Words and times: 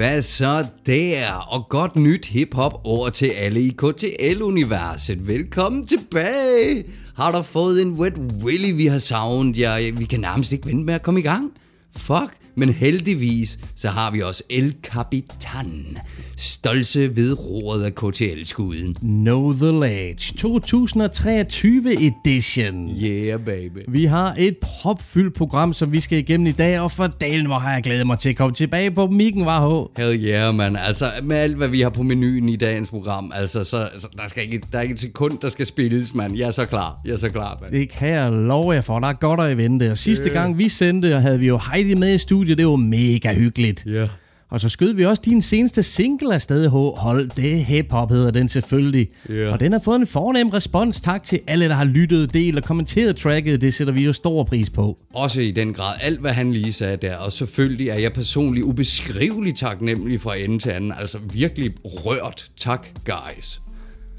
Hvad 0.00 0.22
så 0.22 0.66
der? 0.86 1.32
Og 1.32 1.68
godt 1.68 1.96
nyt 1.96 2.26
hiphop 2.26 2.80
over 2.84 3.08
til 3.08 3.26
alle 3.26 3.62
i 3.62 3.68
KTL-universet. 3.68 5.26
Velkommen 5.26 5.86
tilbage. 5.86 6.84
Har 7.16 7.32
du 7.32 7.42
fået 7.42 7.82
en 7.82 7.92
wet 7.92 8.18
willy, 8.42 8.76
vi 8.76 8.86
har 8.86 8.98
savnet? 8.98 9.58
Ja, 9.58 9.90
vi 9.90 10.04
kan 10.04 10.20
nærmest 10.20 10.52
ikke 10.52 10.66
vente 10.66 10.84
med 10.84 10.94
at 10.94 11.02
komme 11.02 11.20
i 11.20 11.22
gang. 11.22 11.52
Fuck. 11.96 12.39
Men 12.60 12.68
heldigvis, 12.68 13.58
så 13.74 13.88
har 13.88 14.10
vi 14.10 14.22
også 14.22 14.42
El 14.50 14.74
Capitan. 14.82 15.96
Stolse 16.36 17.16
ved 17.16 17.32
roret 17.38 17.82
af 17.84 17.94
KTL-skuden. 17.94 18.94
Know 19.00 19.52
the 19.52 19.70
Ledge 19.80 20.34
2023 20.36 21.92
edition. 21.92 22.90
Yeah, 23.02 23.40
baby. 23.40 23.78
Vi 23.88 24.04
har 24.04 24.34
et 24.38 24.56
propfyldt 24.62 25.34
program, 25.34 25.72
som 25.74 25.92
vi 25.92 26.00
skal 26.00 26.18
igennem 26.18 26.46
i 26.46 26.52
dag, 26.52 26.80
og 26.80 26.92
for 26.92 27.06
dalen, 27.06 27.46
hvor 27.46 27.58
har 27.58 27.72
jeg 27.72 27.82
glædet 27.82 28.06
mig 28.06 28.18
til 28.18 28.28
at 28.28 28.36
komme 28.36 28.54
tilbage 28.54 28.90
på 28.90 29.06
mikken, 29.06 29.46
var 29.46 29.68
H. 29.68 30.00
Hell 30.00 30.24
yeah, 30.24 30.54
man. 30.54 30.76
Altså, 30.76 31.04
med 31.22 31.36
alt, 31.36 31.56
hvad 31.56 31.68
vi 31.68 31.80
har 31.80 31.90
på 31.90 32.02
menuen 32.02 32.48
i 32.48 32.56
dagens 32.56 32.88
program, 32.88 33.32
altså, 33.34 33.64
så, 33.64 33.88
så 33.96 34.08
der, 34.16 34.28
skal 34.28 34.42
ikke, 34.42 34.62
der 34.72 34.78
er 34.78 34.82
ikke 34.82 34.92
et 34.92 35.00
sekund, 35.00 35.38
der 35.38 35.48
skal 35.48 35.66
spilles, 35.66 36.14
mand. 36.14 36.36
Jeg 36.36 36.46
er 36.46 36.50
så 36.50 36.66
klar. 36.66 37.00
Jeg 37.04 37.12
er 37.12 37.18
så 37.18 37.28
klar, 37.28 37.58
mand. 37.60 37.72
Det 37.72 37.88
kan 37.90 38.08
jeg 38.08 38.32
love 38.32 38.72
jer 38.72 38.80
for, 38.80 38.98
der 38.98 39.08
er 39.08 39.12
godt 39.12 39.40
at 39.40 39.56
vente. 39.56 39.90
Og 39.90 39.98
sidste 39.98 40.24
Øh. 40.28 40.32
gang 40.32 40.58
vi 40.58 40.68
sendte, 40.68 41.20
havde 41.20 41.38
vi 41.38 41.46
jo 41.46 41.60
Heidi 41.72 41.94
med 41.94 42.14
i 42.14 42.18
studiet, 42.18 42.49
det 42.54 42.66
var 42.66 42.76
mega 42.76 43.34
hyggeligt. 43.34 43.84
Ja. 43.86 44.08
Og 44.50 44.60
så 44.60 44.68
skød 44.68 44.92
vi 44.92 45.04
også 45.04 45.22
din 45.24 45.42
seneste 45.42 45.82
single 45.82 46.34
afsted. 46.34 46.68
Hold 46.96 47.30
det 47.36 47.64
hip-hop 47.64 48.10
hedder 48.10 48.30
den 48.30 48.48
selvfølgelig. 48.48 49.08
Ja. 49.28 49.52
Og 49.52 49.60
den 49.60 49.72
har 49.72 49.80
fået 49.84 50.00
en 50.00 50.06
fornem 50.06 50.48
respons. 50.48 51.00
Tak 51.00 51.22
til 51.22 51.40
alle, 51.46 51.68
der 51.68 51.74
har 51.74 51.84
lyttet, 51.84 52.34
delt 52.34 52.56
og 52.56 52.64
kommenteret 52.64 53.16
tracket. 53.16 53.60
Det 53.60 53.74
sætter 53.74 53.92
vi 53.92 54.04
jo 54.04 54.12
stor 54.12 54.44
pris 54.44 54.70
på. 54.70 54.98
Også 55.14 55.40
i 55.40 55.50
den 55.50 55.72
grad 55.72 55.94
alt, 56.00 56.20
hvad 56.20 56.30
han 56.30 56.52
lige 56.52 56.72
sagde 56.72 56.96
der. 56.96 57.16
Og 57.16 57.32
selvfølgelig 57.32 57.88
er 57.88 57.98
jeg 57.98 58.12
personligt 58.12 58.64
ubeskriveligt 58.64 59.58
taknemmelig 59.58 60.20
fra 60.20 60.36
ende 60.36 60.58
til 60.58 60.70
anden. 60.70 60.92
Altså 60.98 61.18
virkelig 61.32 61.70
rørt. 61.84 62.50
Tak, 62.56 62.86
guys. 63.04 63.60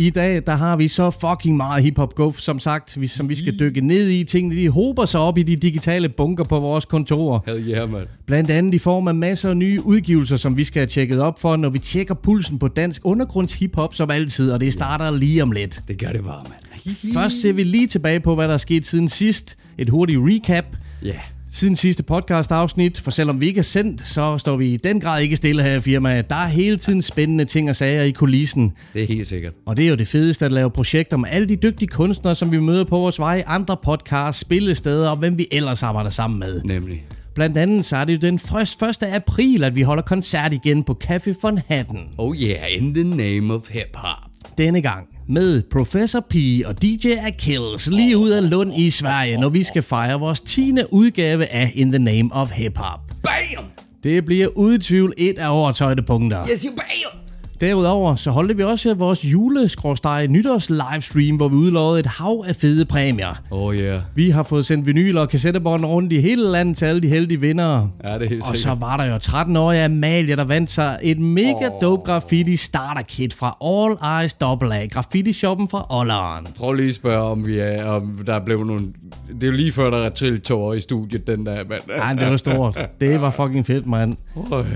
I 0.01 0.09
dag, 0.09 0.41
der 0.45 0.55
har 0.55 0.75
vi 0.75 0.87
så 0.87 1.09
fucking 1.09 1.57
meget 1.57 1.83
hip-hop 1.83 2.15
guf, 2.15 2.39
som 2.39 2.59
sagt, 2.59 3.01
vi, 3.01 3.07
som 3.07 3.29
vi 3.29 3.35
skal 3.35 3.59
dykke 3.59 3.81
ned 3.81 4.09
i. 4.09 4.23
Tingene, 4.23 4.55
de 4.55 4.69
hober 4.69 5.05
sig 5.05 5.19
op 5.19 5.37
i 5.37 5.43
de 5.43 5.55
digitale 5.55 6.09
bunker 6.09 6.43
på 6.43 6.59
vores 6.59 6.85
kontorer. 6.85 7.39
Hell 7.45 7.69
yeah, 7.69 7.91
man. 7.91 8.05
Blandt 8.25 8.51
andet 8.51 8.73
i 8.73 8.77
form 8.77 9.07
af 9.07 9.15
masser 9.15 9.49
af 9.49 9.57
nye 9.57 9.81
udgivelser, 9.85 10.37
som 10.37 10.57
vi 10.57 10.63
skal 10.63 10.79
have 10.79 10.87
tjekket 10.87 11.19
op 11.19 11.39
for, 11.39 11.55
når 11.55 11.69
vi 11.69 11.79
tjekker 11.79 12.13
pulsen 12.13 12.59
på 12.59 12.67
dansk 12.67 13.01
undergrunds 13.03 13.53
hiphop 13.53 13.95
som 13.95 14.11
altid, 14.11 14.51
og 14.51 14.59
det 14.59 14.73
starter 14.73 15.11
lige 15.11 15.43
om 15.43 15.51
lidt. 15.51 15.81
Det 15.87 15.99
gør 15.99 16.11
det 16.11 16.23
bare, 16.23 16.43
mand. 16.49 16.95
Først 17.13 17.41
ser 17.41 17.53
vi 17.53 17.63
lige 17.63 17.87
tilbage 17.87 18.19
på, 18.19 18.35
hvad 18.35 18.47
der 18.47 18.53
er 18.53 18.57
sket 18.57 18.87
siden 18.87 19.09
sidst. 19.09 19.57
Et 19.77 19.89
hurtigt 19.89 20.19
recap. 20.21 20.65
Ja. 21.03 21.19
Siden 21.53 21.75
sidste 21.75 22.03
podcast 22.03 22.51
afsnit, 22.51 22.99
for 22.99 23.11
selvom 23.11 23.41
vi 23.41 23.47
ikke 23.47 23.59
er 23.59 23.63
sendt, 23.63 24.07
så 24.07 24.37
står 24.37 24.57
vi 24.57 24.73
i 24.73 24.77
den 24.77 24.99
grad 24.99 25.21
ikke 25.21 25.35
stille 25.35 25.63
her 25.63 25.75
i 25.75 25.79
firmaet. 25.79 26.29
Der 26.29 26.35
er 26.35 26.47
hele 26.47 26.77
tiden 26.77 27.01
spændende 27.01 27.45
ting 27.45 27.69
og 27.69 27.75
sager 27.75 28.01
i 28.01 28.11
kulissen. 28.11 28.73
Det 28.93 29.03
er 29.03 29.07
helt 29.07 29.27
sikkert. 29.27 29.53
Og 29.65 29.77
det 29.77 29.85
er 29.85 29.89
jo 29.89 29.95
det 29.95 30.07
fedeste 30.07 30.45
at 30.45 30.51
lave 30.51 30.69
projekter 30.69 31.17
med 31.17 31.29
alle 31.31 31.49
de 31.49 31.55
dygtige 31.55 31.87
kunstnere, 31.87 32.35
som 32.35 32.51
vi 32.51 32.59
møder 32.59 32.83
på 32.83 32.97
vores 32.97 33.19
vej, 33.19 33.43
andre 33.47 33.77
podcasts, 33.83 34.41
spillesteder 34.41 35.09
og 35.09 35.17
hvem 35.17 35.37
vi 35.37 35.47
ellers 35.51 35.83
arbejder 35.83 36.09
sammen 36.09 36.39
med. 36.39 36.61
Nemlig. 36.63 37.05
Blandt 37.35 37.57
andet 37.57 37.85
så 37.85 37.97
er 37.97 38.05
det 38.05 38.13
jo 38.13 38.19
den 38.19 38.35
1. 38.35 39.03
april, 39.03 39.63
at 39.63 39.75
vi 39.75 39.81
holder 39.81 40.03
koncert 40.03 40.53
igen 40.53 40.83
på 40.83 40.99
Café 41.03 41.33
von 41.41 41.59
Hatten. 41.67 42.09
Oh 42.17 42.35
yeah, 42.35 42.77
in 42.77 42.93
the 42.93 43.03
name 43.03 43.53
of 43.53 43.69
hip-hop. 43.69 44.30
Denne 44.57 44.81
gang 44.81 45.07
med 45.27 45.61
Professor 45.71 46.19
P 46.19 46.35
og 46.65 46.81
DJ 46.81 47.07
Achilles 47.07 47.87
lige 47.87 48.17
ud 48.17 48.29
af 48.29 48.49
Lund 48.49 48.73
i 48.77 48.89
Sverige, 48.89 49.37
når 49.37 49.49
vi 49.49 49.63
skal 49.63 49.81
fejre 49.81 50.19
vores 50.19 50.41
10. 50.41 50.73
udgave 50.91 51.45
af 51.45 51.71
In 51.75 51.91
the 51.91 51.99
Name 51.99 52.29
of 52.33 52.51
Hip 52.51 52.77
Hop. 52.77 52.99
Bam! 53.23 53.65
Det 54.03 54.25
bliver 54.25 54.47
uden 54.47 54.81
tvivl 54.81 55.13
et 55.17 55.37
af 55.37 55.49
årets 55.49 55.79
højdepunkter. 55.79 56.47
Yes, 56.53 56.61
you 56.61 56.75
bam! 56.75 57.30
Derudover 57.61 58.15
så 58.15 58.31
holdte 58.31 58.57
vi 58.57 58.63
også 58.63 58.93
vores 58.93 59.25
juleskråsteg 59.25 60.27
nytårs 60.27 60.69
livestream, 60.69 61.35
hvor 61.35 61.47
vi 61.47 61.55
udlovede 61.55 61.99
et 61.99 62.05
hav 62.05 62.45
af 62.47 62.55
fede 62.55 62.85
præmier. 62.85 63.41
Oh 63.51 63.75
yeah. 63.75 63.99
Vi 64.15 64.29
har 64.29 64.43
fået 64.43 64.65
sendt 64.65 64.85
vinyler 64.85 65.21
og 65.21 65.29
kassettebånd 65.29 65.85
rundt 65.85 66.13
i 66.13 66.19
hele 66.19 66.43
landet 66.43 66.77
til 66.77 66.85
alle 66.85 67.01
de 67.01 67.07
heldige 67.07 67.39
vindere. 67.41 67.89
Ja, 68.07 68.13
det 68.13 68.25
er 68.25 68.29
helt 68.29 68.41
Og 68.41 68.47
så 68.47 68.61
sikkert. 68.61 68.81
var 68.81 68.97
der 68.97 69.03
jo 69.03 69.15
13-årige 69.15 69.83
Amalie, 69.83 70.35
der 70.35 70.43
vandt 70.43 70.71
sig 70.71 70.99
et 71.01 71.19
mega 71.19 71.69
dope 71.81 72.03
graffiti 72.03 72.57
starter 72.57 73.01
kit 73.01 73.33
fra 73.33 73.57
All 73.61 74.21
Eyes 74.21 74.37
AA, 74.41 74.85
graffiti-shoppen 74.85 75.69
fra 75.69 75.85
Olleren. 75.89 76.47
Prøv 76.57 76.73
lige 76.73 76.89
at 76.89 76.95
spørge, 76.95 77.23
om, 77.23 77.47
vi 77.47 77.59
er, 77.59 77.85
om 77.85 78.19
der 78.25 78.33
er 78.33 78.45
blevet 78.45 78.67
nogle... 78.67 78.87
Det 79.27 79.43
er 79.43 79.47
jo 79.47 79.53
lige 79.53 79.71
før, 79.71 79.89
der 79.89 79.97
er 79.97 80.09
trillet 80.09 80.43
tårer 80.43 80.73
i 80.73 80.81
studiet, 80.81 81.27
den 81.27 81.45
der, 81.45 81.55
mand. 81.69 81.81
Ej, 82.01 82.13
det 82.13 82.31
var 82.31 82.37
stort. 82.37 82.89
Det 83.01 83.21
var 83.21 83.31
fucking 83.31 83.65
fedt, 83.65 83.87
mand. 83.87 84.17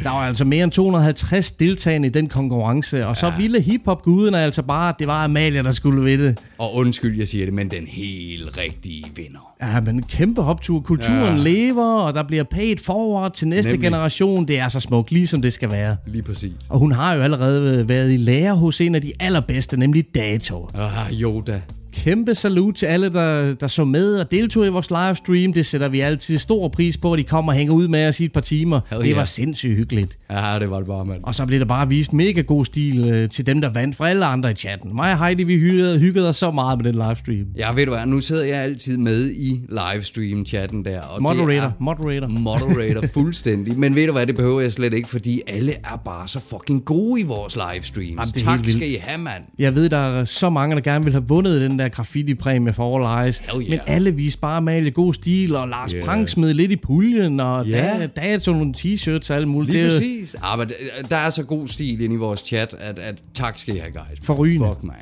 Der 0.03 0.09
var 0.09 0.27
altså 0.27 0.45
mere 0.45 0.63
end 0.63 0.71
250 0.71 1.51
deltagende 1.51 2.07
i 2.07 2.11
den 2.11 2.27
konkurrence, 2.27 2.74
og 3.07 3.17
så 3.17 3.33
ville 3.37 3.61
hiphop-guderne 3.61 4.37
altså 4.37 4.61
bare, 4.61 4.89
at 4.89 4.95
det 4.99 5.07
var 5.07 5.23
Amalie, 5.23 5.63
der 5.63 5.71
skulle 5.71 6.03
vinde. 6.03 6.35
Og 6.57 6.75
undskyld, 6.75 7.17
jeg 7.17 7.27
siger 7.27 7.45
det, 7.45 7.53
men 7.53 7.71
den 7.71 7.87
helt 7.87 8.57
rigtige 8.57 9.05
vinder. 9.15 9.53
Ja, 9.61 9.81
men 9.81 9.95
en 9.95 10.03
kæmpe 10.03 10.41
optur. 10.41 10.79
Kulturen 10.79 11.37
ja. 11.37 11.43
lever, 11.43 12.01
og 12.01 12.13
der 12.13 12.23
bliver 12.23 12.43
paid 12.43 12.77
forward 12.77 13.33
til 13.33 13.47
næste 13.47 13.71
Nemlig. 13.71 13.87
generation. 13.87 14.47
Det 14.47 14.59
er 14.59 14.69
så 14.69 14.79
smukt, 14.79 15.11
ligesom 15.11 15.41
det 15.41 15.53
skal 15.53 15.71
være. 15.71 15.97
Lige 16.07 16.23
præcis. 16.23 16.53
Og 16.69 16.79
hun 16.79 16.91
har 16.91 17.13
jo 17.13 17.21
allerede 17.21 17.89
været 17.89 18.13
i 18.13 18.17
lære 18.17 18.55
hos 18.55 18.81
en 18.81 18.95
af 18.95 19.01
de 19.01 19.11
allerbedste, 19.19 19.77
nemlig 19.77 20.05
Dato. 20.15 20.69
Ah, 20.73 21.21
Yoda. 21.21 21.61
Kæmpe 21.95 22.35
salut 22.35 22.75
til 22.75 22.85
alle, 22.85 23.09
der, 23.13 23.53
der 23.53 23.67
så 23.67 23.83
med 23.85 24.15
og 24.19 24.31
deltog 24.31 24.65
i 24.65 24.69
vores 24.69 24.89
livestream. 24.89 25.53
Det 25.53 25.65
sætter 25.65 25.87
vi 25.89 25.99
altid 25.99 26.37
stor 26.39 26.67
pris 26.67 26.97
på, 26.97 27.13
at 27.13 27.19
de 27.19 27.23
kommer 27.23 27.51
og 27.51 27.57
hænger 27.57 27.73
ud 27.73 27.87
med 27.87 28.07
os 28.07 28.19
i 28.19 28.25
et 28.25 28.33
par 28.33 28.41
timer. 28.41 28.79
Hell 28.89 29.03
det 29.03 29.09
var 29.11 29.15
yeah. 29.17 29.27
sindssygt 29.27 29.75
hyggeligt. 29.75 30.17
Ja, 30.31 30.57
det 30.59 30.69
var 30.69 30.77
det 30.77 30.87
bare, 30.87 31.05
mand. 31.05 31.19
Og 31.23 31.35
så 31.35 31.45
blev 31.45 31.59
der 31.59 31.65
bare 31.65 31.89
vist 31.89 32.13
mega 32.13 32.41
god 32.41 32.65
stil 32.65 33.09
øh, 33.11 33.29
til 33.29 33.45
dem, 33.45 33.61
der 33.61 33.69
vandt 33.69 33.95
fra 33.95 34.09
alle 34.09 34.25
andre 34.25 34.51
i 34.51 34.55
chatten. 34.55 34.95
Mig 34.95 35.11
og 35.11 35.19
Heidi, 35.25 35.43
vi 35.43 35.57
hyggede, 35.57 35.99
hyggede 35.99 36.29
os 36.29 36.37
så 36.37 36.51
meget 36.51 36.83
med 36.83 36.93
den 36.93 37.01
livestream. 37.07 37.45
Ja, 37.57 37.71
ved 37.73 37.85
du 37.85 37.91
hvad, 37.91 38.05
nu 38.05 38.21
sidder 38.21 38.45
jeg 38.45 38.57
altid 38.57 38.97
med 38.97 39.31
i 39.31 39.59
livestream-chatten 39.69 40.85
der. 40.85 41.01
Og 41.01 41.21
Moderator, 41.21 41.51
Det 41.51 41.55
er 41.57 41.71
moderator. 41.79 42.27
moderator 42.27 43.07
fuldstændig. 43.13 43.79
Men 43.79 43.95
ved 43.95 44.07
du 44.07 44.13
hvad, 44.13 44.27
det 44.27 44.35
behøver 44.35 44.61
jeg 44.61 44.73
slet 44.73 44.93
ikke, 44.93 45.09
fordi 45.09 45.41
alle 45.47 45.71
er 45.71 46.01
bare 46.05 46.27
så 46.27 46.39
fucking 46.39 46.85
gode 46.85 47.21
i 47.21 47.23
vores 47.23 47.55
livestreams. 47.55 48.09
Jamen, 48.09 48.59
tak 48.63 48.69
skal 48.69 48.91
I 48.91 48.97
have, 49.01 49.21
mand. 49.21 49.43
Jeg 49.59 49.75
ved, 49.75 49.89
der 49.89 49.97
er 49.97 50.25
så 50.25 50.49
mange, 50.49 50.75
der 50.75 50.81
gerne 50.81 51.03
vil 51.05 51.13
have 51.13 51.27
vundet 51.27 51.61
den 51.61 51.79
der 51.79 51.84
graffiti-præmie 51.89 52.73
for 52.73 52.97
All 53.09 53.25
Eyes. 53.27 53.41
Yeah. 53.55 53.69
Men 53.69 53.79
alle 53.87 54.11
viste 54.15 54.39
bare 54.39 54.57
Amalie 54.57 54.91
god 54.91 55.13
stil, 55.13 55.55
og 55.55 55.67
Lars 55.67 55.91
Yeah. 55.91 56.05
Prank 56.05 56.29
smed 56.29 56.53
lidt 56.53 56.71
i 56.71 56.75
puljen, 56.75 57.39
og 57.39 57.65
yeah. 57.67 57.99
der, 58.01 58.07
der 58.07 58.21
er 58.21 58.39
sådan 58.39 58.59
nogle 58.59 58.73
t-shirts 58.77 59.29
og 59.29 59.35
alt 59.35 59.47
muligt. 59.47 59.71
Lige 59.73 59.85
Det 59.85 59.95
er 59.95 59.99
præcis. 59.99 60.35
Ja, 60.43 60.55
men 60.55 60.67
der- 60.69 61.07
der 61.09 61.15
er 61.15 61.29
så 61.29 61.43
god 61.43 61.67
stil 61.67 62.01
inde 62.01 62.15
i 62.15 62.17
vores 62.17 62.39
chat, 62.39 62.75
at, 62.79 62.99
at 62.99 63.21
tak 63.33 63.57
skal 63.57 63.75
I 63.75 63.79
have, 63.79 63.91
guys. 63.91 64.19
Forrygende. 64.23 64.67
Fuck 64.67 64.83
mig. 64.83 64.95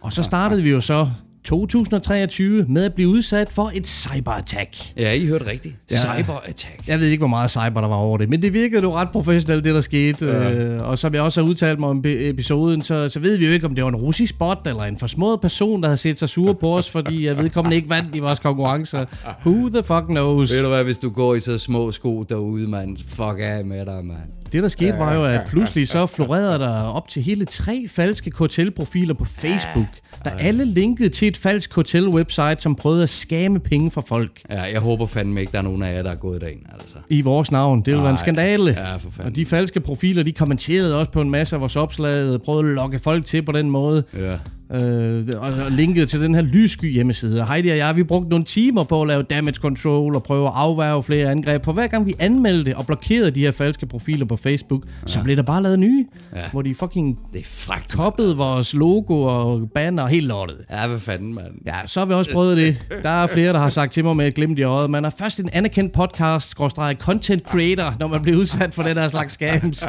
Og 0.00 0.12
så 0.12 0.22
startede 0.22 0.62
vi 0.62 0.70
jo 0.70 0.80
så 0.80 1.08
2023 1.48 2.64
med 2.68 2.84
at 2.84 2.94
blive 2.94 3.08
udsat 3.08 3.48
for 3.50 3.70
et 3.74 3.88
cyberattack. 3.88 4.76
Ja, 4.96 5.12
I 5.12 5.26
hørte 5.26 5.46
rigtigt. 5.46 5.74
Ja. 5.90 5.96
Cyberattack. 5.96 6.86
Jeg 6.86 6.98
ved 6.98 7.06
ikke, 7.06 7.20
hvor 7.20 7.28
meget 7.28 7.50
cyber 7.50 7.80
der 7.80 7.88
var 7.88 7.96
over 7.96 8.18
det, 8.18 8.28
men 8.28 8.42
det 8.42 8.52
virkede 8.52 8.82
jo 8.82 8.96
ret 8.96 9.08
professionelt, 9.10 9.64
det 9.64 9.74
der 9.74 9.80
skete. 9.80 10.26
Ja. 10.26 10.52
Øh, 10.52 10.88
og 10.88 10.98
som 10.98 11.14
jeg 11.14 11.22
også 11.22 11.42
har 11.42 11.48
udtalt 11.48 11.80
mig 11.80 11.88
om 11.88 12.04
episoden, 12.06 12.82
så, 12.82 13.08
så 13.08 13.20
ved 13.20 13.38
vi 13.38 13.46
jo 13.46 13.52
ikke, 13.52 13.66
om 13.66 13.74
det 13.74 13.84
var 13.84 13.90
en 13.90 13.96
russisk 13.96 14.38
bot 14.38 14.66
eller 14.66 14.82
en 14.82 14.96
forsmået 14.96 15.40
person, 15.40 15.82
der 15.82 15.88
havde 15.88 15.96
set 15.98 16.18
sig 16.18 16.28
sur 16.28 16.52
på 16.52 16.76
os, 16.76 16.90
fordi 16.90 17.26
jeg 17.26 17.38
vedkommende 17.38 17.76
ikke 17.76 17.90
vandt 17.90 18.14
i 18.14 18.18
vores 18.18 18.38
konkurrencer. 18.38 19.04
Who 19.46 19.68
the 19.68 19.82
fuck 19.82 20.06
knows? 20.06 20.52
Ved 20.52 20.62
du 20.62 20.68
hvad, 20.68 20.84
hvis 20.84 20.98
du 20.98 21.10
går 21.10 21.34
i 21.34 21.40
så 21.40 21.58
små 21.58 21.92
sko 21.92 22.22
derude, 22.22 22.68
mand. 22.70 22.96
Fuck 23.08 23.38
af 23.40 23.64
med 23.64 23.86
dig, 23.86 24.04
mand. 24.04 24.47
Det, 24.52 24.62
der 24.62 24.68
skete, 24.68 24.98
var 24.98 25.14
jo, 25.14 25.24
at 25.24 25.40
pludselig 25.48 25.88
så 25.88 26.06
florerede 26.06 26.58
der 26.58 26.82
op 26.82 27.08
til 27.08 27.22
hele 27.22 27.44
tre 27.44 27.86
falske 27.88 28.30
Cotel-profiler 28.30 29.14
på 29.14 29.24
Facebook, 29.24 29.86
der 30.24 30.30
alle 30.30 30.64
linkede 30.64 31.08
til 31.08 31.28
et 31.28 31.36
falsk 31.36 31.70
Cotel-website, 31.78 32.56
som 32.58 32.74
prøvede 32.74 33.02
at 33.02 33.08
skame 33.08 33.60
penge 33.60 33.90
fra 33.90 34.00
folk. 34.00 34.42
Ja, 34.50 34.62
jeg 34.62 34.80
håber 34.80 35.06
fandme 35.06 35.40
ikke, 35.40 35.52
der 35.52 35.58
er 35.58 35.62
nogen 35.62 35.82
af 35.82 35.94
jer, 35.96 36.02
der 36.02 36.10
er 36.10 36.16
gået 36.16 36.40
derind, 36.40 36.60
altså. 36.72 36.96
I 37.10 37.20
vores 37.20 37.50
navn. 37.50 37.78
Det 37.78 37.86
ville 37.86 38.02
være 38.02 38.12
en 38.12 38.18
skandale. 38.18 38.70
Ja, 38.70 38.96
for 38.96 39.10
fanden. 39.10 39.32
Og 39.32 39.36
de 39.36 39.46
falske 39.46 39.80
profiler, 39.80 40.22
de 40.22 40.32
kommenterede 40.32 40.98
også 40.98 41.10
på 41.12 41.20
en 41.20 41.30
masse 41.30 41.56
af 41.56 41.60
vores 41.60 41.76
opslag, 41.76 42.40
prøvede 42.40 42.68
at 42.68 42.74
lokke 42.74 42.98
folk 42.98 43.26
til 43.26 43.42
på 43.42 43.52
den 43.52 43.70
måde. 43.70 44.04
Ja. 44.18 44.36
Øh, 44.74 45.24
og, 45.38 45.52
og 45.64 45.70
linket 45.70 46.08
til 46.08 46.20
den 46.20 46.34
her 46.34 46.42
lyssky 46.42 46.92
hjemmeside. 46.92 47.46
Heidi 47.46 47.68
og 47.68 47.76
jeg, 47.76 47.96
vi 47.96 48.02
brugte 48.02 48.28
nogle 48.30 48.44
timer 48.44 48.84
på 48.84 49.02
at 49.02 49.08
lave 49.08 49.22
damage 49.22 49.54
control 49.54 50.14
og 50.14 50.22
prøve 50.22 50.46
at 50.46 50.52
afværge 50.56 51.02
flere 51.02 51.30
angreb. 51.30 51.64
For 51.64 51.72
hver 51.72 51.86
gang 51.86 52.06
vi 52.06 52.14
anmeldte 52.18 52.76
og 52.76 52.86
blokerede 52.86 53.30
de 53.30 53.40
her 53.40 53.52
falske 53.52 53.86
profiler 53.86 54.26
på 54.26 54.36
Facebook, 54.36 54.82
ja. 54.86 54.90
så 55.06 55.22
blev 55.22 55.36
der 55.36 55.42
bare 55.42 55.62
lavet 55.62 55.78
nye. 55.78 56.06
Ja. 56.36 56.40
Hvor 56.52 56.62
de 56.62 56.74
fucking 56.74 57.18
Det 57.32 57.40
er 57.40 57.44
fragt. 57.44 57.92
koppede 57.92 58.36
vores 58.36 58.74
logo 58.74 59.22
og 59.22 59.70
banner 59.74 60.02
og 60.02 60.08
helt 60.08 60.26
lortet. 60.26 60.56
Ja, 60.70 60.86
hvad 60.86 60.98
fanden, 60.98 61.34
mand. 61.34 61.52
Ja, 61.66 61.74
så 61.86 62.00
har 62.00 62.04
vi 62.06 62.14
også 62.14 62.32
prøvet 62.32 62.56
det. 62.56 62.76
Der 63.02 63.10
er 63.10 63.26
flere, 63.26 63.52
der 63.52 63.58
har 63.58 63.68
sagt 63.68 63.92
til 63.92 64.04
mig 64.04 64.16
med 64.16 64.26
et 64.26 64.34
glimt 64.34 64.58
i 64.58 64.62
øjet. 64.62 64.90
Man 64.90 65.04
er 65.04 65.10
først 65.18 65.40
en 65.40 65.48
anerkendt 65.52 65.92
podcast, 65.92 66.52
content 66.98 67.42
creator, 67.48 67.94
når 68.00 68.06
man 68.06 68.22
bliver 68.22 68.38
udsat 68.38 68.74
for 68.74 68.82
den 68.82 68.96
her 68.96 69.08
slags 69.08 69.32
scams. 69.34 69.84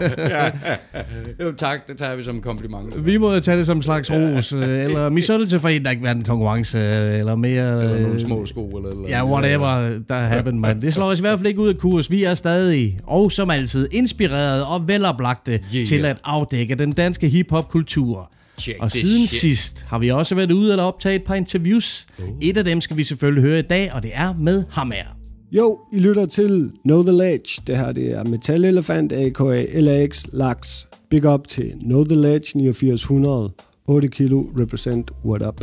Jo, 1.44 1.52
tak. 1.58 1.88
Det 1.88 1.98
tager 1.98 2.16
vi 2.16 2.24
som 2.24 2.36
en 2.36 2.42
kompliment. 2.42 3.06
vi 3.06 3.18
må 3.18 3.40
tage 3.40 3.58
det 3.58 3.66
som 3.66 3.78
en 3.78 3.84
slags 3.84 4.12
ros, 4.12 4.54
øh, 4.54 4.69
eller 4.69 5.10
misundelse 5.19 5.60
for 5.60 5.69
en, 5.69 5.83
der 5.86 5.92
ikke 5.92 6.04
vandt 6.04 6.19
en 6.19 6.25
konkurrence, 6.25 6.77
øh, 6.77 7.19
eller 7.19 7.36
mere... 7.36 7.83
Eller 7.83 8.00
nogle 8.00 8.13
øh, 8.13 8.19
små 8.19 8.45
sko, 8.45 8.68
eller... 8.68 8.89
eller 8.89 9.10
Ja, 9.10 9.25
whatever 9.27 10.00
der 10.10 10.16
happened, 10.16 10.60
man. 10.60 10.81
Det 10.81 10.94
slår 10.94 11.06
os 11.06 11.19
i 11.19 11.21
hvert 11.21 11.39
fald 11.39 11.48
ikke 11.48 11.62
ud 11.62 11.69
af 11.69 11.77
kurs. 11.77 12.12
Vi 12.12 12.24
er 12.24 12.33
stadig, 12.33 13.00
og 13.04 13.31
som 13.31 13.50
altid, 13.50 13.88
inspireret 13.92 14.63
og 14.66 14.88
veloplagte 14.88 15.60
Yeah. 15.75 15.86
til 15.88 16.06
at 16.06 16.18
afdække 16.24 16.75
den 16.75 16.92
danske 16.92 17.30
hiphop-kultur. 17.30 18.31
Check 18.60 18.77
Og 18.83 18.92
siden 18.92 19.27
shit. 19.27 19.39
sidst 19.42 19.86
har 19.89 20.00
vi 20.00 20.10
også 20.10 20.36
været 20.36 20.51
ude 20.51 20.80
og 20.80 20.88
optage 20.88 21.15
et 21.15 21.24
par 21.24 21.36
interviews. 21.36 22.07
Et 22.42 22.57
af 22.57 22.65
dem 22.65 22.81
skal 22.81 22.98
vi 22.98 23.04
selvfølgelig 23.04 23.44
høre 23.44 23.60
i 23.60 23.62
dag, 23.62 23.94
og 23.94 24.04
det 24.04 24.12
er 24.13 24.33
med 24.39 24.63
ham 24.72 24.92
her. 24.92 25.06
Jo, 25.51 25.80
I 25.94 26.00
lytter 26.00 26.25
til 26.25 26.72
Know 26.83 27.04
The 27.04 27.12
Ledge. 27.12 27.62
Det 27.68 27.77
her 27.77 27.92
det 27.92 28.12
er 28.12 28.24
Metal 28.24 28.65
Elephant, 28.65 29.12
a.k.a. 29.13 29.80
LAX 29.80 30.25
Lax. 30.33 30.86
Big 31.10 31.25
up 31.25 31.48
til 31.48 31.72
Know 31.81 32.04
The 32.04 32.15
Ledge 32.15 32.60
8900. 32.60 33.51
8 33.89 34.07
kilo 34.07 34.41
represent 34.59 35.12
what 35.25 35.41
up. 35.47 35.62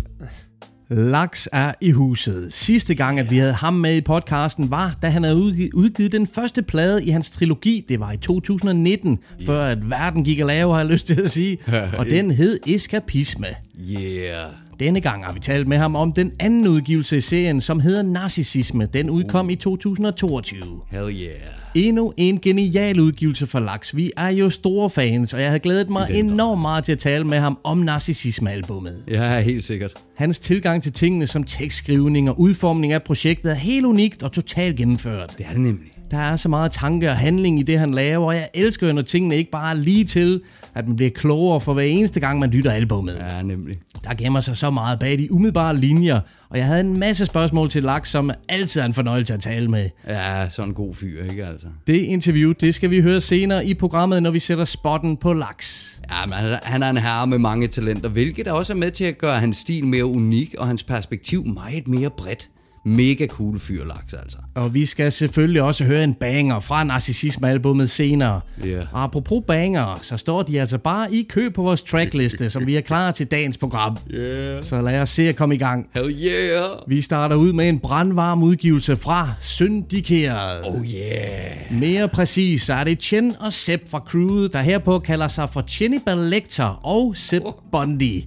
Laks 0.91 1.49
er 1.53 1.73
i 1.81 1.91
huset. 1.91 2.53
Sidste 2.53 2.95
gang, 2.95 3.19
at 3.19 3.31
vi 3.31 3.39
havde 3.39 3.53
ham 3.53 3.75
med 3.75 3.97
i 3.97 4.01
podcasten, 4.01 4.71
var, 4.71 4.99
da 5.03 5.09
han 5.09 5.23
havde 5.23 5.37
udgivet, 5.75 6.13
den 6.13 6.27
første 6.27 6.63
plade 6.63 7.05
i 7.05 7.11
hans 7.11 7.31
trilogi. 7.31 7.85
Det 7.89 8.01
var 8.01 8.13
i 8.13 8.17
2019, 8.17 9.11
yeah. 9.11 9.47
før 9.47 9.65
at 9.65 9.91
verden 9.91 10.25
gik 10.25 10.41
og 10.41 10.47
lave, 10.47 10.73
har 10.73 10.81
jeg 10.81 10.91
lyst 10.91 11.07
til 11.07 11.21
at 11.21 11.31
sige. 11.31 11.59
Og 11.99 12.07
den 12.07 12.31
hed 12.31 12.61
Eskapisme. 12.67 13.47
Yeah. 13.91 14.51
Denne 14.81 15.01
gang 15.01 15.25
har 15.25 15.33
vi 15.33 15.41
talt 15.41 15.69
med 15.69 15.77
ham 15.77 15.97
om 15.97 16.13
den 16.13 16.33
anden 16.41 16.69
udgivelse 16.69 17.17
i 17.17 17.21
serien, 17.21 17.61
som 17.61 17.81
hedder 17.81 18.03
Narcissisme. 18.03 18.87
Den 18.87 19.11
udkom 19.11 19.51
i 19.51 19.57
2022. 19.57 20.61
Hell 20.91 21.09
yeah. 21.09 21.66
Endnu 21.77 22.13
en 22.17 22.41
genial 22.41 23.01
udgivelse 23.01 23.47
for 23.47 23.61
Laks. 23.61 23.97
Vi 23.97 24.13
er 24.17 24.29
jo 24.29 24.51
store 24.51 24.91
fans, 24.91 25.35
og 25.35 25.41
jeg 25.41 25.49
havde 25.49 25.61
glædet 25.61 25.91
mig 25.91 26.11
enormt 26.11 26.61
meget 26.61 26.85
til 26.85 26.93
at 26.93 26.99
tale 26.99 27.25
med 27.25 27.39
ham 27.39 27.59
om 27.65 27.79
Narcissisme-albummet. 27.79 29.03
Ja, 29.09 29.41
helt 29.41 29.65
sikkert. 29.65 29.93
Hans 30.15 30.39
tilgang 30.39 30.83
til 30.83 30.93
tingene 30.93 31.27
som 31.27 31.45
tekstskrivning 31.45 32.31
og 32.31 32.41
udformning 32.41 32.93
af 32.93 33.03
projektet 33.03 33.51
er 33.51 33.55
helt 33.55 33.87
unikt 33.87 34.23
og 34.23 34.33
totalt 34.33 34.77
gennemført. 34.77 35.35
Det 35.39 35.47
er 35.47 35.53
det 35.53 35.61
nemlig. 35.61 35.96
Der 36.11 36.19
er 36.19 36.37
så 36.37 36.49
meget 36.49 36.73
tanke 36.73 37.11
og 37.11 37.17
handling 37.17 37.59
i 37.61 37.63
det, 37.63 37.79
han 37.79 37.95
laver, 37.95 38.27
og 38.27 38.35
jeg 38.35 38.49
elsker 38.55 38.87
jo, 38.87 38.93
når 38.93 39.03
tingene 39.03 39.37
ikke 39.37 39.51
bare 39.51 39.71
er 39.71 39.75
lige 39.75 40.05
til, 40.05 40.41
at 40.75 40.87
man 40.89 40.97
bliver 40.97 41.11
klogere 41.11 41.61
for 41.61 41.75
hver 41.75 41.83
eneste 41.83 42.21
gang, 42.21 42.39
man 42.39 42.51
lytter 42.51 42.71
albumet. 42.73 43.15
Ja, 43.31 43.43
nemlig. 43.43 43.77
Der 44.05 44.15
gemmer 44.15 44.41
sig 44.41 44.57
så 44.57 44.71
meget 44.71 44.99
bag 44.99 45.19
de 45.19 45.33
umiddelbare 45.33 45.77
linjer, 45.77 46.21
og 46.49 46.59
jeg 46.59 46.67
havde 46.67 46.81
en 46.81 46.99
masse 46.99 47.27
spørgsmål 47.27 47.71
til 47.71 47.83
Laks, 47.83 48.11
som 48.11 48.31
altid 48.49 48.81
er 48.81 48.85
en 48.85 48.95
fornøjelse 48.95 49.35
at 49.35 49.41
tale 49.41 49.69
med. 49.69 49.89
Ja, 50.09 50.49
sådan 50.49 50.69
en 50.71 50.75
god 50.75 50.95
fyr, 50.95 51.25
ikke 51.31 51.47
altså? 51.47 51.67
Det 51.87 51.95
interview, 51.99 52.53
det 52.53 52.75
skal 52.75 52.91
vi 52.91 53.01
høre 53.01 53.21
senere 53.21 53.67
i 53.67 53.75
programmet, 53.75 54.23
når 54.23 54.31
vi 54.31 54.39
sætter 54.39 54.65
spotten 54.65 55.17
på 55.17 55.33
Laks. 55.33 56.01
Ja, 56.11 56.27
men 56.27 56.33
han- 56.35 56.59
han 56.63 56.83
er 56.83 56.91
en 56.91 56.97
herre 56.97 57.27
med 57.27 57.39
mange 57.39 57.69
talenter, 57.69 58.09
hvilket 58.09 58.49
også 58.49 58.73
er 58.73 58.77
med 58.77 58.91
til 58.91 59.05
at 59.05 59.19
gøre 59.19 59.39
hans 59.41 59.57
stil 59.57 59.85
mere 59.87 60.05
unik 60.05 60.55
og 60.59 60.67
hans 60.67 60.83
perspektiv 60.83 61.47
meget 61.47 61.89
mere 61.89 62.11
bredt. 62.11 62.49
Mega 62.89 63.27
cool 63.27 63.59
fyr, 63.59 63.85
Laks, 63.85 64.15
altså. 64.15 64.39
Og 64.55 64.75
vi 64.75 64.87
skal 64.87 65.13
selvfølgelig 65.13 65.63
også 65.63 65.85
høre 65.85 66.05
en 66.05 66.15
banger 66.15 66.61
fra 66.61 66.85
Narcissisme-albummet 66.85 67.91
senere. 67.91 68.41
Ja. 68.65 68.81
Og 68.93 69.03
apropos 69.03 69.45
banger, 69.47 69.99
så 70.03 70.17
står 70.17 70.43
de 70.43 70.61
altså 70.61 70.79
bare 70.79 71.15
i 71.15 71.27
kø 71.29 71.51
på 71.51 71.63
vores 71.63 71.83
trackliste, 71.83 72.51
som 72.51 72.67
vi 72.67 72.77
er 72.77 72.81
klar 72.81 73.11
til 73.11 73.27
dagens 73.27 73.59
program. 73.59 73.97
Yeah. 74.15 74.65
Så 74.65 74.83
lad 74.83 75.03
os 75.03 75.09
se 75.09 75.29
at 75.29 75.37
komme 75.37 75.55
i 75.55 75.59
gang. 75.59 75.91
Hell 75.95 76.11
yeah. 76.11 76.63
Vi 76.87 77.01
starter 77.01 77.37
ud 77.37 77.53
med 77.53 77.69
en 77.69 77.79
brandvarm 77.79 78.43
udgivelse 78.43 78.97
fra 78.97 79.33
Syndikeret. 79.41 80.67
Oh 80.67 80.87
yeah. 80.87 81.81
Mere 81.81 82.09
præcis, 82.09 82.63
så 82.63 82.75
er 82.75 82.85
det 82.85 82.99
Chen 82.99 83.35
og 83.41 83.53
Sepp 83.53 83.91
fra 83.91 84.03
crewet, 84.09 84.53
der 84.53 84.63
herpå 84.63 84.99
kalder 84.99 85.29
sig 85.29 85.51
for 85.51 85.65
Chenibal 85.69 86.19
Lecter 86.19 86.81
og 86.87 87.17
Sepp 87.17 87.45
Bundy. 87.73 88.23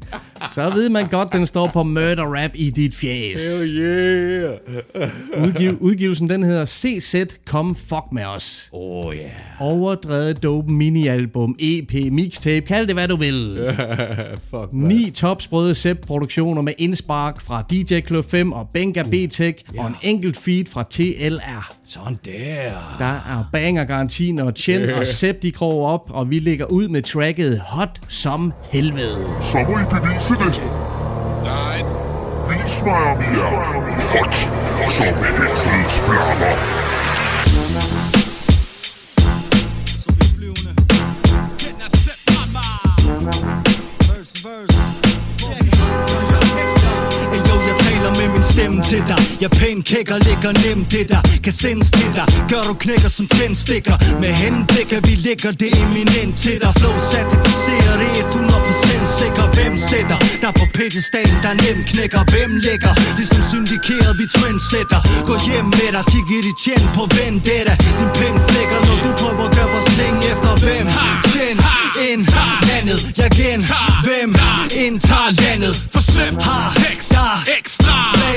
Så 0.54 0.70
ved 0.70 0.90
man 0.90 1.08
godt, 1.08 1.34
den 1.34 1.48
står 1.48 1.68
på 1.68 1.84
murder 1.84 2.44
rap 2.44 2.52
i 2.54 2.70
dit 2.70 2.96
fjes. 2.96 3.60
Hell 3.60 3.78
yeah. 3.78 4.49
Udgiv, 5.44 5.78
udgivelsen 5.80 6.30
den 6.30 6.44
hedder 6.44 6.66
CZ 6.66 7.16
Come 7.46 7.76
Fuck 7.76 8.06
Med 8.12 8.24
Os. 8.26 8.70
Oh 8.72 9.16
yeah. 9.16 9.30
Overdrevet 9.60 10.44
dope 10.44 10.72
mini-album, 10.72 11.56
EP, 11.60 12.12
mixtape, 12.12 12.66
kald 12.66 12.88
det 12.88 12.96
hvad 12.96 13.08
du 13.08 13.16
vil. 13.16 13.60
Fuck, 14.50 14.74
man. 14.74 14.88
Ni 14.88 15.12
topsprøde 15.12 15.76
Sepp-produktioner 15.76 16.62
med 16.62 16.74
indspark 16.78 17.42
fra 17.42 17.64
DJ 17.72 18.00
Club 18.02 18.26
5 18.26 18.52
og 18.52 18.70
Benga 18.74 19.04
B-Tech 19.04 19.64
og 19.78 19.88
en 19.88 19.96
enkelt 20.02 20.38
feed 20.38 20.66
fra 20.66 20.84
TLR. 20.90 21.74
Sådan 21.86 22.18
der. 22.26 22.96
Der 23.00 23.06
er 23.06 23.50
banger-garanti, 23.54 24.32
når 24.32 24.52
Chen 24.52 24.90
og 24.90 25.08
Sepp 25.08 25.42
de 25.42 25.52
kroger 25.52 25.88
op, 25.88 26.12
og 26.14 26.30
vi 26.30 26.40
lægger 26.40 26.66
ud 26.66 26.88
med 26.88 27.02
tracket 27.02 27.60
Hot 27.60 28.02
som 28.08 28.54
helvede. 28.72 29.28
Så 29.52 29.58
må 29.68 29.78
I 29.78 29.84
bevise 29.90 30.34
det. 30.34 30.64
Nej, 31.44 31.82
Vis 31.82 31.84
mig, 31.84 32.09
om 32.50 32.56
I 32.56 32.60
er 32.62 34.00
hot 34.12 34.34
som 34.92 35.14
helvedes 35.24 36.00
flammer. 36.06 36.90
så 44.42 44.99
taler 48.56 48.70
med 48.70 48.76
min 48.76 48.84
stemme 48.84 48.84
til 48.84 49.04
dig 49.08 49.42
Jeg 49.42 49.52
pænkækker, 49.52 50.18
ligger 50.28 50.52
nemt 50.66 50.92
det 50.92 51.10
der 51.10 51.22
Kan 51.44 51.54
sendes 51.54 51.92
til 51.92 52.10
dig. 52.18 52.26
Gør 52.52 52.64
du 52.70 52.74
knækker 52.74 53.10
som 53.18 53.28
tændstikker. 53.28 53.96
Med 54.22 54.34
henblik 54.44 54.90
at 54.98 55.02
vi 55.10 55.16
ligger 55.28 55.52
det 55.52 55.72
eminent 55.84 56.34
til 56.44 56.58
dig. 56.62 56.72
Flow 56.80 56.96
certificeret 57.12 58.00
100% 58.34 59.20
sikker. 59.20 59.46
Hvem 59.58 59.74
sætter? 59.90 60.18
Der 60.42 60.52
på 60.60 60.66
pedestal 60.78 61.30
Der 61.44 61.54
nemt 61.66 61.86
knækker. 61.92 62.22
Hvem 62.34 62.52
lægger? 62.66 62.94
Ligesom 63.20 63.42
syndikeret 63.52 64.12
vi 64.20 64.26
trendsetter. 64.36 65.00
Gå 65.30 65.36
hjem 65.48 65.66
med 65.78 65.90
dig 65.96 66.04
Tigger 66.12 66.42
de 66.48 66.54
tjen 66.64 66.84
på 66.98 67.04
vendetta 67.18 67.74
Din 68.00 68.12
pen 68.20 68.36
flækker 68.48 68.80
Når 68.88 68.98
du 69.06 69.10
prøver 69.22 69.46
at 69.48 69.52
gøre 69.58 69.70
vores 69.74 69.90
ting 69.98 70.16
efter 70.32 70.52
hvem. 70.64 70.86
Tjen 71.32 71.58
ind 72.10 72.24
landet 72.70 73.00
Jeg 73.18 73.30
gen. 73.32 73.60
Hvem 74.06 74.30
indtager 74.84 75.32
landet. 75.42 75.74
For 75.94 76.02
sim, 76.02 76.36
Har 76.40 76.74
tekst, 76.74 77.79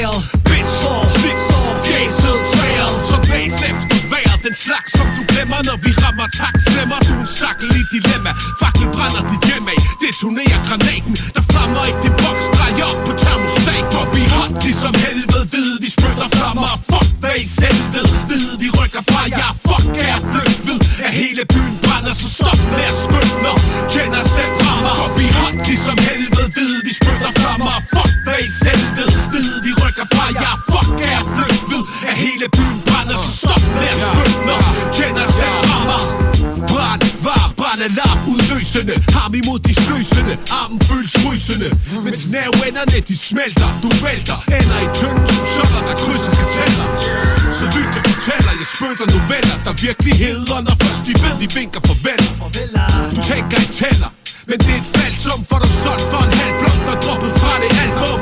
der 0.01 0.15
Bitch, 0.49 0.73
Sår 0.81 1.05
snit, 1.17 1.39
Sår 1.49 1.71
fjæset 1.85 2.39
træet 2.53 2.95
Så 3.09 3.17
blæs 3.27 3.57
efter 3.71 3.99
vejr 4.13 4.35
Den 4.47 4.55
slags 4.65 4.91
som 4.97 5.07
du 5.17 5.23
glemmer 5.33 5.61
Når 5.69 5.79
vi 5.85 5.91
rammer 6.05 6.29
tak. 6.41 6.55
Slemmer 6.69 6.99
du 7.07 7.13
en 7.23 7.29
stakkel 7.37 7.71
i 7.81 7.83
dilemma. 7.95 8.33
Fakkel 8.61 8.89
brænder 8.97 9.23
dit 9.31 9.43
hjem 9.49 9.67
af. 9.75 9.81
Detonerer 10.03 10.61
granaten 10.67 11.15
Der 11.37 11.45
flammer 11.51 11.83
i 11.91 11.93
din 12.05 12.15
boks. 12.23 12.47
Drej 12.57 12.75
op 12.89 12.99
på 13.07 13.13
termostat 13.25 13.85
For 13.95 14.05
vi 14.15 14.23
har 14.33 14.47
hot 14.49 14.53
ligesom 14.67 14.95
helvede. 15.05 15.45
Ved 15.55 15.71
vi 15.83 15.89
spytter 15.97 16.29
flammer. 16.37 16.73
Fuck 16.91 17.11
hvad 17.23 17.37
I 17.45 17.47
selv 17.61 17.81
ved 17.95 18.09
Ved 18.31 18.47
vi 18.63 18.69
rykker 18.79 19.03
fra 19.11 19.23
jer. 19.39 19.53
Fuck 19.69 19.87
er 20.11 20.19
flygtet 20.31 20.79
at 21.07 21.13
hele 21.21 21.43
byen 21.55 21.77
brænder 21.85 22.15
Så 22.21 22.29
stop 22.37 22.61
med 22.75 22.85
at 22.93 22.97
spytte. 23.05 23.35
Når 23.45 23.57
kender 23.93 24.23
selv 24.37 24.55
rammer. 24.65 24.95
For 25.01 25.11
vi 25.19 25.27
har 25.37 25.41
hot 25.43 25.57
ligesom 25.69 25.99
helvede. 26.09 26.49
Ved 26.57 26.73
vi 26.87 26.93
spytter 27.01 27.33
flammer. 27.41 27.77
Fuck 27.95 28.13
hvad 28.27 28.41
I 28.49 28.51
selv 28.65 28.85
ved 28.97 29.11
Ved 29.33 29.42
fra 30.23 30.29
jer 30.43 30.57
Fuck 30.73 31.01
er 31.13 31.21
flygt 31.35 31.63
Er 31.73 32.11
at 32.11 32.17
hele 32.25 32.47
byen 32.57 32.79
brænder 32.87 33.17
Så 33.25 33.31
stop 33.41 33.63
med 33.79 33.89
at 33.95 33.99
spytte 34.09 34.39
Når 34.49 34.61
kender 34.97 35.27
selv 35.39 35.59
rammer. 35.71 36.03
Brænd 36.71 37.03
var, 37.27 37.45
brandalarm, 37.61 38.19
udløsende. 38.33 38.95
Ham 39.17 39.35
imod 39.41 39.59
de 39.69 39.75
sløsende, 39.85 40.35
armen 40.61 40.81
føles 40.91 41.13
frysende. 41.23 41.69
Mens 42.05 42.23
nerveenderne 42.37 42.99
de 43.11 43.17
smelter, 43.29 43.69
du 43.83 43.89
vælter. 44.05 44.39
Ender 44.59 44.81
i 44.87 44.89
tynden 44.99 45.27
som 45.37 45.47
shotter, 45.55 45.83
der 45.89 45.97
krydser 46.03 46.33
karteller. 46.41 46.87
Så 47.59 47.65
lyt 47.77 47.91
jeg 47.97 48.05
fortæller, 48.13 48.53
jeg 48.61 48.69
spytter 48.75 49.07
noveller 49.17 49.57
Der 49.67 49.73
virkelig 49.87 50.15
hedder, 50.27 50.59
når 50.67 50.75
først. 50.83 51.03
De 51.07 51.13
ved, 51.23 51.35
de 51.43 51.49
vinker 51.59 51.81
farvel. 51.89 52.23
Du 53.15 53.21
tænker 53.31 53.59
i 53.67 53.69
tænder. 53.81 54.11
Men 54.49 54.59
det 54.65 54.73
er 54.77 54.81
et 54.85 54.89
falsum, 54.97 55.41
for 55.49 55.59
du 55.63 55.69
solgt 55.85 56.07
for 56.13 56.23
en 56.29 56.33
halv 56.41 56.55
blok, 56.61 56.79
der 56.89 56.97
droppet 57.05 57.33
fra 57.41 57.53
det 57.63 57.71
album 57.85 58.19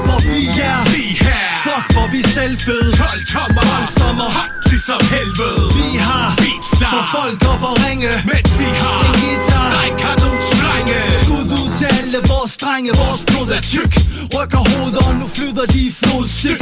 vi 2.12 2.22
selv 2.22 2.54
fede 2.66 2.90
12 2.96 3.24
tommer. 3.34 3.62
Voldsomme 3.70 4.26
Hot 4.36 4.52
ligesom 4.70 5.00
helvede. 5.14 5.62
Vi 5.78 5.88
har 6.08 6.26
Beatstar. 6.42 6.90
For 6.94 7.04
folk 7.16 7.40
op 7.52 7.62
og 7.70 7.74
ringe. 7.84 8.10
Mens 8.30 8.52
I 8.66 8.70
har 8.82 9.00
En 9.06 9.14
guitar. 9.22 9.68
Der 9.74 9.82
ikke 9.90 10.04
har 10.08 10.16
nogen 10.24 10.42
strenge 10.52 10.96
Skud 11.22 11.48
ud 11.60 11.68
til 11.78 11.88
alle 11.98 12.18
vores 12.32 12.52
drenge. 12.62 12.90
Vores 13.04 13.22
blod 13.28 13.48
er 13.58 13.62
tyk. 13.74 13.92
Rykker 14.34 14.62
hovedet, 14.70 15.00
og 15.08 15.14
nu 15.20 15.26
flyder 15.36 15.66
de 15.74 15.80
i 15.90 15.92
flod. 16.00 16.26
Six 16.40 16.60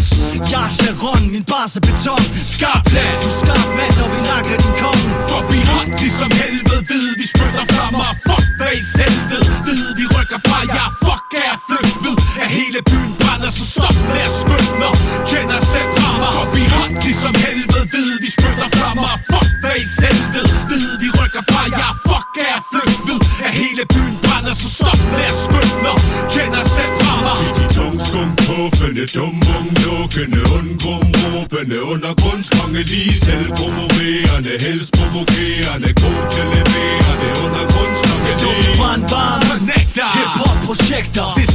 Jeg 0.52 0.64
er 0.68 0.72
Sharon, 0.76 1.22
min 1.34 1.44
bars 1.50 1.72
er 1.78 1.82
beton. 1.88 2.22
Skarp 2.54 2.82
plan, 2.90 3.14
du 3.24 3.30
skarp 3.40 3.68
mand, 3.78 3.94
når 4.00 4.08
vi 4.14 4.20
nakker 4.30 4.56
din 4.64 4.74
kongen 4.82 5.10
For 5.30 5.42
vi 5.50 5.58
hot 5.72 5.88
ligesom 6.02 6.30
helvede. 6.42 6.82
Ved 6.90 7.06
vi 7.20 7.26
spytter 7.32 7.64
flammer 7.72 8.08
Fuck 8.26 8.46
hvad 8.58 8.72
I 8.80 8.82
selv 8.96 9.18
ved. 9.30 9.44
Ved 9.66 9.84
vi 9.98 10.04
rykker 10.14 10.40
fra 10.46 10.58
jer. 10.76 10.88
Fuck 11.06 11.28
er 11.40 11.44
jeg 11.50 11.58
flygtet. 11.68 12.14
At 12.42 12.48
hele 12.58 12.80
byen 12.90 13.27
brænder 13.48 13.58
Så 13.58 13.64
stop 13.74 13.96
med 14.12 14.22
at 14.28 14.34
spytte 14.42 14.72
Når 14.80 14.94
kender 15.30 15.60
selv 15.72 15.90
rammer 16.02 16.30
For 16.36 16.46
vi 16.54 16.62
har 16.74 16.88
ligesom 17.04 17.34
helvede 17.44 17.84
Ved 17.92 18.08
vi 18.22 18.30
spytter 18.36 18.68
flammer 18.76 19.12
Fuck 19.30 19.50
hvad 19.62 19.76
I 19.84 19.86
selv 20.00 20.22
ved 20.34 20.48
Ved 20.70 20.86
vi 21.02 21.08
rykker 21.18 21.42
fra 21.50 21.62
jer. 21.80 21.92
Fuck 22.08 22.32
er 22.44 22.48
jeg 22.54 22.62
flygtet? 22.72 23.18
At 23.46 23.52
hele 23.62 23.82
byen 23.94 24.14
brænder 24.24 24.54
Så 24.62 24.68
stop 24.78 25.00
med 25.14 25.24
at 25.32 25.36
spytte 25.44 25.76
Når 25.84 25.98
kender 26.34 26.62
selv 26.76 26.94
rammer 27.04 27.36
De 27.58 27.64
tungskum 27.76 28.28
puffende, 28.46 29.04
dummung 29.16 29.68
lukkende, 29.84 30.40
undgrum 30.58 31.06
råbende, 31.22 31.78
undergrundskonge 31.94 32.82
lige 32.92 33.18
selv 33.26 33.48
promoverende, 33.58 34.52
helst 34.66 34.90
provokerende, 34.98 35.90
god 36.02 36.22
til 36.32 36.44
leverende, 36.54 37.28
undergrundskonge 37.44 38.32
lige. 38.42 38.76
Brandvarme, 38.80 39.44
Connector. 39.50 40.08
Hip-hop 40.16 40.58
projekter 40.66 41.26
Deceptor 41.36 41.47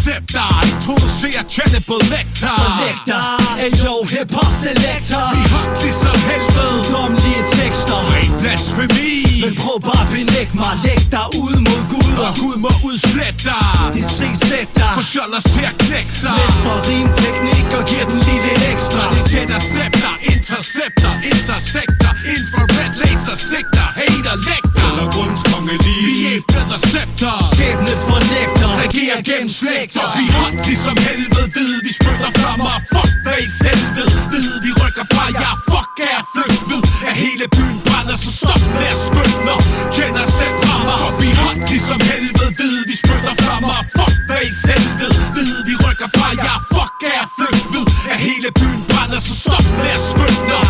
Introducerer 1.23 1.47
Cannibal 1.47 2.01
Lecter 2.11 2.51
Selector, 2.51 3.23
ayo, 3.63 4.03
hip-hop 4.03 4.51
selector. 4.63 5.23
Vi 5.35 5.43
har 5.53 5.67
ligesom 5.83 6.17
helvede. 6.29 6.75
Domlige 6.93 7.43
tekster. 7.57 7.99
Ren 8.13 8.31
blasfemi. 8.41 9.11
Men 9.43 9.53
prøv 9.61 9.77
bare 9.87 10.03
at 10.05 10.09
benægte 10.15 10.55
mig. 10.63 10.73
Læg 10.85 11.01
dig 11.15 11.27
ud 11.43 11.55
mod 11.67 11.81
guder 11.91 12.27
Og 12.27 12.33
Gud 12.41 12.57
må 12.65 12.71
udslette 12.89 13.41
dig. 13.49 13.75
Det 13.95 14.05
C-sæt 14.17 14.69
dig. 14.81 14.91
For 14.97 15.05
skjolders 15.09 15.47
til 15.55 15.65
at 15.71 15.75
knække 15.83 16.13
sig. 16.21 16.35
Mester 16.39 16.75
rim 16.87 17.07
teknik 17.23 17.67
og 17.79 17.83
giver 17.89 18.05
den 18.11 18.19
lille 18.29 18.53
ekstra. 18.71 19.03
Interceptor, 19.41 20.13
interceptor, 20.33 21.13
intersektor 21.31 22.11
Infrared 22.35 22.93
laser 23.01 23.35
sigter, 23.49 23.87
hater 23.99 24.35
lægter. 24.47 24.83
Undergrundskonge 24.91 25.75
Vi 25.85 25.91
lige. 25.95 26.35
er 26.37 26.41
bedre 26.53 26.77
scepter. 26.87 27.33
Skæbnes 27.53 28.01
fornægter 28.11 28.62
mere 29.13 29.23
gennem 29.29 29.49
slægter 29.61 30.05
Vi 30.19 30.25
har 30.37 30.49
ligesom 30.67 30.97
helvede. 31.07 31.47
Ved 31.55 31.73
vi 31.85 31.91
spytter 31.99 32.31
flammer 32.39 32.73
Fuck 32.93 33.13
hvad 33.25 33.39
I 33.47 33.49
selv 33.63 33.83
ved 33.97 34.11
Ved 34.33 34.49
vi 34.65 34.71
rykker 34.81 35.05
fra 35.13 35.25
jer 35.41 35.55
Fuck 35.71 35.93
er 36.05 36.11
jeg 36.17 36.25
flygtet? 36.35 36.81
At 37.09 37.15
hele 37.23 37.45
byen 37.55 37.77
brænder 37.87 38.17
Så 38.23 38.31
stop 38.39 38.63
med 38.77 38.87
at 38.95 38.99
spytte 39.07 39.37
Når 39.47 39.59
kender 39.95 40.25
selv 40.37 40.57
rammer 40.67 40.97
Og 41.07 41.13
vi 41.21 41.29
har 41.39 41.53
ligesom 41.71 41.99
helvede. 42.11 42.51
Ved 42.59 42.75
vi 42.89 42.95
spytter 43.03 43.33
flammer 43.43 43.77
Fuck 43.95 44.15
hvad 44.27 44.41
I 44.51 44.53
selv 44.65 44.87
ved 44.99 45.13
Ved 45.35 45.51
vi 45.67 45.73
rykker 45.83 46.09
fra 46.17 46.29
jer 46.45 46.57
Fuck 46.75 46.97
er 47.09 47.13
jeg 47.19 47.27
flygtet? 47.37 47.83
At 48.13 48.17
hele 48.27 48.49
byen 48.59 48.81
brænder 48.91 49.19
Så 49.27 49.33
stop 49.43 49.65
med 49.81 49.91
at 49.97 50.03
spytte 50.11 50.62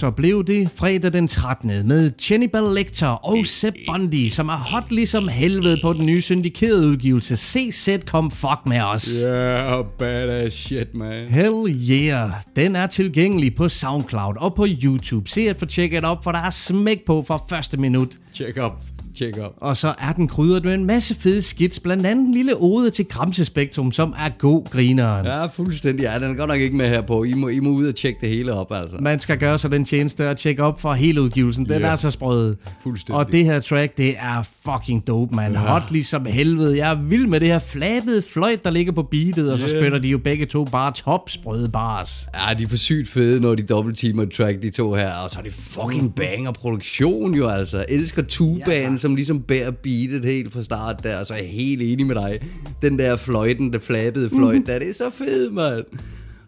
Så 0.00 0.10
blev 0.10 0.44
det 0.44 0.70
fredag 0.70 1.12
den 1.12 1.28
13. 1.28 1.88
med 1.88 2.12
Hannibal 2.28 2.74
Lecter 2.74 3.06
og 3.06 3.46
Sepp 3.46 3.76
Bundy, 3.88 4.28
som 4.28 4.48
er 4.48 4.56
hot 4.56 4.92
ligesom 4.92 5.28
helvede 5.28 5.78
på 5.82 5.92
den 5.92 6.06
nye 6.06 6.22
syndikerede 6.22 6.86
udgivelse 6.86 7.36
CZ 7.36 7.88
Come 8.06 8.30
Fuck 8.30 8.66
Med 8.66 8.80
Os. 8.80 9.22
Yeah, 9.26 9.84
badass 9.98 10.56
shit, 10.56 10.94
man. 10.94 11.28
Hell 11.28 11.76
yeah. 11.90 12.30
Den 12.56 12.76
er 12.76 12.86
tilgængelig 12.86 13.54
på 13.54 13.68
SoundCloud 13.68 14.34
og 14.36 14.54
på 14.54 14.66
YouTube. 14.82 15.30
Se 15.30 15.40
at 15.40 15.56
få 15.56 15.66
tjekket 15.66 16.04
op, 16.04 16.24
for 16.24 16.32
der 16.32 16.38
er 16.38 16.50
smæk 16.50 17.04
på 17.06 17.24
fra 17.26 17.38
første 17.48 17.76
minut. 17.76 18.08
Check 18.34 18.58
up. 18.64 18.99
Check 19.16 19.36
up. 19.38 19.52
Og 19.56 19.76
så 19.76 19.94
er 19.98 20.12
den 20.12 20.28
krydret 20.28 20.64
med 20.64 20.74
en 20.74 20.84
masse 20.84 21.14
fede 21.14 21.42
skits, 21.42 21.80
blandt 21.80 22.06
andet 22.06 22.26
en 22.26 22.34
lille 22.34 22.56
ode 22.56 22.90
til 22.90 23.04
Gramsespektrum, 23.04 23.92
som 23.92 24.14
er 24.18 24.28
god 24.38 24.64
grineren. 24.70 25.26
Ja, 25.26 25.46
fuldstændig. 25.46 26.02
Ja, 26.04 26.14
den 26.18 26.30
er 26.30 26.34
godt 26.34 26.48
nok 26.48 26.58
ikke 26.58 26.76
med 26.76 26.88
her 26.88 27.00
på. 27.00 27.24
I 27.24 27.32
må, 27.32 27.48
I 27.48 27.60
må 27.60 27.70
ud 27.70 27.86
og 27.86 27.94
tjekke 27.94 28.18
det 28.20 28.28
hele 28.28 28.52
op, 28.52 28.72
altså. 28.72 28.96
Man 29.00 29.20
skal 29.20 29.38
gøre 29.38 29.58
sig 29.58 29.70
den 29.70 29.84
tjeneste 29.84 30.30
og 30.30 30.36
tjekke 30.36 30.62
op 30.62 30.80
for 30.80 30.92
hele 30.92 31.22
udgivelsen. 31.22 31.68
Den 31.68 31.80
Ja. 31.82 31.86
er 31.88 31.96
så 31.96 32.10
sprød. 32.10 32.56
Fuldstændig. 32.82 33.14
Og 33.26 33.32
det 33.32 33.44
her 33.44 33.60
track, 33.60 33.96
det 33.96 34.14
er 34.18 34.42
fucking 34.64 35.06
dope, 35.06 35.34
man. 35.34 35.52
Ja. 35.52 35.58
Hot 35.58 35.82
ligesom 35.90 36.24
helvede. 36.26 36.76
Jeg 36.78 36.90
er 36.90 36.94
vild 37.02 37.26
med 37.26 37.40
det 37.40 37.48
her 37.48 37.58
flabede 37.58 38.22
fløjt, 38.22 38.64
der 38.64 38.70
ligger 38.70 38.92
på 38.92 39.02
beatet, 39.02 39.52
og 39.52 39.58
så 39.58 39.66
Ja. 39.66 39.80
spytter 39.80 39.98
de 39.98 40.08
jo 40.08 40.18
begge 40.18 40.46
to 40.46 40.64
bare 40.64 40.92
topsprøde 40.92 41.68
bars. 41.68 42.26
Ja, 42.48 42.54
de 42.54 42.62
er 42.64 42.68
for 42.68 42.76
sygt 42.76 43.08
fede, 43.08 43.40
når 43.40 43.54
de 43.54 43.62
dobbeltteamer 43.62 44.22
et 44.22 44.30
track, 44.30 44.62
de 44.62 44.70
to 44.70 44.94
her. 44.94 45.12
Og 45.24 45.30
så 45.30 45.38
er 45.38 45.42
det 45.42 45.52
fucking 45.52 46.14
banger 46.14 46.52
produktion 46.52 47.34
jo, 47.34 47.48
altså. 47.48 47.84
Elsker 47.88 48.22
tubaen, 48.22 48.98
som 49.00 49.14
ligesom 49.14 49.42
bærer 49.42 49.70
beatet 49.70 50.24
helt 50.24 50.52
fra 50.52 50.62
start 50.62 51.04
der. 51.04 51.18
Og 51.18 51.26
så 51.26 51.34
er 51.34 51.38
jeg 51.38 51.48
helt 51.48 51.82
enig 51.82 52.06
med 52.06 52.14
dig. 52.14 52.40
Den 52.82 52.98
der 52.98 53.16
fløjten, 53.16 53.72
det 53.72 53.82
flappede 53.82 54.30
fløjt, 54.30 54.62
der, 54.66 54.78
det 54.78 54.88
er 54.88 54.94
så 54.94 55.10
fedt, 55.10 55.52
mand. 55.52 55.84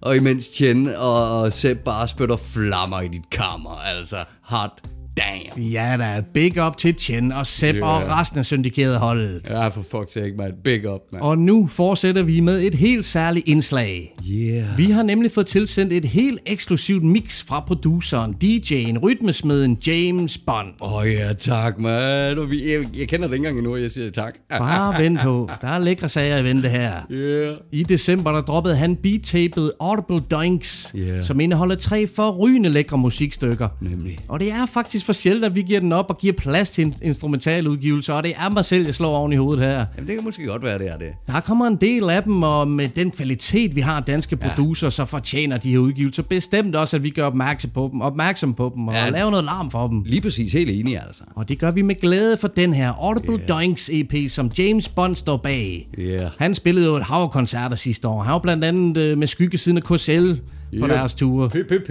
Og 0.01 0.17
imens 0.17 0.45
Chen 0.45 0.89
og 0.89 1.41
og 1.41 1.53
Sepp 1.53 1.81
bare 1.85 2.09
spytter 2.09 2.37
flammer 2.37 3.01
i 3.01 3.09
dit 3.09 3.31
kammer, 3.31 3.81
altså. 3.85 4.17
Hot 4.43 4.83
damn. 5.17 5.63
Ja, 5.71 5.97
der 5.99 6.05
er 6.05 6.21
big 6.35 6.67
up 6.67 6.77
til 6.77 6.95
Chen 6.99 7.33
og 7.33 7.47
Sepp 7.47 7.79
Ja. 7.79 7.85
og 7.85 8.09
resten 8.09 8.39
af 8.39 8.45
syndikeret 8.47 8.99
holdet. 8.99 9.41
Ja, 9.51 9.69
for 9.69 9.81
fuck's 9.81 10.13
sake, 10.13 10.35
man. 10.39 10.53
Big 10.65 10.91
up, 10.91 11.01
man. 11.13 11.23
Og 11.23 11.39
nu 11.39 11.67
fortsætter 11.67 12.23
vi 12.23 12.41
med 12.41 12.63
et 12.63 12.75
helt 12.75 13.05
særligt 13.05 13.49
indslag. 13.49 14.15
Yeah. 14.31 14.79
Vi 14.79 14.85
har 14.85 15.03
nemlig 15.03 15.31
fået 15.33 15.47
tilsendt 15.47 15.93
et 15.93 16.05
helt 16.05 16.41
eksklusivt 16.47 17.03
mix 17.03 17.45
fra 17.45 17.61
produceren, 17.61 18.35
DJ'en, 18.45 18.99
rytmesmeden 18.99 19.79
James 19.87 20.39
Bond. 20.39 20.69
Åh 20.81 20.93
oh, 20.95 21.09
ja, 21.13 21.33
tak, 21.33 21.79
man. 21.79 22.39
Og 22.39 22.51
vi, 22.51 22.73
jeg, 22.73 22.85
jeg 22.99 23.09
kender 23.09 23.27
det 23.29 23.35
ikke 23.35 23.47
engang 23.49 23.59
endnu, 23.59 23.77
jeg 23.77 23.91
siger 23.91 24.11
tak. 24.11 24.35
Bare 24.51 25.03
vent 25.03 25.21
på. 25.21 25.51
Der 25.61 25.69
er 25.69 25.79
lækre 25.79 26.09
sager 26.09 26.39
i 26.39 26.45
vente 26.45 26.69
her. 26.69 26.93
Yeah. 27.11 27.57
I 27.73 27.83
december 27.83 28.33
der 28.33 28.41
droppede 28.41 28.77
han 28.77 28.97
beat-tapet 28.97 29.73
Audible 29.81 30.21
Doinks, 30.31 30.95
Ja. 30.95 31.23
som 31.23 31.41
indeholder 31.41 31.75
tre 31.77 32.07
forrygende 32.07 32.69
lækre 32.69 32.99
musikstykker. 32.99 33.69
Nemlig. 33.81 34.19
Og 34.29 34.41
det 34.41 34.51
er 34.51 34.67
faktisk 34.67 35.02
for 35.05 35.13
sjældent, 35.13 35.45
at 35.45 35.55
vi 35.55 35.63
giver 35.63 35.81
den 35.81 35.93
op 35.93 36.07
og 36.09 36.19
giver 36.19 36.33
plads 36.33 36.71
til 36.71 36.85
en 36.85 36.95
instrumental 37.03 37.69
udgivelse, 37.69 38.15
og 38.15 38.23
det 38.23 38.33
er 38.37 38.49
mig 38.49 38.65
selv, 38.65 38.85
jeg 38.85 38.95
slår 38.95 39.17
oven 39.17 39.33
i 39.33 39.37
hovedet 39.37 39.65
her. 39.65 39.73
Jamen, 39.97 40.07
det 40.09 40.15
kan 40.15 40.25
måske 40.25 40.47
godt 40.47 40.63
være, 40.63 40.79
det 40.79 40.89
er 40.91 40.97
det. 40.99 41.09
Der 41.27 41.41
kommer 41.41 41.67
en 41.67 41.77
del 41.77 42.11
af 42.11 42.23
dem, 42.23 42.43
og 42.43 42.69
med 42.69 42.89
den 42.89 43.11
kvalitet, 43.11 43.77
vi 43.77 43.81
har 43.81 43.97
af 43.97 44.03
danske 44.03 44.37
producer, 44.37 44.91
så 44.91 45.05
fortjener 45.05 45.57
de 45.57 45.71
her 45.71 45.79
udgivelser 45.79 46.23
bestemt 46.23 46.77
også, 46.77 46.97
at 46.97 47.03
vi 47.03 47.11
gør 47.11 47.25
opmærksom 47.27 47.71
på 47.71 47.89
dem, 47.93 48.01
opmærksom 48.01 48.55
på 48.55 48.73
dem 48.75 48.89
og 48.89 48.95
Ja. 48.95 49.09
laver 49.11 49.31
noget 49.31 49.45
larm 49.45 49.71
for 49.71 49.89
dem. 49.89 50.03
Lige 50.07 50.21
præcis, 50.21 50.53
helt 50.53 50.71
enig, 50.71 51.01
altså. 51.07 51.23
Og 51.35 51.49
det 51.49 51.59
gør 51.59 51.71
vi 51.71 51.83
med 51.83 51.95
glæde 51.95 52.37
for 52.37 52.49
den 52.49 52.75
her 52.75 52.93
Audible 52.93 53.37
yeah. 53.39 53.49
Doinks 53.49 53.91
EP, 53.93 54.31
som 54.31 54.51
James 54.59 54.89
Bond 54.89 55.17
står 55.17 55.37
bag. 55.37 55.89
Yeah. 55.99 56.31
Han 56.39 56.55
spillede 56.55 56.87
jo 56.87 56.97
et 56.97 57.03
hav 57.03 57.31
koncerter 57.31 57.77
sidste 57.77 58.09
år. 58.09 58.23
Han 58.23 58.33
var 58.33 58.39
blandt 58.39 58.65
andet 58.65 58.97
øh, 58.97 59.19
med 59.19 59.27
skyggesiden 59.27 59.77
af 59.79 59.85
KSL 59.85 60.33
på 60.81 60.87
Yeah. 60.87 60.99
deres 60.99 61.15
ture. 61.15 61.49
PPP. 61.49 61.91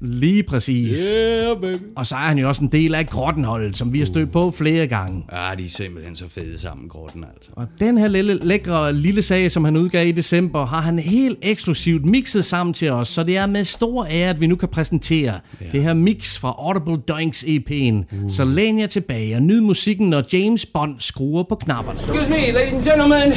Lige 0.00 0.42
præcis. 0.42 0.98
Yeah, 1.14 1.60
baby. 1.60 1.82
Og 1.96 2.06
så 2.06 2.14
er 2.14 2.18
han 2.18 2.38
jo 2.38 2.48
også 2.48 2.64
en 2.64 2.72
del 2.72 2.94
af 2.94 3.06
Grottenholdet, 3.06 3.76
som 3.76 3.92
vi 3.92 3.98
har 3.98 4.06
stødt 4.06 4.32
på 4.32 4.50
flere 4.50 4.86
gange. 4.86 5.24
Ja, 5.32 5.54
de 5.58 5.64
er 5.64 5.68
simpelthen 5.68 6.16
så 6.16 6.28
fede 6.28 6.58
sammen, 6.58 6.88
Grotten, 6.88 7.24
altså. 7.34 7.50
Og 7.56 7.66
den 7.80 7.98
her 7.98 8.08
lille, 8.08 8.38
lækre 8.42 8.92
lille 8.92 9.22
sag, 9.22 9.50
som 9.50 9.64
han 9.64 9.76
udgav 9.76 10.06
i 10.06 10.12
december, 10.12 10.66
har 10.66 10.80
han 10.80 10.98
helt 10.98 11.38
eksklusivt 11.42 12.04
mixet 12.04 12.44
sammen 12.44 12.74
til 12.74 12.90
os, 12.92 13.08
så 13.08 13.22
det 13.22 13.36
er 13.36 13.46
med 13.46 13.64
stor 13.64 14.06
ære, 14.10 14.30
at 14.30 14.40
vi 14.40 14.46
nu 14.46 14.56
kan 14.56 14.68
præsentere 14.68 15.40
ja. 15.60 15.66
det 15.72 15.82
her 15.82 15.94
mix 15.94 16.38
fra 16.38 16.54
Audible 16.58 16.96
Doinks 17.08 17.44
EP'en. 17.44 17.94
Uh. 18.24 18.30
Så 18.30 18.44
læn 18.44 18.78
jer 18.78 18.86
tilbage 18.86 19.36
og 19.36 19.42
nyd 19.42 19.60
musikken, 19.60 20.10
når 20.10 20.22
James 20.32 20.66
Bond 20.66 20.96
skruer 21.00 21.42
på 21.42 21.54
knapperne. 21.54 22.00
Excuse 22.00 22.30
me, 22.30 22.52
ladies 22.52 22.72
and 22.72 22.84
gentlemen. 22.84 23.32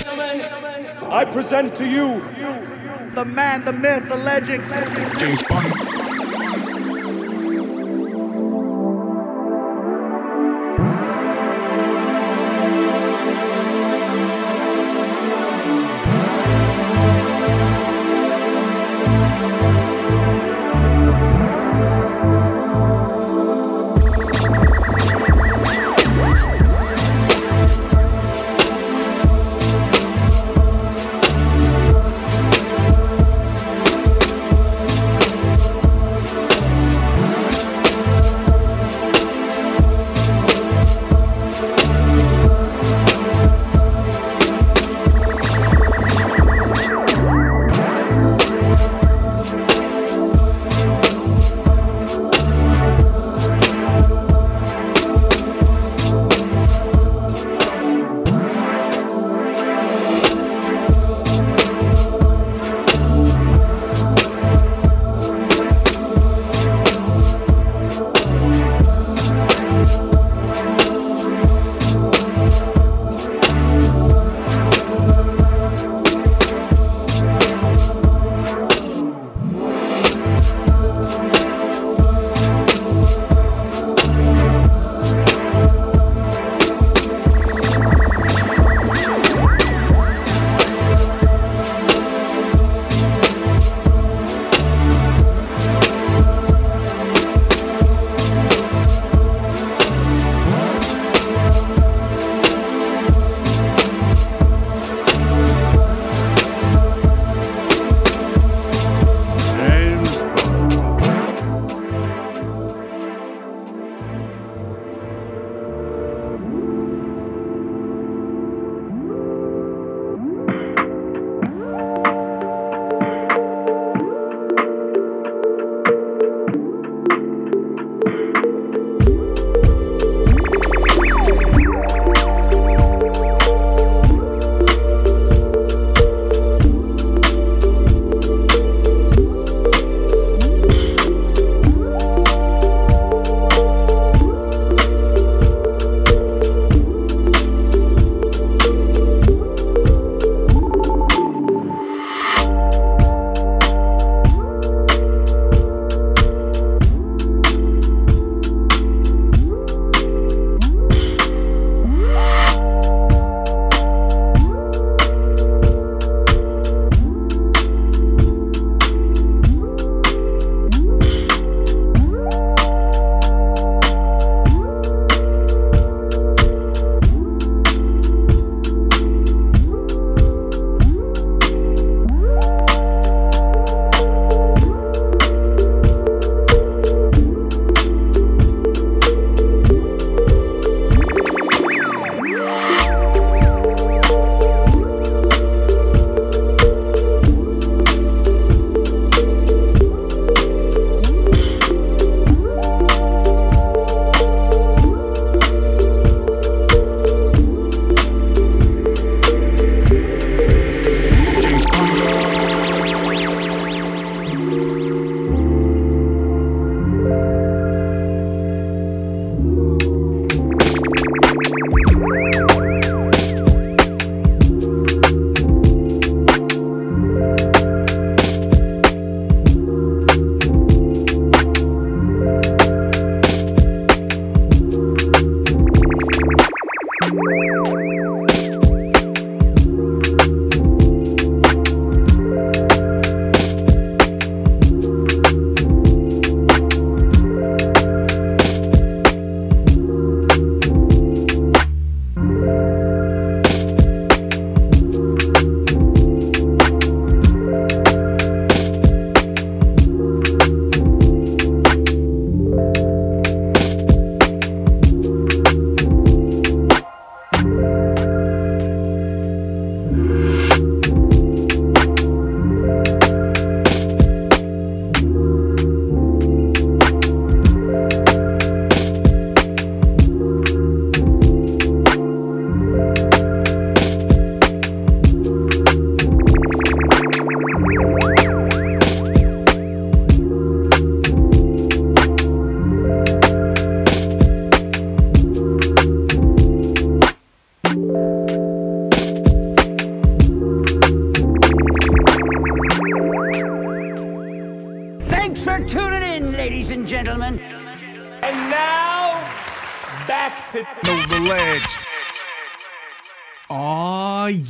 I 1.21 1.23
present 1.33 1.73
to 1.73 1.83
you 1.83 2.21
The 3.13 3.25
man, 3.25 3.65
the 3.65 3.73
myth, 3.73 4.07
the 4.07 4.15
legend 4.15 4.63
James 5.19 5.43
Bond. 5.43 6.10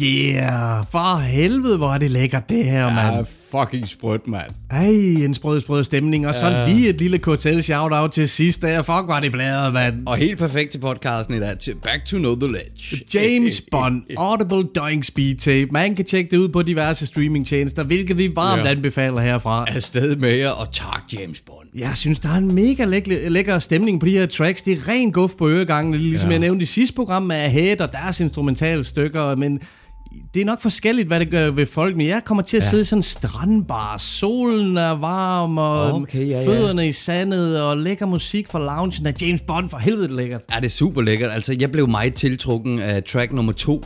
Yeah. 0.06 0.86
For 0.92 1.18
helvede, 1.20 1.78
hvor 1.78 1.94
er 1.94 1.98
det 1.98 2.12
lækkert, 2.12 2.50
det 2.50 2.66
her, 2.66 2.86
mand. 2.94 3.16
Ja, 3.54 3.60
fucking 3.62 3.88
sprødt, 3.90 4.28
mand. 4.28 4.52
Ej, 4.72 4.86
en 5.26 5.34
sprød, 5.34 5.62
sprød 5.62 5.84
stemning. 5.84 6.28
Og 6.28 6.36
så 6.36 6.66
lige 6.68 6.90
et 6.90 6.98
lille 6.98 7.18
KTL 7.18 7.60
shout-out 7.62 8.12
til 8.12 8.30
sidst. 8.30 8.62
Der 8.62 8.78
fuck 8.82 9.04
var 9.08 9.20
det 9.20 9.32
bladret, 9.32 9.74
mand. 9.74 10.08
Og 10.08 10.18
helt 10.18 10.38
perfekt 10.40 10.72
til 10.72 10.80
podcasten 10.80 11.36
i 11.36 11.40
dag. 11.40 11.58
Til 11.60 11.76
Back 11.84 12.06
to 12.06 12.18
Know 12.18 12.36
the 12.40 12.48
Ledge. 12.52 13.02
James 13.14 13.62
Bond, 13.72 14.02
Audible 14.18 14.64
Doing 14.76 15.06
Speed 15.06 15.36
Tape. 15.36 15.68
Man 15.72 15.96
kan 15.96 16.06
tjekke 16.06 16.32
det 16.32 16.38
ud 16.38 16.50
på 16.50 16.62
diverse 16.62 17.06
streamingtjenester, 17.08 17.84
hvilket 17.84 18.18
vi 18.18 18.32
varmt 18.36 18.62
Ja. 18.62 18.70
anbefaler 18.70 19.22
herfra. 19.22 19.66
Afsted 19.76 20.16
med 20.16 20.34
jer, 20.36 20.50
og 20.50 20.72
tak 20.72 21.04
James 21.14 21.42
Bond. 21.42 21.68
Jeg 21.76 21.92
synes, 21.96 22.20
der 22.20 22.30
er 22.30 22.38
en 22.38 22.56
mega 22.56 22.86
lækker, 22.86 23.30
lækker 23.30 23.60
stemning 23.60 24.00
på 24.00 24.06
de 24.06 24.12
her 24.12 24.26
tracks. 24.26 24.62
Det 24.62 24.74
er 24.74 24.88
ren 24.90 25.12
guf 25.12 25.32
på 25.38 25.50
øregangen, 25.50 25.94
ligesom 25.96 26.28
ja. 26.30 26.34
jeg 26.34 26.40
nævnte 26.40 26.64
i 26.64 26.66
sidste 26.66 26.96
program 26.96 27.24
med 27.24 27.36
Ahead 27.36 27.82
og 27.82 27.92
deres 27.92 28.20
instrumentale 28.20 28.84
stykker, 28.84 29.36
men 29.36 29.60
det 30.34 30.42
er 30.42 30.46
nok 30.46 30.62
forskelligt, 30.62 31.08
hvad 31.08 31.20
det 31.20 31.30
gør 31.30 31.52
ved 31.52 31.66
folk, 31.66 31.96
men 31.98 32.08
jeg 32.08 32.22
kommer 32.26 32.44
til 32.44 32.58
at 32.58 32.64
ja. 32.64 32.70
sidde 32.70 32.82
i 32.82 32.86
sådan 32.86 33.00
en 33.00 33.04
strandbar. 33.04 33.98
Solen 33.98 34.78
er 34.78 34.90
varm, 34.92 35.58
og 35.58 35.94
Okay, 35.94 36.28
ja, 36.30 36.42
ja. 36.42 36.48
fødderne 36.48 36.90
i 36.90 36.94
sandet, 36.94 37.62
og 37.62 37.78
lækker 37.78 38.06
musik 38.06 38.48
fra 38.48 38.60
loungen 38.60 39.08
af 39.08 39.14
James 39.22 39.42
Bond. 39.48 39.70
For 39.70 39.78
helvede, 39.78 40.04
det 40.04 40.12
er 40.12 40.16
lækkert. 40.16 40.42
Ja, 40.54 40.60
det 40.60 40.66
er 40.66 40.70
super 40.70 41.02
lækkert. 41.02 41.32
Altså, 41.32 41.56
jeg 41.60 41.72
blev 41.72 41.88
meget 41.88 42.14
tiltrukken 42.14 42.80
af 42.80 43.04
track 43.04 43.34
nummer 43.34 43.52
to. 43.54 43.86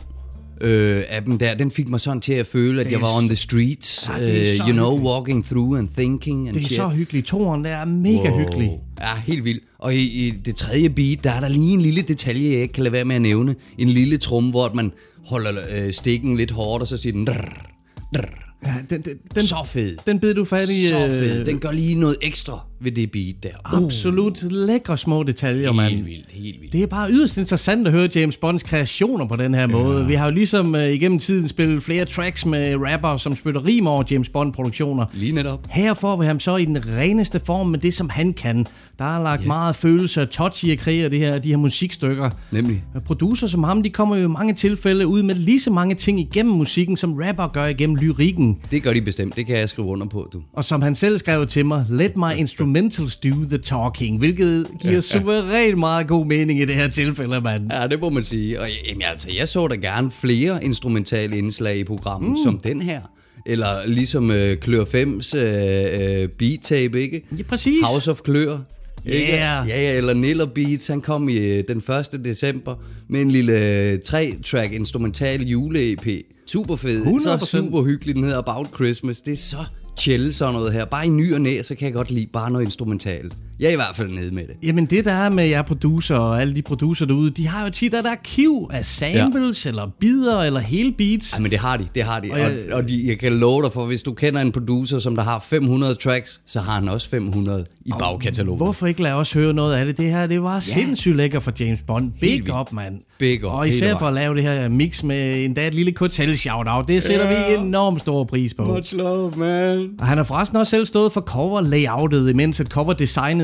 Øh, 0.60 1.02
af 1.08 1.22
dem 1.22 1.38
der, 1.38 1.54
den 1.54 1.70
fik 1.70 1.88
mig 1.88 2.00
sådan 2.00 2.20
til 2.20 2.32
at 2.32 2.46
føle, 2.46 2.80
at 2.80 2.92
jeg 2.92 3.00
var 3.00 3.16
on 3.16 3.26
the 3.28 3.36
streets, 3.36 4.08
Ja, 4.18 4.56
så 4.56 4.62
you 4.68 4.72
know, 4.72 4.90
hyggeligt. 4.90 5.08
walking 5.10 5.44
through 5.46 5.78
and 5.78 5.88
thinking 5.88 6.48
and 6.48 6.54
Det 6.56 6.62
er 6.62 6.66
shit. 6.66 6.76
så 6.76 6.88
hyggeligt. 6.88 7.26
Toren, 7.26 7.64
der 7.64 7.70
er 7.70 7.84
mega 7.84 8.30
wow. 8.30 8.38
hyggelig. 8.38 8.70
Ja, 9.00 9.20
helt 9.26 9.44
vildt. 9.44 9.62
Og 9.78 9.94
i, 9.94 10.26
i 10.26 10.30
det 10.30 10.56
tredje 10.56 10.90
beat, 10.90 11.24
der 11.24 11.30
er 11.30 11.40
der 11.40 11.48
lige 11.48 11.72
en 11.72 11.80
lille 11.80 12.02
detalje, 12.02 12.52
jeg 12.52 12.60
ikke 12.62 12.72
kan 12.74 12.82
lade 12.84 12.92
være 12.92 13.04
med 13.04 13.16
at 13.16 13.22
nævne. 13.22 13.54
En 13.78 13.88
lille 13.88 14.18
trum, 14.18 14.50
hvor 14.50 14.70
man 14.74 14.92
holder 15.26 15.52
øh, 15.70 15.92
stikken 15.92 16.36
lidt 16.36 16.50
hårdt, 16.50 16.82
og 16.82 16.88
så 16.88 16.96
siger 16.96 17.12
den... 17.12 17.26
Drrr, 17.26 17.66
drrr. 18.14 18.28
Ja, 18.66 18.74
den, 18.90 19.00
den, 19.02 19.16
den, 19.34 19.46
Så 19.46 19.56
fed. 19.66 19.96
den 20.06 20.20
bed 20.20 20.34
du 20.34 20.44
fat 20.44 20.68
i. 20.68 20.86
Så 20.88 20.98
øh, 21.04 21.10
fed. 21.10 21.44
Den 21.44 21.58
gør 21.58 21.70
lige 21.72 21.94
noget 21.94 22.16
ekstra 22.22 22.66
ved 22.80 22.92
det 22.92 23.10
beat 23.10 23.34
der. 23.42 23.48
Absolut 23.64 24.42
lækre 24.42 24.98
små 24.98 25.22
detaljer, 25.22 25.72
mand. 25.72 25.94
Helt 25.94 26.06
vildt, 26.06 26.26
helt 26.30 26.60
vildt. 26.60 26.72
Det 26.72 26.82
er 26.82 26.86
bare 26.86 27.10
yderst 27.10 27.38
interessant 27.38 27.86
at 27.86 27.92
høre 27.92 28.08
James 28.14 28.36
Bonds 28.36 28.62
kreationer 28.62 29.26
på 29.26 29.36
den 29.36 29.54
her 29.54 29.66
måde. 29.66 30.06
Vi 30.06 30.14
har 30.14 30.26
jo 30.26 30.32
ligesom 30.32 30.74
uh, 30.74 30.82
igennem 30.82 31.18
tiden 31.18 31.48
spillet 31.48 31.82
flere 31.82 32.04
tracks 32.04 32.46
med 32.46 32.76
rapper, 32.76 33.16
som 33.16 33.36
spytter 33.36 33.64
rim 33.64 33.86
over 33.86 34.04
James 34.10 34.28
Bond-produktioner. 34.28 35.06
Lige 35.14 35.32
netop. 35.32 35.66
Her 35.70 35.94
får 35.94 36.16
vi 36.16 36.26
ham 36.26 36.40
så 36.40 36.56
i 36.56 36.64
den 36.64 36.78
reneste 36.86 37.40
form 37.46 37.66
med 37.66 37.78
det, 37.78 37.94
som 37.94 38.08
han 38.08 38.32
kan. 38.32 38.66
Der 38.98 39.16
er 39.18 39.22
lagt 39.22 39.40
yeah. 39.40 39.46
meget 39.46 39.76
følelse 39.76 40.22
og 40.22 40.30
touch 40.30 40.64
i 40.64 40.70
at 40.70 40.78
kreere 40.78 41.08
det 41.08 41.18
her, 41.18 41.38
de 41.38 41.48
her 41.48 41.56
musikstykker. 41.56 42.30
Nemlig. 42.50 42.84
Producer 43.04 43.46
som 43.46 43.64
ham, 43.64 43.82
de 43.82 43.90
kommer 43.90 44.16
jo 44.16 44.24
i 44.24 44.28
mange 44.28 44.54
tilfælde 44.54 45.06
ud 45.06 45.22
med 45.22 45.34
lige 45.34 45.60
så 45.60 45.70
mange 45.70 45.94
ting 45.94 46.20
igennem 46.20 46.54
musikken, 46.54 46.96
som 46.96 47.14
rapper 47.14 47.48
gør 47.48 47.64
igennem 47.64 47.96
lyrikken. 47.96 48.58
Det 48.70 48.82
gør 48.82 48.92
de 48.92 49.00
bestemt. 49.02 49.36
Det 49.36 49.46
kan 49.46 49.56
jeg 49.56 49.68
skrive 49.68 49.88
under 49.88 50.06
på, 50.06 50.28
du. 50.32 50.42
Og 50.52 50.64
som 50.64 50.82
han 50.82 50.94
selv 50.94 51.18
skrev 51.18 51.46
til 51.46 51.66
mig, 51.66 51.86
let 51.90 52.16
my 52.16 52.32
instrumentals 52.66 53.16
do 53.16 53.44
the 53.44 53.58
talking, 53.58 54.18
hvilket 54.18 54.66
giver 54.80 55.00
suverænt 55.12 55.78
meget 55.78 56.06
god 56.06 56.26
mening 56.26 56.60
i 56.60 56.64
det 56.64 56.74
her 56.74 56.88
tilfælde, 56.88 57.40
mand. 57.40 57.72
Ja, 57.72 57.86
det 57.86 58.00
må 58.00 58.10
man 58.10 58.24
sige. 58.24 58.60
Og 58.60 58.66
jamen, 58.88 59.02
altså, 59.02 59.28
jeg 59.38 59.48
så 59.48 59.68
da 59.68 59.74
gerne 59.74 60.10
flere 60.10 60.64
instrumentale 60.64 61.38
indslag 61.38 61.76
i 61.76 61.84
programmet, 61.84 62.30
mm. 62.30 62.36
som 62.44 62.58
den 62.58 62.82
her. 62.82 63.00
Eller 63.46 63.86
ligesom 63.86 64.30
øh, 64.30 64.56
Klør 64.56 64.84
5's 64.84 65.36
øh, 65.36 66.22
øh, 66.22 66.28
beat 66.28 66.60
tape, 66.62 67.02
ikke? 67.02 67.22
Ja, 67.38 67.42
præcis. 67.42 67.82
House 67.84 68.10
of 68.10 68.20
Klør. 68.20 68.58
Ikke? 69.04 69.32
Yeah. 69.32 69.68
Ja, 69.68 69.80
ja, 69.82 69.96
eller 69.96 70.14
Niller 70.14 70.46
Beats, 70.46 70.86
han 70.86 71.00
kom 71.00 71.28
i 71.28 71.36
øh, 71.36 71.64
den 71.68 71.78
1. 72.14 72.24
december 72.24 72.74
med 73.08 73.20
en 73.20 73.30
lille 73.30 73.52
øh, 73.92 73.98
tre-track 74.04 74.72
instrumental 74.72 75.42
jule-EP. 75.42 76.06
Super 76.46 76.76
fed, 76.76 77.02
100%. 77.06 77.22
så 77.22 77.46
super 77.46 77.82
hyggelig, 77.82 78.14
den 78.14 78.24
hedder 78.24 78.38
About 78.38 78.66
Christmas. 78.74 79.20
Det 79.20 79.32
er 79.32 79.36
så 79.36 79.64
chill 79.98 80.34
sådan 80.34 80.54
noget 80.54 80.72
her. 80.72 80.84
Bare 80.84 81.06
i 81.06 81.08
ny 81.08 81.34
og 81.34 81.40
næ, 81.40 81.62
så 81.62 81.74
kan 81.74 81.86
jeg 81.86 81.94
godt 81.94 82.10
lide 82.10 82.26
bare 82.26 82.50
noget 82.50 82.64
instrumentalt. 82.64 83.36
Jeg 83.60 83.66
er 83.68 83.72
i 83.72 83.74
hvert 83.76 83.96
fald 83.96 84.08
nede 84.10 84.34
med 84.34 84.42
det. 84.42 84.54
Jamen 84.62 84.86
det 84.86 85.04
der 85.04 85.12
er 85.12 85.28
med 85.28 85.44
jer 85.46 85.62
producer 85.62 86.16
og 86.16 86.40
alle 86.40 86.54
de 86.56 86.62
producer 86.62 87.06
derude, 87.06 87.30
de 87.30 87.46
har 87.48 87.64
jo 87.64 87.70
tit 87.70 87.94
et 87.94 88.06
arkiv 88.06 88.70
af 88.72 88.84
samples, 88.84 89.64
ja. 89.64 89.68
eller 89.70 89.86
bidder, 90.00 90.40
eller 90.40 90.60
hele 90.60 90.92
beats. 90.92 91.32
Ja, 91.36 91.42
men 91.42 91.50
det 91.50 91.58
har 91.58 91.76
de, 91.76 91.88
det 91.94 92.02
har 92.02 92.20
de. 92.20 92.28
Og 92.30 92.34
Og, 92.34 92.40
jeg- 92.40 92.58
og, 92.72 92.76
og 92.76 92.88
de, 92.88 93.04
jeg 93.08 93.18
kan 93.18 93.32
love 93.32 93.62
dig 93.64 93.72
for, 93.72 93.86
hvis 93.86 94.02
du 94.02 94.12
kender 94.12 94.40
en 94.40 94.52
producer, 94.52 94.98
som 94.98 95.16
der 95.16 95.22
har 95.22 95.38
500 95.48 95.94
tracks, 95.94 96.40
så 96.46 96.60
har 96.60 96.72
han 96.72 96.88
også 96.88 97.08
500 97.10 97.64
i 97.86 97.90
bagkatalogen. 97.98 98.56
Hvorfor 98.56 98.86
ikke 98.86 99.02
lade 99.02 99.14
os 99.14 99.32
høre 99.32 99.52
noget 99.54 99.74
af 99.74 99.84
det? 99.86 99.96
Det 99.98 100.10
her, 100.10 100.26
det 100.26 100.42
var 100.42 100.54
ja. 100.54 100.60
sindssygt 100.60 101.16
lækker 101.16 101.40
for 101.40 101.52
James 101.60 101.80
Bond. 101.86 102.12
Big 102.20 102.54
up, 102.60 102.72
mand. 102.72 102.94
Big 103.18 103.44
up, 103.46 103.52
Og 103.52 103.68
især 103.68 103.98
for 103.98 104.06
at 104.06 104.14
lave 104.14 104.34
det 104.34 104.42
her 104.42 104.68
mix 104.68 105.02
med 105.02 105.44
endda 105.44 105.66
et 105.66 105.74
lille 105.74 105.92
kotel 105.92 106.38
shout-out. 106.38 106.88
Det 106.88 107.02
sætter 107.02 107.30
ja. 107.30 107.56
vi 107.58 107.66
enormt 107.66 108.00
stor 108.00 108.24
pris 108.24 108.54
på. 108.54 108.64
Much 108.64 108.96
love, 108.96 109.32
man. 109.36 109.88
Og 109.98 110.06
han 110.06 110.16
har 110.18 110.24
forresten 110.24 110.56
også 110.58 110.70
selv 110.70 110.86
stået 110.86 111.12
for 111.12 111.20
cover 111.20 111.60
layoutet, 111.60 112.30
imens 112.30 112.60
at 112.60 112.66
cover 112.66 112.92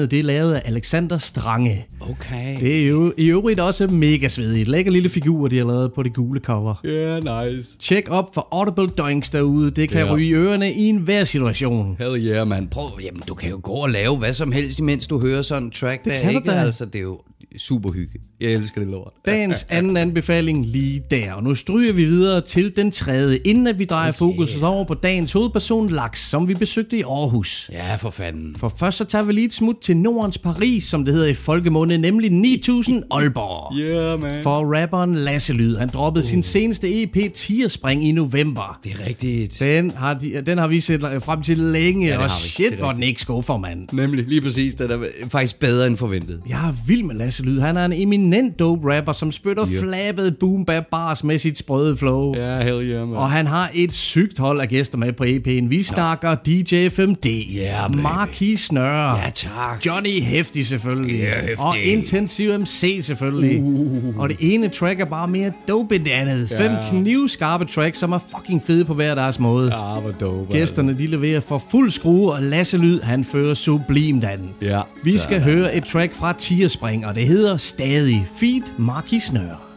designet 0.03 0.11
det 0.11 0.19
er 0.19 0.23
lavet 0.23 0.55
af 0.55 0.63
Alexander 0.65 1.19
Strange. 1.19 1.87
Okay. 2.01 2.61
Det 2.61 2.83
er 2.83 2.87
jo 2.89 3.13
i 3.17 3.27
øvrigt 3.27 3.61
også 3.61 3.87
mega 3.87 4.29
svedigt. 4.29 4.69
Lækker 4.69 4.93
lille 4.93 5.09
figur, 5.09 5.49
de 5.49 5.59
har 5.59 5.65
lavet 5.65 5.93
på 5.93 6.03
det 6.03 6.15
gule 6.15 6.41
cover. 6.41 6.75
Yeah, 6.87 7.47
nice. 7.47 7.79
Tjek 7.79 8.11
op 8.11 8.35
for 8.35 8.49
Audible 8.53 8.89
Doinks 8.99 9.31
derude. 9.31 9.71
Det 9.71 9.89
kan 9.89 10.07
Ja. 10.07 10.13
ryge 10.15 10.27
i 10.29 10.33
ørerne 10.35 10.73
i 10.73 10.81
enhver 10.89 11.25
situation. 11.25 11.97
Hell 11.99 12.27
yeah, 12.27 12.49
man. 12.49 12.69
Prøv, 12.69 12.91
jamen, 13.05 13.23
du 13.29 13.35
kan 13.35 13.51
jo 13.51 13.61
gå 13.63 13.73
og 13.73 13.91
lave 13.91 14.17
hvad 14.19 14.35
som 14.35 14.53
helst, 14.53 14.79
imens 14.79 15.07
du 15.07 15.21
hører 15.21 15.43
sådan 15.43 15.63
en 15.63 15.71
track 15.71 16.05
det 16.05 16.13
der, 16.13 16.21
kan 16.21 16.31
ikke? 16.35 16.51
da. 16.51 16.55
Altså, 16.55 16.85
det 16.85 16.95
er 16.95 17.03
jo 17.03 17.21
super 17.59 17.91
hygge. 17.91 18.21
Jeg 18.41 18.53
elsker 18.53 18.81
det 18.81 18.91
lort. 18.91 19.13
Dagens 19.27 19.67
anden 19.69 19.97
anbefaling 19.97 20.65
lige 20.65 21.03
der. 21.11 21.33
Og 21.33 21.43
nu 21.43 21.55
stryger 21.55 21.93
vi 21.93 22.05
videre 22.05 22.41
til 22.41 22.77
den 22.77 22.91
tredje, 22.91 23.37
inden 23.37 23.67
at 23.67 23.79
vi 23.79 23.85
drejer 23.85 24.09
okay. 24.09 24.19
fokuset 24.19 24.63
over 24.63 24.85
på 24.85 24.95
dagens 24.95 25.33
hovedperson, 25.33 25.91
Laks, 25.91 26.29
som 26.29 26.49
vi 26.49 26.55
besøgte 26.55 26.97
i 26.97 27.03
Aarhus. 27.03 27.71
Ja, 27.73 27.95
for 27.95 28.11
fanden. 28.11 28.57
For 28.57 28.75
først 28.79 28.99
så 28.99 29.05
tager 29.05 29.25
vi 29.25 29.33
lige 29.33 29.45
et 29.45 29.53
smut 29.53 29.77
til 29.83 29.97
Nordens 29.97 30.39
Paris, 30.39 30.85
som 30.85 31.05
det 31.05 31.15
hedder 31.15 31.29
i 31.29 31.35
folkemunde, 31.35 31.99
nemlig 31.99 32.31
9000 32.31 33.03
Aalborg. 33.11 33.77
Yeah, 33.79 34.21
man. 34.21 34.43
For 34.43 34.81
rapperen 34.81 35.15
Lasse 35.15 35.53
Lyd. 35.53 35.77
Han 35.77 35.89
droppede 35.89 36.25
uh. 36.25 36.31
sin 36.31 36.43
seneste 36.43 37.03
EP 37.03 37.33
Tierspring 37.35 38.09
i 38.09 38.13
november. 38.13 38.79
Det 38.85 38.93
er 38.93 39.07
rigtigt. 39.07 39.61
Den 39.61 39.91
har, 39.91 40.15
de, 40.15 40.43
den 40.47 40.59
har 40.59 40.67
vi 40.67 40.81
set 40.81 41.01
frem 41.01 41.43
til 41.43 41.59
længe, 41.59 42.09
det 42.09 42.19
og 42.19 42.31
shit, 42.31 42.71
Det 42.71 42.79
hvor 42.79 42.93
den 42.93 43.03
ikke 43.03 43.21
skuffer, 43.21 43.57
mand. 43.57 43.89
Nemlig, 43.93 44.27
lige 44.27 44.41
præcis. 44.41 44.75
Den 44.75 44.91
er 44.91 45.05
faktisk 45.31 45.59
bedre 45.59 45.87
end 45.87 45.97
forventet. 45.97 46.41
Jeg 46.49 46.69
er 46.69 46.75
vild 46.87 47.03
med 47.03 47.15
Lasse 47.15 47.42
Lyd. 47.43 47.61
Han 47.61 47.77
er 47.77 47.85
en 47.85 47.93
eminent 47.93 48.59
dope 48.59 48.97
rapper, 48.97 49.13
som 49.13 49.33
spytter 49.33 49.67
yeah. 49.69 49.83
flabet 49.83 50.37
boom 50.39 50.65
bap 50.65 50.85
bars 50.91 51.25
med 51.25 51.39
sit 51.39 51.59
sprøde 51.59 51.97
flow. 51.97 52.35
Ja, 52.37 52.63
hell 52.63 52.91
yeah, 52.91 53.09
man. 53.09 53.19
Og 53.19 53.31
han 53.31 53.47
har 53.47 53.71
et 53.75 53.93
sygt 53.93 54.39
hold 54.39 54.61
af 54.61 54.69
gæster 54.69 54.99
med 54.99 55.13
på 55.13 55.25
EP'en. 55.25 55.69
Vi 55.69 55.83
snakker 55.83 56.35
DJ 56.35 56.89
FMD, 56.89 57.27
Ja, 57.55 57.89
baby. 57.89 58.01
Marquis 58.01 58.61
Snøre, 58.61 59.17
Ja, 59.17 59.31
tak. 59.35 59.87
Johnny 59.87 60.21
Hefti 60.23 60.65
selvfølgelig, 60.65 61.17
Ja, 61.17 61.41
Hefti. 61.41 61.61
og 61.61 61.79
Intensiv 61.79 62.59
MC 62.59 63.01
selvfølgelig. 63.03 63.63
Uh. 63.63 64.19
Og 64.19 64.29
det 64.29 64.37
ene 64.41 64.69
track 64.69 65.01
er 65.01 65.05
bare 65.05 65.29
mere 65.29 65.53
dope 65.69 65.97
end 65.97 66.05
det 66.05 66.11
andet. 66.11 66.51
Ja. 66.51 66.65
Fem 66.65 66.73
knivskarpe 66.91 67.65
tracks, 67.65 67.99
som 67.99 68.13
er 68.13 68.19
fucking 68.37 68.63
fede 68.67 68.85
på 68.85 68.95
hver 68.95 69.15
deres 69.15 69.39
måde. 69.39 69.75
Ja, 69.77 70.01
hvor 70.01 70.11
dope. 70.21 70.53
Gæsterne 70.53 70.99
de 70.99 71.07
leverer 71.07 71.41
for 71.41 71.63
fuld 71.71 71.91
skrue, 71.91 72.33
og 72.33 72.43
Lasse 72.43 72.77
Lyd 72.77 73.01
han 73.01 73.25
fører 73.25 73.55
sublimt 73.55 74.25
an. 74.25 74.41
Ja. 74.63 74.81
Vi 75.05 75.19
skal 75.19 75.43
høre 75.43 75.75
et 75.77 75.85
track 75.85 76.15
fra 76.15 76.33
Tierspring, 76.39 77.07
og 77.07 77.15
det 77.15 77.27
hedder 77.33 77.57
Stadig 77.57 78.29
Feed 78.37 78.63
Marquis 78.79 79.23
Snøre. 79.23 79.72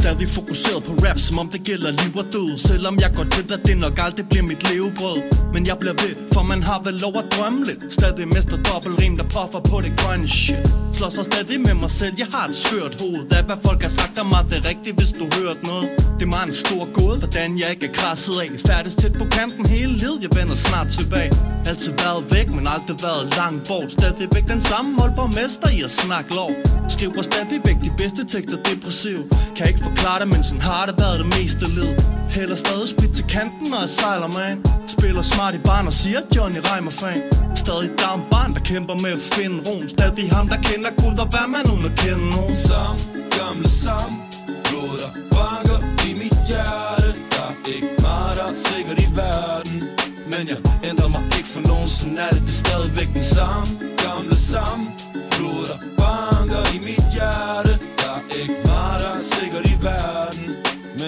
Stadig 0.00 0.28
fokuseret 0.28 0.84
på 0.84 0.92
rap, 1.04 1.18
som 1.18 1.38
om 1.38 1.48
det 1.48 1.62
gælder 1.64 1.90
liv 1.90 2.12
og 2.22 2.26
død. 2.32 2.58
Selvom 2.58 2.94
jeg 3.00 3.10
godt 3.16 3.30
ved, 3.38 3.50
at 3.58 3.66
det 3.66 3.78
nok 3.78 3.96
aldrig 4.06 4.28
bliver 4.30 4.44
mit 4.50 4.62
levebrød. 4.70 5.18
Men 5.54 5.66
jeg 5.66 5.76
bliver 5.78 5.96
ved, 6.02 6.14
for 6.34 6.42
man 6.42 6.62
har 6.62 6.80
vel 6.84 6.94
lov 6.94 7.14
at 7.22 7.26
drømme 7.34 7.64
lidt. 7.64 7.80
Stadig 7.98 8.28
mester 8.28 8.58
dobbeltrim, 8.68 9.16
der 9.16 9.26
puffer 9.36 9.60
på 9.70 9.76
det 9.84 9.92
grønne 10.00 10.28
shit. 10.28 10.68
Slår 10.96 11.10
så 11.10 11.22
stadig 11.30 11.60
med 11.60 11.74
mig 11.74 11.90
selv, 11.90 12.14
jeg 12.18 12.26
har 12.34 12.44
et 12.48 12.56
skørt 12.56 12.94
hoved. 13.00 13.32
Af 13.36 13.44
hvad 13.44 13.56
folk 13.66 13.82
har 13.82 13.92
sagt 14.00 14.18
om 14.18 14.26
mig, 14.26 14.42
det 14.50 14.56
er 14.60 14.68
rigtigt, 14.72 14.94
hvis 14.98 15.12
du 15.18 15.24
hørt 15.38 15.58
noget. 15.70 15.88
Det 16.18 16.24
er 16.28 16.32
mig 16.36 16.44
en 16.46 16.56
stor 16.64 16.82
gåde, 16.98 17.18
hvordan 17.18 17.58
jeg 17.60 17.68
ikke 17.74 17.86
er 17.86 17.94
krasset 17.98 18.36
af. 18.44 18.50
Færdes 18.66 18.94
tæt 18.94 19.12
på 19.12 19.26
kanten 19.36 19.64
hele 19.66 19.92
livet, 20.02 20.18
jeg 20.24 20.30
vender 20.38 20.54
snart 20.54 20.88
tilbage. 20.98 21.30
Altid 21.70 21.92
været 22.04 22.22
væk, 22.34 22.48
men 22.56 22.64
aldrig 22.74 22.96
været 23.06 23.24
langt 23.40 23.62
bort. 23.68 23.92
Stadigvæk 23.98 24.44
den 24.54 24.60
samme 24.70 24.90
målborgmester 24.98 25.68
i 25.78 25.82
at 25.88 25.92
snakke 26.02 26.30
lov. 26.40 26.50
Skriver 26.94 27.22
stadigvæk 27.30 27.78
de 27.86 27.90
bedste 28.00 28.22
tekster 28.32 28.58
depressiv. 28.68 29.18
Kan 29.56 29.64
ikke 29.70 29.81
forklare 29.88 30.18
det, 30.22 30.28
men 30.28 30.44
sådan 30.44 30.62
har 30.70 30.86
det 30.86 30.94
været 31.02 31.18
det 31.22 31.28
meste 31.36 31.64
led 31.76 31.92
Hælder 32.36 32.56
stadig 32.64 32.88
split 32.88 33.12
til 33.18 33.26
kanten, 33.36 33.66
når 33.72 33.80
jeg 33.84 33.92
sejler 34.00 34.30
man 34.40 34.54
Spiller 34.94 35.22
smart 35.22 35.54
i 35.54 35.58
barn 35.58 35.86
og 35.86 35.92
siger 35.92 36.20
Johnny 36.36 36.60
Reimer 36.68 36.90
fan. 36.90 37.20
Stadig 37.56 37.90
down 38.02 38.20
barn, 38.30 38.50
der 38.54 38.60
kæmper 38.70 38.94
med 39.04 39.12
at 39.18 39.24
finde 39.34 39.58
roen. 39.68 39.88
Stadig 39.88 40.30
ham, 40.36 40.48
der 40.48 40.58
kender 40.68 40.90
guld 41.02 41.18
og 41.24 41.28
hvad 41.32 41.46
man 41.54 41.64
uden 41.72 41.84
at 41.90 41.94
kende 42.02 42.24
nogen. 42.36 42.54
Som 42.68 42.94
gamle 43.36 43.68
Sam 43.82 44.10
Blod 44.66 44.94
der 45.02 45.10
banker 45.34 45.78
i 46.08 46.10
mit 46.20 46.36
hjerte. 46.48 47.08
Der 47.34 47.46
er 47.50 47.54
ikke 47.76 47.92
meget, 48.06 48.32
der 48.38 48.46
er 48.52 48.56
sikkert 48.68 48.98
i 49.06 49.08
verden. 49.20 49.78
Men 50.32 50.44
jeg 50.52 50.58
ændrer 50.88 51.08
mig 51.14 51.22
ikke 51.38 51.50
for 51.54 51.62
nogen 51.70 51.88
Sådan 51.98 52.18
er 52.24 52.30
det, 52.34 52.42
det 52.48 52.54
er 52.56 52.60
stadigvæk 52.66 53.08
den 53.18 53.26
samme 53.36 53.70
Gamle 54.04 54.36
Sam 54.50 54.80
Blod 55.32 55.62
der 55.70 55.78
banker 56.00 56.62
i 56.76 56.78
mit 56.88 57.06
hjerte. 57.16 57.71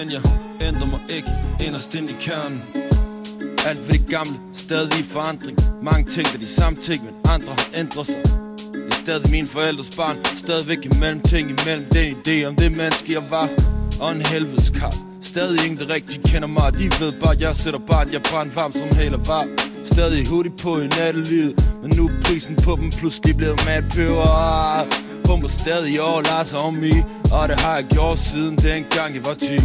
Men 0.05 0.13
jeg 0.13 0.21
ændrer 0.67 0.87
mig 0.87 0.99
ikke 1.09 1.31
inderst 1.65 1.95
ind 1.95 2.09
i 2.09 2.15
kernen. 2.19 2.61
Alt 3.67 3.87
ved 3.87 3.99
det 3.99 4.09
gamle, 4.09 4.35
stadig 4.53 4.99
i 4.99 5.03
forandring. 5.03 5.57
Mange 5.83 6.09
ting 6.09 6.27
er 6.33 6.37
de 6.37 6.47
samme 6.47 6.79
ting, 6.79 7.05
men 7.05 7.13
andre 7.35 7.53
har 7.59 7.67
ændret 7.75 8.07
sig. 8.07 8.21
Jeg 8.73 8.81
er 8.87 8.95
stadig 9.03 9.31
min 9.31 9.47
forældres 9.47 9.95
barn 9.97 10.17
Stadigvæk 10.25 10.85
imellem 10.85 11.21
ting 11.21 11.49
imellem. 11.49 11.85
Den 11.93 12.15
idé 12.15 12.45
om 12.47 12.55
det 12.55 12.71
menneske 12.71 13.13
jeg 13.13 13.23
var. 13.29 13.49
Og 14.01 14.11
en 14.11 14.21
helvedes 14.21 14.69
kar. 14.69 14.95
Stadig 15.21 15.65
ingen 15.65 15.79
der 15.87 15.93
rigtig 15.95 16.23
kender 16.23 16.47
mig. 16.47 16.73
De 16.79 16.83
ved 16.99 17.11
bare 17.23 17.35
jeg 17.39 17.55
sætter 17.55 17.79
barn. 17.79 18.13
Jeg 18.13 18.21
brænder 18.21 18.53
varm 18.53 18.73
som 18.73 18.89
heller 19.01 19.19
var. 19.27 19.45
Stadig 19.85 20.27
hurtigt 20.27 20.61
på 20.63 20.79
i 20.79 20.87
nattelivet 20.87 21.53
Men 21.81 21.89
nu 21.97 22.03
er 22.07 22.21
prisen 22.23 22.55
på 22.55 22.75
dem. 22.75 22.89
Pludselig 22.99 23.37
blevet 23.37 23.59
madpeber 23.65 25.04
Pumper 25.25 25.47
stadig 25.47 25.93
all 26.07 26.25
eyes 26.37 26.53
on 26.53 26.75
me 26.81 26.93
Og 27.31 27.49
det 27.49 27.59
har 27.59 27.75
jeg 27.75 27.85
gjort 27.85 28.19
siden 28.19 28.57
dengang 28.57 29.15
jeg 29.15 29.25
var 29.25 29.33
10 29.33 29.59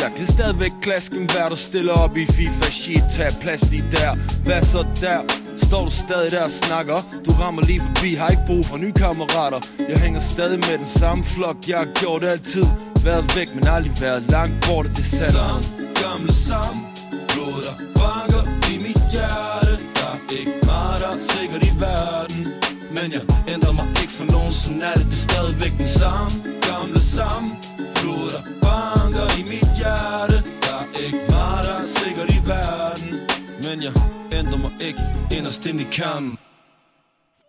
jeg 0.00 0.12
kan 0.16 0.26
stadigvæk 0.26 0.72
klasken, 0.80 1.30
hver 1.30 1.48
du 1.48 1.56
stiller 1.56 1.92
op 1.92 2.16
i 2.16 2.26
FIFA 2.26 2.70
shit. 2.70 3.02
Tag 3.12 3.30
plads 3.40 3.70
lige 3.70 3.84
der, 3.92 4.14
hvad 4.44 4.62
så 4.62 4.86
der? 5.00 5.20
Står 5.66 5.84
du 5.84 5.90
stadig 5.90 6.30
der 6.30 6.44
og 6.44 6.50
snakker? 6.50 6.96
Du 7.24 7.30
rammer 7.30 7.62
lige 7.62 7.80
forbi, 7.80 8.14
har 8.14 8.28
ikke 8.28 8.42
brug 8.46 8.64
for 8.64 8.76
nye 8.76 8.92
kammerater. 8.92 9.60
Jeg 9.88 9.98
hænger 9.98 10.20
stadig 10.20 10.58
med 10.58 10.78
den 10.78 10.86
samme 10.86 11.24
flok, 11.24 11.56
jeg 11.68 11.78
har 11.78 11.88
gjort 12.00 12.24
altid. 12.24 12.66
Været 13.04 13.36
væk, 13.36 13.54
men 13.54 13.66
aldrig 13.66 13.92
været 14.00 14.22
langt 14.30 14.66
borte, 14.66 14.88
det 14.88 14.98
er 14.98 15.02
sandt 15.02 15.32
Sam, 15.32 15.62
gamle 16.02 16.32
Sam 16.32 16.76
Blod 17.28 17.62
der 17.66 17.76
banker 17.98 18.42
i 18.72 18.78
mit 18.86 19.00
hjerte. 19.12 19.72
Der 19.98 20.10
er 20.14 20.38
ikke 20.40 20.52
meget, 20.66 20.96
der 21.00 21.08
er 21.16 21.20
sikkert 21.30 21.62
i 21.70 21.72
verden 21.80 22.25
ikke 24.06 24.18
for 24.22 24.32
nogen, 24.32 24.52
sådan 24.52 24.82
er 24.82 24.94
det, 24.94 25.04
det 25.04 25.18
er 25.20 25.26
stadigvæk 25.30 25.74
den 25.78 25.90
samme 26.00 26.32
Gamle 26.68 27.00
Sam 27.14 27.44
Blod 27.98 28.28
der 28.34 28.42
banker 28.64 29.26
i 29.40 29.42
mit 29.52 29.70
hjerte 29.80 30.36
Der 30.64 30.76
er 30.82 30.88
ikke 31.06 31.22
meget, 31.34 31.62
der 31.66 31.76
er 31.82 31.88
sikkert 32.00 32.28
i 32.38 32.40
verden 32.52 33.10
Men 33.64 33.76
jeg 33.86 33.94
ændrer 34.38 34.58
mig 34.64 34.72
ikke 34.88 35.02
inderst 35.36 35.66
ind 35.66 35.80
i 35.80 35.86
kernen 35.90 36.38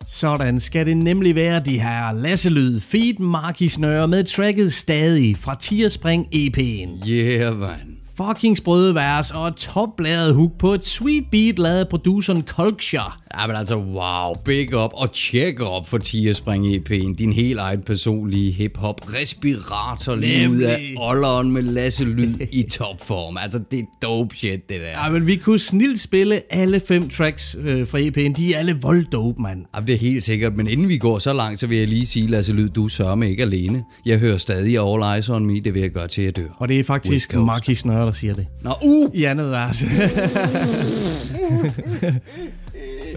Sådan 0.07 0.59
skal 0.59 0.85
det 0.85 0.97
nemlig 0.97 1.35
være, 1.35 1.59
de 1.59 1.79
her 1.79 2.11
Lasse 2.11 2.49
Lyd, 2.49 2.79
Feed 2.79 3.19
Marquis 3.19 3.79
Nøre 3.79 4.07
med 4.07 4.23
tracket 4.23 4.73
Stadig 4.73 5.37
fra 5.37 5.55
Tierspring 5.55 6.27
EP'en. 6.35 7.09
Yeah, 7.09 7.59
man. 7.59 7.97
Fucking 8.17 8.57
sprøde 8.57 8.95
vers 8.95 9.31
og 9.31 9.55
topbladet 9.55 10.35
hook 10.35 10.51
på 10.59 10.73
et 10.73 10.85
sweet 10.85 11.25
beat 11.31 11.59
lavet 11.59 11.79
af 11.79 11.87
produceren 11.87 12.43
Culture. 12.43 13.11
Ja, 13.41 13.47
men 13.47 13.55
altså, 13.55 13.75
wow, 13.75 14.33
big 14.45 14.75
up 14.75 14.91
og 14.93 15.09
check 15.13 15.61
up 15.61 15.87
for 15.87 15.97
Tierspring 15.97 16.75
EP'en. 16.75 17.15
Din 17.15 17.33
helt 17.33 17.59
egen 17.59 17.81
personlige 17.81 18.51
hip-hop 18.51 19.13
respirator 19.13 20.15
lige 20.15 20.49
ud 20.49 20.61
af 20.61 20.93
ålderen 20.97 21.51
med 21.51 21.61
Lasse 21.61 22.03
Lyd 22.03 22.33
i 22.51 22.63
topform. 22.63 23.37
Altså, 23.37 23.59
det 23.71 23.79
er 23.79 23.83
dope 24.01 24.35
shit, 24.35 24.69
det 24.69 24.81
der. 24.81 25.05
Ja, 25.05 25.09
men 25.09 25.27
vi 25.27 25.35
kunne 25.35 25.59
snilt 25.59 26.01
spille 26.01 26.41
alle 26.49 26.79
fem 26.79 27.09
tracks 27.09 27.55
øh, 27.59 27.87
fra 27.87 27.97
EP'en. 27.97 28.33
De 28.33 28.53
er 28.53 28.59
alle 28.59 28.77
volddope, 28.81 29.41
mand. 29.41 29.65
Jamen, 29.75 29.87
det 29.87 29.93
er 29.93 29.99
helt 29.99 30.23
sikkert, 30.23 30.55
men 30.55 30.67
inden 30.67 30.89
vi 30.89 30.97
går 30.97 31.19
så 31.19 31.33
langt, 31.33 31.59
så 31.59 31.67
vil 31.67 31.77
jeg 31.77 31.87
lige 31.87 32.05
sige, 32.05 32.27
Lasse 32.27 32.53
Lyd, 32.53 32.69
du 32.69 32.87
sørger 32.87 33.15
mig 33.15 33.29
ikke 33.29 33.43
alene. 33.43 33.83
Jeg 34.05 34.19
hører 34.19 34.37
stadig 34.37 34.93
All 34.93 35.15
Eyes 35.15 35.29
On 35.29 35.45
Me, 35.45 35.59
det 35.59 35.73
vil 35.73 35.81
jeg 35.81 35.91
gøre 35.91 36.07
til, 36.07 36.21
at 36.21 36.25
jeg 36.25 36.35
dør. 36.35 36.49
Og 36.57 36.67
det 36.67 36.79
er 36.79 36.83
faktisk. 36.83 37.33
Marquis 37.35 37.85
Nøre, 37.85 38.05
der 38.05 38.11
siger 38.11 38.33
det. 38.33 38.47
Nå, 38.61 38.71
uh! 38.83 39.15
I 39.15 39.23
andet 39.23 39.51
vers. 39.51 39.83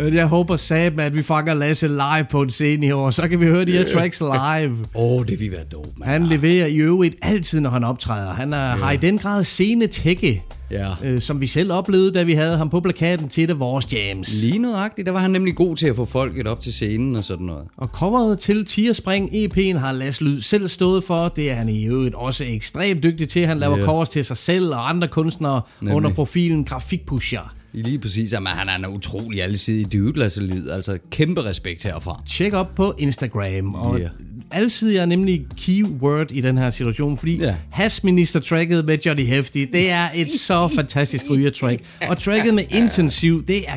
Men 0.04 0.14
jeg 0.14 0.26
håber 0.26 0.56
satme, 0.56 1.02
at 1.02 1.14
vi 1.16 1.22
fanger 1.22 1.54
Lasse 1.54 1.88
live 1.88 2.26
på 2.30 2.42
en 2.42 2.50
scene 2.50 2.86
i 2.86 2.90
år. 2.92 3.10
Så 3.10 3.28
kan 3.28 3.40
vi 3.40 3.46
høre 3.46 3.64
de 3.64 3.72
her 3.72 3.84
tracks 3.92 4.20
live. 4.20 4.76
Åh, 4.94 5.12
oh, 5.20 5.26
det 5.26 5.40
vil 5.40 5.52
være 5.52 5.64
dope, 5.72 5.88
man. 5.96 6.08
Han 6.08 6.26
leverer 6.26 6.66
i 6.66 6.76
øvrigt 6.76 7.14
altid, 7.22 7.60
når 7.60 7.70
han 7.70 7.84
optræder. 7.84 8.32
Han 8.32 8.52
er, 8.52 8.58
har 8.76 8.92
i 8.92 8.96
den 8.96 9.18
grad 9.18 9.44
scene 9.44 9.86
tække, 9.86 10.42
Ja. 10.70 10.88
øh, 11.04 11.20
som 11.20 11.40
vi 11.40 11.46
selv 11.46 11.72
oplevede, 11.72 12.12
da 12.12 12.22
vi 12.22 12.32
havde 12.34 12.56
ham 12.56 12.70
på 12.70 12.80
plakaten 12.80 13.28
til 13.28 13.44
et 13.44 13.50
af 13.50 13.60
vores 13.60 13.92
jams. 13.92 14.34
Lige 14.42 14.58
nøjagtigt, 14.58 15.06
der 15.06 15.12
var 15.12 15.18
han 15.20 15.30
nemlig 15.30 15.54
god 15.56 15.76
til 15.76 15.86
at 15.86 15.96
få 15.96 16.04
folket 16.04 16.46
op 16.46 16.60
til 16.60 16.72
scenen 16.72 17.16
og 17.16 17.24
sådan 17.24 17.46
noget. 17.46 17.64
Og 17.76 17.88
coveret 17.88 18.38
til 18.38 18.64
Tierspring 18.66 19.30
EP'en 19.32 19.78
har 19.78 19.92
Lasse 19.92 20.24
Lyd 20.24 20.40
selv 20.40 20.68
stået 20.68 21.04
for. 21.04 21.28
Det 21.28 21.50
er 21.50 21.54
han 21.54 21.68
i 21.68 21.86
øvrigt 21.86 22.14
også 22.14 22.44
ekstremt 22.46 23.02
dygtig 23.02 23.28
til. 23.28 23.46
Han 23.46 23.58
laver 23.58 23.78
Ja. 23.78 23.84
covers 23.84 24.08
til 24.08 24.24
sig 24.24 24.36
selv 24.36 24.70
og 24.74 24.88
andre 24.88 25.08
kunstnere 25.08 25.60
Nemlig. 25.80 25.96
under 25.96 26.10
profilen 26.14 26.64
Grafikpusher. 26.64 27.54
Lige 27.72 27.98
præcis, 27.98 28.32
jamen, 28.32 28.48
han 28.48 28.68
er 28.68 28.88
en 28.88 28.96
utrolig 28.96 29.42
alsidig 29.42 29.92
dude, 29.92 30.18
Lasse 30.18 30.42
Lyd. 30.42 30.68
Altså, 30.68 30.98
kæmpe 31.10 31.44
respekt 31.44 31.82
herfra. 31.82 32.22
Tjek 32.26 32.52
op 32.52 32.74
på 32.74 32.94
Instagram. 32.98 33.74
Og 33.74 33.98
yeah. 33.98 34.10
Alsidig 34.50 34.96
er 34.96 35.06
nemlig 35.06 35.42
keyword 35.56 36.30
i 36.32 36.40
den 36.40 36.58
her 36.58 36.70
situation, 36.70 37.18
fordi 37.18 37.38
Ja. 37.40 37.54
Hasminister-tracket 37.70 38.84
med 38.84 38.98
Johnny 39.06 39.26
Hefti, 39.26 39.64
det 39.64 39.90
er 39.90 40.08
et 40.14 40.28
så 40.40 40.68
fantastisk 40.68 41.24
ryger-track. 41.30 41.80
Og 42.08 42.18
tracket 42.18 42.54
med 42.54 42.64
intensiv, 42.70 43.44
det 43.46 43.56
er, 43.68 43.76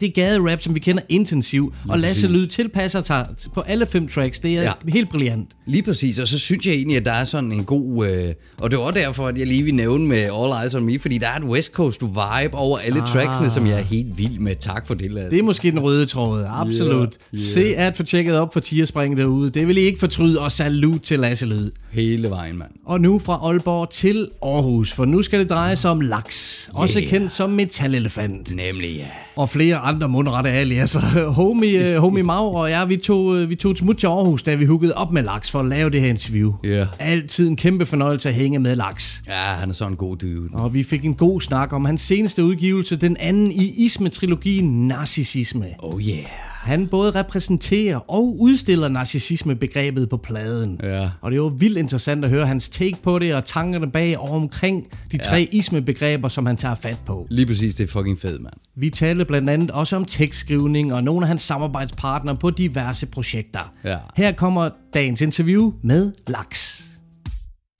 det 0.00 0.08
er 0.08 0.12
gade-rap, 0.12 0.62
som 0.62 0.74
vi 0.74 0.80
kender 0.80 1.02
intensiv. 1.08 1.74
Og 1.88 1.98
Lasse. 1.98 2.26
Lyd 2.28 2.46
tilpasser 2.46 3.02
sig 3.02 3.26
på 3.54 3.60
alle 3.60 3.86
fem 3.86 4.08
tracks. 4.08 4.38
Det 4.38 4.58
er 4.58 4.62
Ja. 4.62 4.72
helt 4.88 5.10
brilliant. 5.10 5.48
Lige 5.66 5.82
præcis, 5.82 6.18
og 6.18 6.28
så 6.28 6.38
synes 6.38 6.66
jeg 6.66 6.74
egentlig, 6.74 6.96
at 6.96 7.04
der 7.04 7.12
er 7.12 7.24
sådan 7.24 7.52
en 7.52 7.64
god... 7.64 8.06
Øh, 8.06 8.34
og 8.58 8.70
det 8.70 8.78
var 8.78 8.90
derfor, 8.90 9.26
at 9.26 9.38
jeg 9.38 9.46
lige 9.46 9.62
vil 9.62 9.74
nævne 9.74 10.06
med 10.06 10.18
All 10.18 10.62
Eyes 10.62 10.74
On 10.74 10.84
Me, 10.84 10.98
fordi 10.98 11.18
der 11.18 11.28
er 11.28 11.36
et 11.36 11.44
West 11.44 11.72
Coast 11.72 12.02
vibe 12.02 12.54
over 12.54 12.78
alle 12.78 13.00
ah. 13.02 13.06
tracksene, 13.08 13.50
som 13.50 13.66
jeg 13.66 13.78
er 13.78 13.84
helt 13.84 14.18
vild 14.18 14.38
med. 14.38 14.56
Tak 14.60 14.86
for 14.86 14.94
det, 14.94 15.10
Lasse. 15.10 15.30
Det 15.30 15.38
er 15.38 15.42
måske 15.42 15.70
den 15.70 15.80
røde 15.80 16.06
tråd, 16.06 16.44
absolut. 16.48 17.16
Yeah, 17.34 17.42
yeah. 17.44 17.52
Se 17.72 17.76
at 17.76 17.96
få 17.96 18.02
tjekket 18.02 18.36
op 18.36 18.52
for 18.52 18.60
Tierspring 18.60 19.16
derude. 19.16 19.50
Det 19.50 19.68
vil 19.68 19.76
I 19.78 19.80
ikke 19.80 19.98
fortryde, 20.14 20.40
og 20.40 20.52
salut 20.52 21.00
til 21.00 21.18
Lasse 21.20 21.46
Lyd. 21.46 21.70
Hele 21.92 22.30
vejen, 22.30 22.58
mand. 22.58 22.70
Og 22.86 23.00
nu 23.00 23.18
fra 23.18 23.40
Aalborg 23.42 23.90
til 23.90 24.28
Aarhus, 24.42 24.92
for 24.92 25.04
nu 25.04 25.22
skal 25.22 25.40
det 25.40 25.50
dreje 25.50 25.76
sig 25.76 25.90
om 25.90 26.00
laks, 26.00 26.70
også 26.74 26.98
Yeah. 26.98 27.10
kendt 27.10 27.32
som 27.32 27.50
metalelefant. 27.50 28.54
Nemlig, 28.56 28.96
ja. 28.96 29.06
Og 29.36 29.48
flere 29.48 29.76
andre 29.76 30.08
mundrette 30.08 30.50
aliaser. 30.50 31.00
Homie, 31.40 31.96
uh, 31.96 32.00
homie 32.02 32.22
Mau 32.22 32.56
og 32.56 32.70
jeg, 32.70 32.88
vi 32.88 32.96
tog, 32.96 33.26
uh, 33.26 33.50
vi 33.50 33.54
tog 33.54 33.70
et 33.70 33.78
smut 33.78 33.96
til 33.96 34.06
Aarhus, 34.06 34.42
da 34.42 34.54
vi 34.54 34.64
huggede 34.64 34.92
op 34.94 35.12
med 35.12 35.22
laks 35.22 35.50
for 35.50 35.58
at 35.58 35.66
lave 35.66 35.90
det 35.90 36.00
her 36.00 36.08
interview. 36.08 36.52
Ja. 36.64 36.86
Altid 36.98 37.48
en 37.48 37.56
kæmpe 37.56 37.86
fornøjelse 37.86 38.28
at 38.28 38.34
hænge 38.34 38.58
med 38.58 38.76
laks. 38.76 39.22
Ja, 39.28 39.32
han 39.32 39.70
er 39.70 39.74
sådan 39.74 39.92
en 39.92 39.96
god 39.96 40.16
dude. 40.16 40.48
Og 40.52 40.74
vi 40.74 40.82
fik 40.82 41.04
en 41.04 41.14
god 41.14 41.40
snak 41.40 41.72
om 41.72 41.84
hans 41.84 42.00
seneste 42.02 42.44
udgivelse, 42.44 42.96
den 42.96 43.16
anden 43.20 43.52
i 43.52 43.86
Isme-trilogien 43.86 44.88
Narcissisme. 44.88 45.66
Oh 45.78 46.02
yeah. 46.02 46.53
Han 46.64 46.88
både 46.88 47.10
repræsenterer 47.10 47.96
og 48.10 48.36
udstiller 48.40 48.88
narcissisme-begrebet 48.88 50.08
på 50.08 50.16
pladen. 50.16 50.80
Ja. 50.82 51.10
Og 51.20 51.30
det 51.30 51.36
er 51.36 51.42
jo 51.42 51.52
vildt 51.58 51.78
interessant 51.78 52.24
at 52.24 52.30
høre 52.30 52.46
hans 52.46 52.68
take 52.68 52.96
på 53.02 53.18
det, 53.18 53.34
og 53.34 53.44
tankerne 53.44 53.90
bag 53.90 54.18
og 54.18 54.30
omkring 54.30 54.86
de 55.12 55.18
tre 55.18 55.36
Ja. 55.36 55.46
isme-begreber, 55.52 56.28
som 56.28 56.46
han 56.46 56.56
tager 56.56 56.74
fat 56.74 56.98
på. 57.06 57.26
Lige 57.30 57.46
præcis, 57.46 57.74
det 57.74 57.84
er 57.84 57.88
fucking 57.88 58.20
fedt, 58.20 58.42
mand. 58.42 58.54
Vi 58.76 58.90
talte 58.90 59.24
blandt 59.24 59.50
andet 59.50 59.70
også 59.70 59.96
om 59.96 60.04
tekstskrivning 60.04 60.94
og 60.94 61.04
nogle 61.04 61.24
af 61.24 61.28
hans 61.28 61.42
samarbejdspartnere 61.42 62.36
på 62.36 62.50
diverse 62.50 63.06
projekter. 63.06 63.72
Ja. 63.84 63.98
Her 64.16 64.32
kommer 64.32 64.70
dagens 64.94 65.20
interview 65.20 65.72
med 65.82 66.12
Laks. 66.26 66.84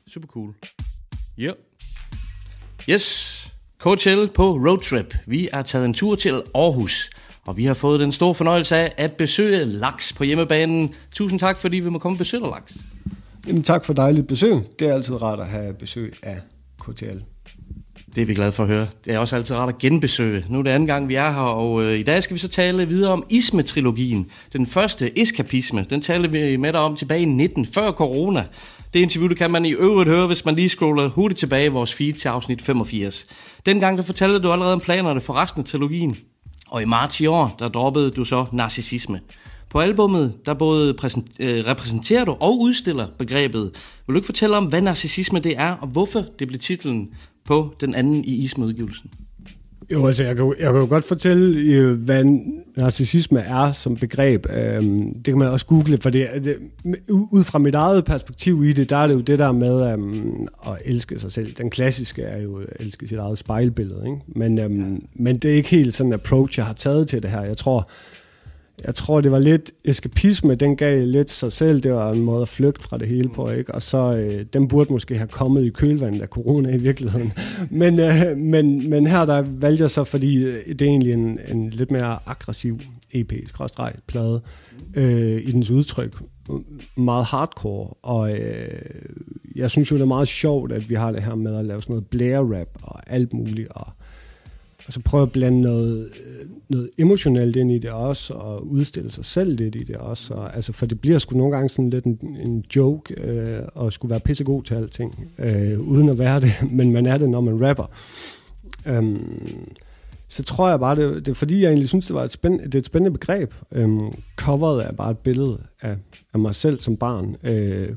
Super 0.09 0.29
cool. 0.29 0.55
Ja. 1.39 1.51
Yes. 2.91 3.41
KTL 3.81 4.27
på 4.35 4.51
roadtrip. 4.53 5.17
Vi 5.27 5.49
er 5.53 5.63
taget 5.63 5.85
en 5.87 5.95
tur 5.95 6.15
til 6.15 6.43
Aarhus. 6.55 7.11
Og 7.47 7.57
vi 7.57 7.65
har 7.65 7.75
fået 7.75 8.01
den 8.01 8.13
store 8.13 8.35
fornøjelse 8.35 8.77
af 8.77 8.93
at 8.97 9.13
besøge 9.13 9.65
Laks 9.65 10.13
på 10.13 10.25
hjemmebanen. 10.25 10.95
Tusind 11.15 11.41
tak, 11.41 11.57
fordi 11.57 11.77
vi 11.77 11.89
må 11.89 11.99
komme 11.99 12.15
og 12.15 12.19
besøge 12.19 12.41
dig, 12.41 12.51
Laks. 12.51 12.77
Jamen, 13.47 13.63
tak 13.63 13.85
for 13.85 13.93
dejligt 13.93 14.27
besøg. 14.27 14.59
Det 14.79 14.89
er 14.89 14.95
altid 14.95 15.23
rart 15.23 15.41
at 15.41 15.47
have 15.47 15.75
besøg 15.75 16.15
af 16.23 16.41
KTL. 16.81 17.19
Det 18.15 18.23
er 18.23 18.27
vi 18.27 18.35
glade 18.35 18.53
for 18.53 18.63
at 18.63 18.69
høre. 18.69 18.87
Det 19.05 19.15
er 19.15 19.19
også 19.19 19.37
altid 19.37 19.57
rart 19.57 19.69
at 19.69 19.79
genbesøge. 19.79 20.45
Nu 20.49 20.59
er 20.59 20.63
det 20.63 20.71
anden 20.71 20.87
gang, 20.87 21.09
vi 21.09 21.15
er 21.15 21.33
her, 21.33 21.41
og 21.41 21.83
øh, 21.83 21.99
i 21.99 22.03
dag 22.03 22.23
skal 22.23 22.35
vi 22.35 22.39
så 22.39 22.49
tale 22.49 22.89
videre 22.89 23.13
om 23.13 23.25
Isme-trilogien. 23.31 24.31
Den 24.53 24.67
første 24.67 25.19
eskapisme, 25.21 25.87
den 25.91 26.01
talte 26.01 26.31
vi 26.31 26.57
med 26.57 26.73
dig 26.73 26.81
om 26.81 26.97
tilbage 26.97 27.21
i 27.21 27.25
19, 27.25 27.67
før 27.67 27.93
corona. 27.93 28.45
Det 28.95 29.01
interview, 29.01 29.29
det 29.29 29.39
kan 29.39 29.51
man 29.51 29.65
i 29.65 29.73
øvrigt 29.73 30.11
høre, 30.11 30.27
hvis 30.27 30.45
man 30.45 30.55
lige 30.55 30.69
scroller 30.69 31.09
hurtigt 31.09 31.39
tilbage 31.39 31.67
i 31.67 31.69
vores 31.69 31.95
feed 31.95 32.13
til 32.13 32.29
afsnit 32.29 32.63
85. 32.63 33.27
Dengang 33.67 33.99
der 33.99 34.05
fortalte 34.05 34.39
du 34.39 34.53
allerede 34.53 34.73
om 34.75 34.81
planerne 34.81 35.21
for 35.21 35.35
resten 35.35 35.61
af 35.61 35.67
trilogien. 35.67 36.17
Og 36.75 36.83
i 36.83 36.85
marts 36.85 37.21
i 37.21 37.27
år, 37.27 37.57
der 37.59 37.69
droppede 37.69 38.11
du 38.11 38.25
så 38.25 38.47
narcissisme. 38.53 39.21
På 39.71 39.81
albummet, 39.81 40.35
der 40.47 40.55
både 40.55 40.89
øh, 41.41 41.67
repræsenterer 41.67 42.25
du 42.25 42.37
og 42.41 42.61
udstiller 42.61 43.09
begrebet. 43.19 43.63
Vil 44.07 44.15
du 44.15 44.19
ikke 44.19 44.27
fortælle 44.27 44.57
om, 44.57 44.65
hvad 44.65 44.81
narcissisme 44.81 45.41
det 45.41 45.59
er, 45.59 45.71
og 45.73 45.89
hvorfor 45.89 46.25
det 46.39 46.49
blev 46.49 46.61
titlen 46.61 47.15
på 47.45 47.75
den 47.81 47.95
anden 47.95 48.25
i 48.25 48.35
ismeudgivelsen? 48.37 49.11
Jo, 49.93 50.07
altså, 50.07 50.25
jeg 50.25 50.37
kan, 50.37 50.55
jeg 50.61 50.73
kan 50.73 50.81
jo 50.81 50.87
godt 50.89 51.05
fortælle, 51.05 51.61
øh, 51.61 51.99
hvad 51.99 52.25
narcissisme 52.77 53.41
er 53.41 53.73
som 53.73 53.97
begreb. 53.97 54.47
Øhm, 54.51 55.15
Det 55.15 55.25
kan 55.25 55.39
man 55.39 55.49
også 55.49 55.67
google, 55.67 55.99
for 56.01 56.11
det, 56.11 56.29
det, 56.45 56.57
ud 57.09 57.45
fra 57.45 57.59
mit 57.59 57.75
eget 57.75 58.05
perspektiv 58.05 58.65
i 58.65 58.73
det, 58.73 58.91
der 58.91 58.97
er 58.97 59.07
det 59.07 59.15
jo 59.15 59.21
det 59.21 59.39
der 59.39 59.53
med 59.53 59.93
øhm, 59.93 60.47
at 60.67 60.73
elske 60.85 61.19
sig 61.19 61.33
selv. 61.33 61.53
Den 61.53 61.71
klassiske 61.71 62.23
er 62.23 62.43
jo 62.43 62.57
at 62.57 62.67
elske 62.81 63.09
sit 63.09 63.19
eget 63.19 63.39
spejlbillede, 63.39 64.03
ikke? 64.07 64.19
Men, 64.27 64.59
øhm, 64.59 65.03
men 65.15 65.37
det 65.39 65.51
er 65.51 65.55
ikke 65.55 65.69
helt 65.69 65.95
sådan 65.95 66.11
en 66.11 66.15
approach, 66.15 66.59
jeg 66.59 66.67
har 66.67 66.75
taget 66.75 67.09
til 67.09 67.23
det 67.23 67.31
her. 67.31 67.43
Jeg 67.43 67.57
tror, 67.57 67.89
jeg 68.85 68.95
tror, 68.95 69.21
det 69.21 69.33
var 69.33 69.39
lidt 69.39 69.73
eskapisme, 69.85 70.55
den 70.55 70.77
gav 70.77 71.07
lidt 71.07 71.31
sig 71.31 71.53
selv. 71.53 71.81
Det 71.81 71.93
var 71.93 72.13
en 72.13 72.23
måde 72.23 72.43
at 72.43 72.49
flygte 72.49 72.83
fra 72.83 72.99
det 72.99 73.09
hele 73.09 73.29
på, 73.29 73.51
ikke? 73.51 73.75
Og 73.75 73.83
så, 73.83 74.17
øh, 74.17 74.45
den 74.53 74.69
burde 74.69 74.93
måske 74.93 75.17
have 75.17 75.29
kommet 75.29 75.65
i 75.65 75.71
kølvandet 75.71 76.23
af 76.23 76.29
corona 76.29 76.75
i 76.75 76.79
virkeligheden. 76.79 77.33
Men, 77.71 78.01
øh, 78.01 78.37
men, 78.37 78.91
men 78.91 79.07
her 79.07 79.25
der 79.25 79.45
valgte 79.47 79.83
jeg 79.83 79.91
så, 79.91 80.05
fordi 80.05 80.45
øh, 80.45 80.67
det 80.69 80.83
er 80.83 80.87
egentlig 80.87 81.13
en, 81.13 81.39
en 81.49 81.71
lidt 81.71 81.91
mere 81.91 82.19
aggressiv 82.27 82.79
EP, 83.13 83.33
skråstreg, 83.47 83.95
plade, 84.07 84.41
øh, 84.95 85.43
i 85.49 85.53
dens 85.53 85.71
udtryk. 85.71 86.23
Meget 86.97 87.25
hardcore, 87.25 87.95
og 88.03 88.39
øh, 88.39 88.69
jeg 89.57 89.71
synes 89.71 89.91
jo, 89.91 89.97
det 89.97 90.03
er 90.03 90.07
meget 90.07 90.29
sjovt, 90.29 90.73
at 90.73 90.91
vi 90.91 90.95
har 90.95 91.13
det 91.13 91.23
her 91.23 91.35
med 91.35 91.57
at 91.57 91.65
lave 91.65 91.83
sådan 91.83 91.93
noget 91.93 92.07
blære-rap 92.07 92.69
og 92.83 93.11
alt 93.11 93.33
muligt, 93.33 93.69
og 93.71 93.87
Altså 94.87 95.01
og 95.01 95.05
så 95.05 95.11
prøve 95.11 95.23
at 95.23 95.33
blande 95.33 95.61
noget, 95.61 96.11
øh, 96.27 96.51
noget 96.69 96.91
emotionelt 96.99 97.57
ind 97.57 97.73
i 97.73 97.79
det 97.79 97.91
også, 97.91 98.35
og 98.35 98.67
udstille 98.67 99.11
sig 99.11 99.25
selv 99.25 99.57
lidt 99.57 99.75
i 99.75 99.83
det 99.83 99.97
også. 99.97 100.35
Og, 100.35 100.57
altså, 100.57 100.73
for 100.73 100.87
det 100.87 101.01
bliver 101.01 101.19
sgu 101.19 101.37
nogle 101.37 101.57
gange 101.57 101.69
sådan 101.69 101.91
lidt 101.91 102.05
en, 102.05 102.19
en 102.43 102.65
joke, 102.77 103.15
øh, 103.21 103.63
og 103.75 103.93
skulle 103.93 104.11
være 104.11 104.21
pissegod 104.21 104.63
til 104.63 104.75
alting, 104.75 105.29
øh, 105.39 105.81
uden 105.81 106.09
at 106.09 106.19
være 106.19 106.41
det, 106.41 106.53
men 106.79 106.93
man 106.93 107.07
er 107.07 107.19
det, 107.19 107.31
når 107.31 107.41
man 107.41 107.69
rapper. 107.69 107.91
Øhm, 108.87 109.69
så 110.29 110.43
tror 110.43 110.69
jeg 110.69 110.81
bare, 110.81 110.97
det, 110.97 111.27
det 111.27 111.29
er 111.33 111.35
fordi, 111.35 111.61
jeg 111.61 111.69
egentlig 111.69 111.89
synes, 111.89 112.07
det, 112.07 112.15
var 112.15 112.25
et 112.25 112.33
spændende, 112.33 112.65
det 112.65 112.75
er 112.75 112.79
et 112.79 112.87
spændende 112.87 113.19
begreb. 113.19 113.55
Øhm, 113.73 114.09
coveret 114.37 114.87
er 114.87 114.93
bare 114.93 115.11
et 115.11 115.19
billede 115.19 115.59
af, 115.83 115.97
af 116.35 116.41
mig 116.41 116.55
selv 116.55 116.81
som 116.81 116.97
barn. 116.97 117.37
Øh, 117.43 117.89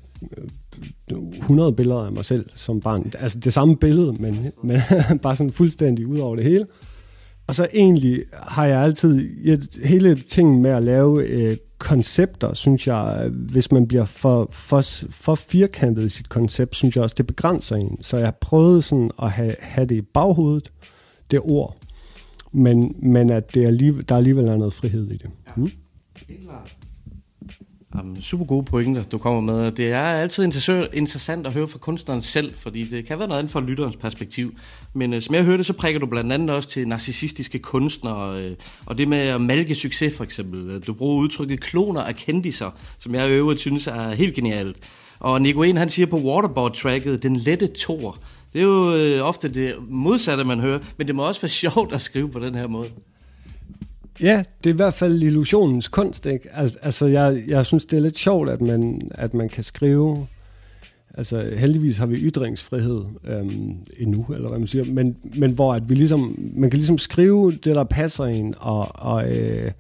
100 1.10 1.74
billeder 1.74 2.06
af 2.06 2.12
mig 2.12 2.26
selv 2.26 2.46
som 2.56 2.82
barn. 2.82 3.12
Altså 3.20 3.40
det 3.40 3.54
samme 3.54 3.78
billede, 3.78 4.14
men, 4.14 4.52
men 4.64 4.80
bare 5.24 5.36
sådan 5.36 5.52
fuldstændig 5.52 6.08
ud 6.08 6.20
over 6.20 6.36
det 6.36 6.46
hele. 6.46 6.66
Og 7.48 7.56
så 7.56 7.68
egentlig 7.74 8.24
har 8.34 8.66
jeg 8.66 8.82
altid, 8.82 9.30
jeg, 9.44 9.60
hele 9.84 10.16
ting 10.16 10.62
med 10.62 10.72
at 10.72 10.84
lave 10.84 11.28
øh, 11.28 11.58
koncepter, 11.78 12.54
synes 12.54 12.88
jeg, 12.88 13.30
hvis 13.34 13.72
man 13.72 13.88
bliver 13.88 14.06
for, 14.06 14.48
for, 14.52 14.82
for 15.10 15.36
firkantet 15.36 16.06
i 16.06 16.10
sit 16.10 16.30
koncept, 16.30 16.76
synes 16.76 16.96
jeg 16.96 17.04
også, 17.04 17.16
det 17.18 17.28
begrænser 17.28 17.76
en. 17.76 17.98
Så 18.02 18.18
jeg 18.18 18.28
har 18.28 18.38
prøvet 18.42 18.84
sådan 18.84 19.12
at 19.22 19.32
have, 19.32 19.56
have 19.60 19.88
det 19.88 19.96
i 19.96 20.02
baghovedet, 20.02 20.72
det 21.32 21.40
ord, 21.44 21.78
men, 22.54 22.96
men 23.00 23.30
at 23.30 23.54
det 23.54 23.64
er 23.64 23.68
alligevel, 23.68 24.10
der 24.10 24.18
alligevel 24.18 24.48
er 24.48 24.58
noget 24.58 24.74
frihed 24.74 25.12
i 25.12 25.18
det. 25.18 25.30
Mm? 25.56 25.72
Jamen, 27.98 28.22
super 28.22 28.46
gode 28.46 28.64
pointer, 28.64 29.04
du 29.04 29.18
kommer 29.18 29.42
med. 29.42 29.72
Det 29.72 29.92
er 29.92 30.02
altid 30.02 30.44
interessant 30.94 31.48
at 31.48 31.54
høre 31.54 31.68
fra 31.68 31.78
kunstneren 31.78 32.22
selv, 32.22 32.54
fordi 32.58 32.84
det 32.84 33.06
kan 33.06 33.20
være 33.20 33.28
noget 33.28 33.40
andet 33.40 33.52
fra 33.52 33.60
lytterens 33.62 33.96
perspektiv. 33.96 34.54
Men 34.94 35.14
øh, 35.14 35.22
som 35.22 35.36
jeg 35.36 35.44
hørte, 35.44 35.64
så 35.64 35.74
prikker 35.74 36.00
du 36.00 36.06
blandt 36.06 36.34
andet 36.34 36.50
også 36.50 36.70
til 36.70 36.88
narcissistiske 36.88 37.60
kunstnere, 37.60 38.42
øh, 38.42 38.56
og 38.86 38.98
det 38.98 39.08
med 39.08 39.18
at 39.18 39.42
malke 39.42 39.76
succes 39.76 40.18
for 40.18 40.24
eksempel. 40.24 40.80
Du 40.80 40.94
bruger 40.94 41.22
udtrykket 41.22 41.60
kloner 41.60 42.02
af 42.02 42.16
kendiser, 42.16 42.72
som 43.00 43.16
jeg 43.16 43.30
i 43.30 43.34
øvrigt 43.34 43.60
synes 43.60 43.88
er 43.88 44.16
helt 44.16 44.36
genialt. 44.36 44.78
Og 45.20 45.42
Nico 45.42 45.64
En, 45.64 45.78
han 45.78 45.90
siger 45.90 46.06
på 46.06 46.18
Waterboard-tracket, 46.18 47.24
den 47.24 47.36
lette 47.36 47.68
tor. 47.68 48.18
Det 48.54 48.60
er 48.60 48.66
jo 48.66 48.96
øh, 48.96 49.22
ofte 49.22 49.54
det 49.54 49.76
modsatte, 49.90 50.44
man 50.44 50.60
hører, 50.60 50.80
men 50.98 51.08
det 51.08 51.16
må 51.16 51.28
også 51.28 51.42
være 51.42 51.50
sjovt 51.72 51.94
at 51.94 52.02
skrive 52.02 52.30
på 52.30 52.40
den 52.40 52.56
her 52.56 52.68
måde. 52.68 52.90
Ja, 54.22 54.44
det 54.64 54.70
er 54.70 54.74
i 54.74 54.76
hvert 54.76 54.94
fald 54.94 55.24
illusionens 55.24 55.88
kunst, 55.88 56.26
ikke? 56.26 56.50
Al- 56.54 56.76
Altså, 56.82 57.06
jeg, 57.06 57.44
jeg 57.48 57.66
synes, 57.66 57.86
det 57.86 57.98
er 57.98 58.02
lidt 58.02 58.18
sjovt, 58.18 58.50
at 58.50 58.62
man, 58.62 59.12
at 59.12 59.34
man 59.34 59.50
kan 59.50 59.64
skrive... 59.64 60.28
Altså, 61.14 61.50
heldigvis 61.58 61.98
har 61.98 62.06
vi 62.06 62.16
ytringsfrihed 62.16 63.02
øhm, 63.28 63.76
endnu, 64.00 64.26
eller 64.34 64.50
hvad 64.50 64.60
man 64.60 64.68
siger, 64.68 64.86
men, 64.86 65.18
men 65.36 65.52
hvor 65.52 65.74
at 65.74 65.90
vi 65.90 65.96
ligesom, 65.96 66.36
man 66.56 66.70
kan 66.70 66.78
ligesom 66.78 66.98
skrive 66.98 67.52
det, 67.52 67.76
der 67.76 67.84
passer 67.84 68.26
en, 68.26 68.56
og, 68.58 68.88
og 68.96 69.32
øh, 69.32 69.72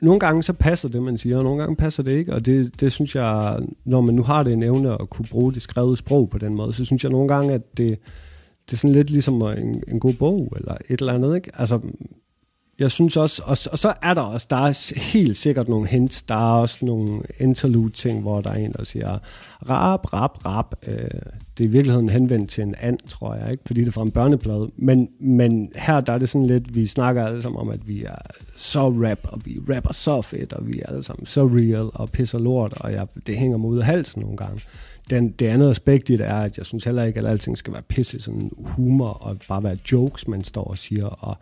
nogle 0.00 0.20
gange 0.20 0.42
så 0.42 0.52
passer 0.52 0.88
det, 0.88 1.02
man 1.02 1.18
siger, 1.18 1.38
og 1.38 1.44
nogle 1.44 1.60
gange 1.60 1.76
passer 1.76 2.02
det 2.02 2.10
ikke, 2.10 2.34
og 2.34 2.46
det, 2.46 2.80
det 2.80 2.92
synes 2.92 3.14
jeg, 3.14 3.60
når 3.84 4.00
man 4.00 4.14
nu 4.14 4.22
har 4.22 4.42
det 4.42 4.52
en 4.52 4.62
evne 4.62 4.92
at 5.00 5.10
kunne 5.10 5.26
bruge 5.30 5.52
det 5.52 5.62
skrevet 5.62 5.98
sprog 5.98 6.30
på 6.30 6.38
den 6.38 6.54
måde, 6.54 6.72
så 6.72 6.84
synes 6.84 7.02
jeg 7.04 7.12
nogle 7.12 7.28
gange, 7.28 7.54
at 7.54 7.76
det, 7.76 7.98
det 8.66 8.72
er 8.72 8.76
sådan 8.76 8.94
lidt 8.94 9.10
ligesom 9.10 9.42
en, 9.42 9.82
en 9.88 10.00
god 10.00 10.14
bog, 10.14 10.52
eller 10.56 10.76
et 10.88 11.00
eller 11.00 11.12
andet, 11.12 11.36
ikke? 11.36 11.50
Altså, 11.54 11.80
jeg 12.82 12.90
synes 12.90 13.16
også, 13.16 13.42
og, 13.44 13.56
og 13.72 13.78
så 13.78 13.94
er 14.02 14.14
der 14.14 14.20
også, 14.20 14.46
der 14.50 14.56
er 14.56 15.00
helt 15.12 15.36
sikkert 15.36 15.68
nogle 15.68 15.86
hints, 15.88 16.22
der 16.22 16.34
er 16.34 16.60
også 16.60 16.78
nogle 16.84 17.22
interlude-ting, 17.38 18.20
hvor 18.20 18.40
der 18.40 18.50
er 18.50 18.54
en, 18.54 18.72
der 18.72 18.84
siger, 18.84 19.18
rap, 19.70 20.12
rap, 20.12 20.46
rap. 20.46 20.74
Øh, 20.86 20.96
det 21.58 21.64
er 21.64 21.68
i 21.68 21.72
virkeligheden 21.72 22.08
henvendt 22.08 22.50
til 22.50 22.62
en 22.62 22.74
and, 22.80 22.98
tror 23.08 23.34
jeg, 23.34 23.50
ikke? 23.50 23.62
fordi 23.66 23.80
det 23.80 23.88
er 23.88 23.92
fra 23.92 24.02
en 24.02 24.10
børneplade. 24.10 24.70
Men, 24.76 25.08
men 25.20 25.72
her 25.76 26.00
der 26.00 26.12
er 26.12 26.18
det 26.18 26.28
sådan 26.28 26.46
lidt, 26.46 26.74
vi 26.74 26.86
snakker 26.86 27.26
alle 27.26 27.42
sammen 27.42 27.60
om, 27.60 27.70
at 27.70 27.88
vi 27.88 28.04
er 28.04 28.16
så 28.56 28.88
rap, 28.88 29.18
og 29.22 29.40
vi 29.44 29.58
rapper 29.74 29.92
så 29.92 30.22
fedt, 30.22 30.52
og 30.52 30.66
vi 30.66 30.80
er 30.80 30.86
alle 30.86 31.02
sammen 31.02 31.26
så 31.26 31.46
real 31.46 31.90
og 31.94 32.10
pisser 32.10 32.38
lort, 32.38 32.72
og 32.76 32.92
jeg, 32.92 33.06
det 33.26 33.36
hænger 33.36 33.56
mig 33.56 33.70
ud 33.70 33.78
af 33.78 33.84
halsen 33.84 34.22
nogle 34.22 34.36
gange. 34.36 34.60
Den, 35.12 35.30
det 35.30 35.46
andet 35.46 35.70
aspekt 35.70 36.10
i 36.10 36.16
det 36.16 36.26
er, 36.26 36.34
at 36.34 36.58
jeg 36.58 36.66
synes 36.66 36.84
heller 36.84 37.04
ikke, 37.04 37.20
at 37.20 37.26
alting 37.26 37.58
skal 37.58 37.72
være 37.72 37.82
pisse 37.82 38.20
sådan 38.20 38.50
humor 38.58 39.08
og 39.08 39.36
bare 39.48 39.62
være 39.62 39.76
jokes, 39.92 40.28
man 40.28 40.44
står 40.44 40.64
og 40.64 40.78
siger. 40.78 41.06
Og, 41.06 41.36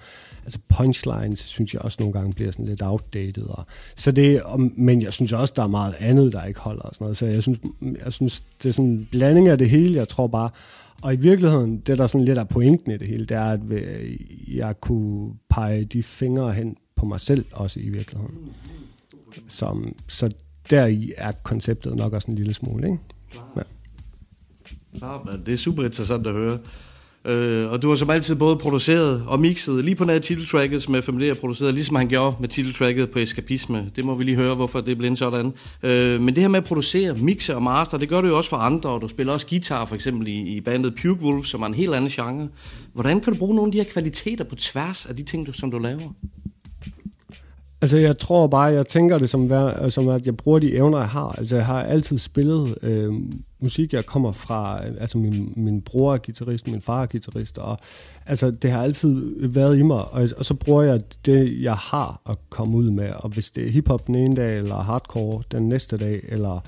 altså 0.44 0.58
punchlines 0.68 1.38
synes 1.38 1.74
jeg 1.74 1.82
også 1.82 1.96
nogle 2.00 2.12
gange 2.12 2.32
bliver 2.32 2.50
sådan 2.50 2.66
lidt 2.66 2.82
outdated. 2.82 3.42
Og, 3.42 3.66
så 3.96 4.12
det, 4.12 4.42
og, 4.42 4.60
men 4.60 5.02
jeg 5.02 5.12
synes 5.12 5.32
også, 5.32 5.54
der 5.56 5.62
er 5.62 5.66
meget 5.66 5.94
andet, 6.00 6.32
der 6.32 6.44
ikke 6.44 6.60
holder 6.60 6.82
og 6.82 6.94
sådan 6.94 7.04
noget. 7.04 7.16
Så 7.16 7.26
jeg 7.26 7.42
synes, 7.42 7.58
jeg 8.04 8.12
synes 8.12 8.44
det 8.62 8.68
er 8.68 8.72
sådan 8.72 8.90
en 8.90 9.08
blanding 9.10 9.48
af 9.48 9.58
det 9.58 9.70
hele. 9.70 9.98
Jeg 9.98 10.08
tror 10.08 10.26
bare, 10.26 10.48
og 11.02 11.14
i 11.14 11.16
virkeligheden, 11.16 11.78
det 11.78 11.98
der 11.98 12.06
sådan 12.06 12.24
lidt 12.24 12.38
af 12.38 12.48
pointen 12.48 12.92
i 12.92 12.96
det 12.96 13.08
hele, 13.08 13.26
det 13.26 13.36
er, 13.36 13.44
at 13.44 13.60
øh, 13.70 14.16
jeg 14.56 14.80
kunne 14.80 15.34
pege 15.50 15.84
de 15.84 16.02
fingre 16.02 16.52
hen 16.52 16.76
på 16.96 17.06
mig 17.06 17.20
selv 17.20 17.44
også 17.52 17.80
i 17.80 17.88
virkeligheden. 17.88 18.34
Som, 19.48 19.94
så 20.08 20.30
deri 20.70 21.12
er 21.16 21.32
konceptet 21.32 21.96
nok 21.96 22.12
også 22.12 22.30
en 22.30 22.36
lille 22.36 22.54
smule, 22.54 22.86
ikke? 22.86 22.98
Ja. 23.34 23.62
Klart, 24.98 25.24
mand. 25.24 25.44
Det 25.44 25.52
er 25.52 25.56
super 25.56 25.84
interessant 25.84 26.26
at 26.26 26.32
høre. 26.32 26.58
Øh, 27.24 27.70
og 27.70 27.82
du 27.82 27.88
har 27.88 27.96
som 27.96 28.10
altid 28.10 28.34
både 28.34 28.56
produceret 28.56 29.24
og 29.26 29.40
mixet 29.40 29.84
lige 29.84 29.94
på 29.94 30.04
nær 30.04 30.18
titeltracket, 30.18 30.82
som 30.82 31.02
FMD 31.02 31.26
har 31.26 31.34
produceret, 31.34 31.74
ligesom 31.74 31.96
han 31.96 32.08
gjorde 32.08 32.36
med 32.40 32.48
titeltracket 32.48 33.10
på 33.10 33.18
Eskapisme. 33.18 33.90
Det 33.96 34.04
må 34.04 34.14
vi 34.14 34.24
lige 34.24 34.36
høre, 34.36 34.54
hvorfor 34.54 34.80
det 34.80 34.98
blev 34.98 35.16
sådan. 35.16 35.52
Øh, 35.82 36.20
men 36.20 36.34
det 36.34 36.42
her 36.42 36.48
med 36.48 36.58
at 36.58 36.64
producere, 36.64 37.14
mixe 37.14 37.54
og 37.54 37.62
master, 37.62 37.98
det 37.98 38.08
gør 38.08 38.20
du 38.20 38.28
jo 38.28 38.36
også 38.36 38.50
for 38.50 38.56
andre, 38.56 38.90
og 38.90 39.00
du 39.02 39.08
spiller 39.08 39.32
også 39.32 39.46
guitar 39.46 39.84
for 39.84 39.94
eksempel 39.94 40.28
i, 40.28 40.56
i 40.56 40.60
bandet 40.60 40.94
Puke 41.02 41.22
Wolf, 41.22 41.46
som 41.46 41.62
er 41.62 41.66
en 41.66 41.74
helt 41.74 41.94
anden 41.94 42.10
genre. 42.10 42.48
Hvordan 42.92 43.20
kan 43.20 43.32
du 43.32 43.38
bruge 43.38 43.54
nogle 43.56 43.68
af 43.68 43.72
de 43.72 43.78
her 43.78 43.84
kvaliteter 43.92 44.44
på 44.44 44.54
tværs 44.54 45.06
af 45.06 45.16
de 45.16 45.22
ting, 45.22 45.46
du, 45.46 45.52
som 45.52 45.70
du 45.70 45.78
laver? 45.78 46.14
Altså, 47.82 47.98
jeg 47.98 48.18
tror 48.18 48.46
bare, 48.46 48.62
jeg 48.62 48.86
tænker 48.86 49.18
det 49.18 49.30
som, 49.30 49.50
vær- 49.50 49.88
som 49.88 50.08
at 50.08 50.26
jeg 50.26 50.36
bruger 50.36 50.58
de 50.58 50.74
evner, 50.74 50.98
jeg 50.98 51.08
har. 51.08 51.34
Altså, 51.38 51.56
jeg 51.56 51.66
har 51.66 51.82
altid 51.82 52.18
spillet 52.18 52.74
øh, 52.82 53.12
musik. 53.60 53.92
Jeg 53.92 54.06
kommer 54.06 54.32
fra, 54.32 54.80
altså 55.00 55.18
min, 55.18 55.52
min 55.56 55.80
bror 55.82 56.14
er 56.14 56.18
guitarist, 56.18 56.68
min 56.68 56.80
far 56.80 57.02
er 57.02 57.06
guitarist, 57.06 57.58
og 57.58 57.78
altså, 58.26 58.50
det 58.50 58.70
har 58.70 58.82
altid 58.82 59.32
været 59.48 59.78
i 59.78 59.82
mig, 59.82 60.12
og, 60.12 60.28
og 60.36 60.44
så 60.44 60.54
bruger 60.54 60.82
jeg 60.82 61.00
det, 61.26 61.62
jeg 61.62 61.74
har 61.74 62.20
at 62.30 62.36
komme 62.50 62.76
ud 62.76 62.90
med. 62.90 63.10
Og 63.16 63.30
hvis 63.30 63.50
det 63.50 63.66
er 63.66 63.70
hiphop 63.70 64.06
den 64.06 64.14
ene 64.14 64.36
dag, 64.36 64.58
eller 64.58 64.76
hardcore 64.76 65.42
den 65.52 65.68
næste 65.68 65.96
dag, 65.96 66.20
eller 66.28 66.60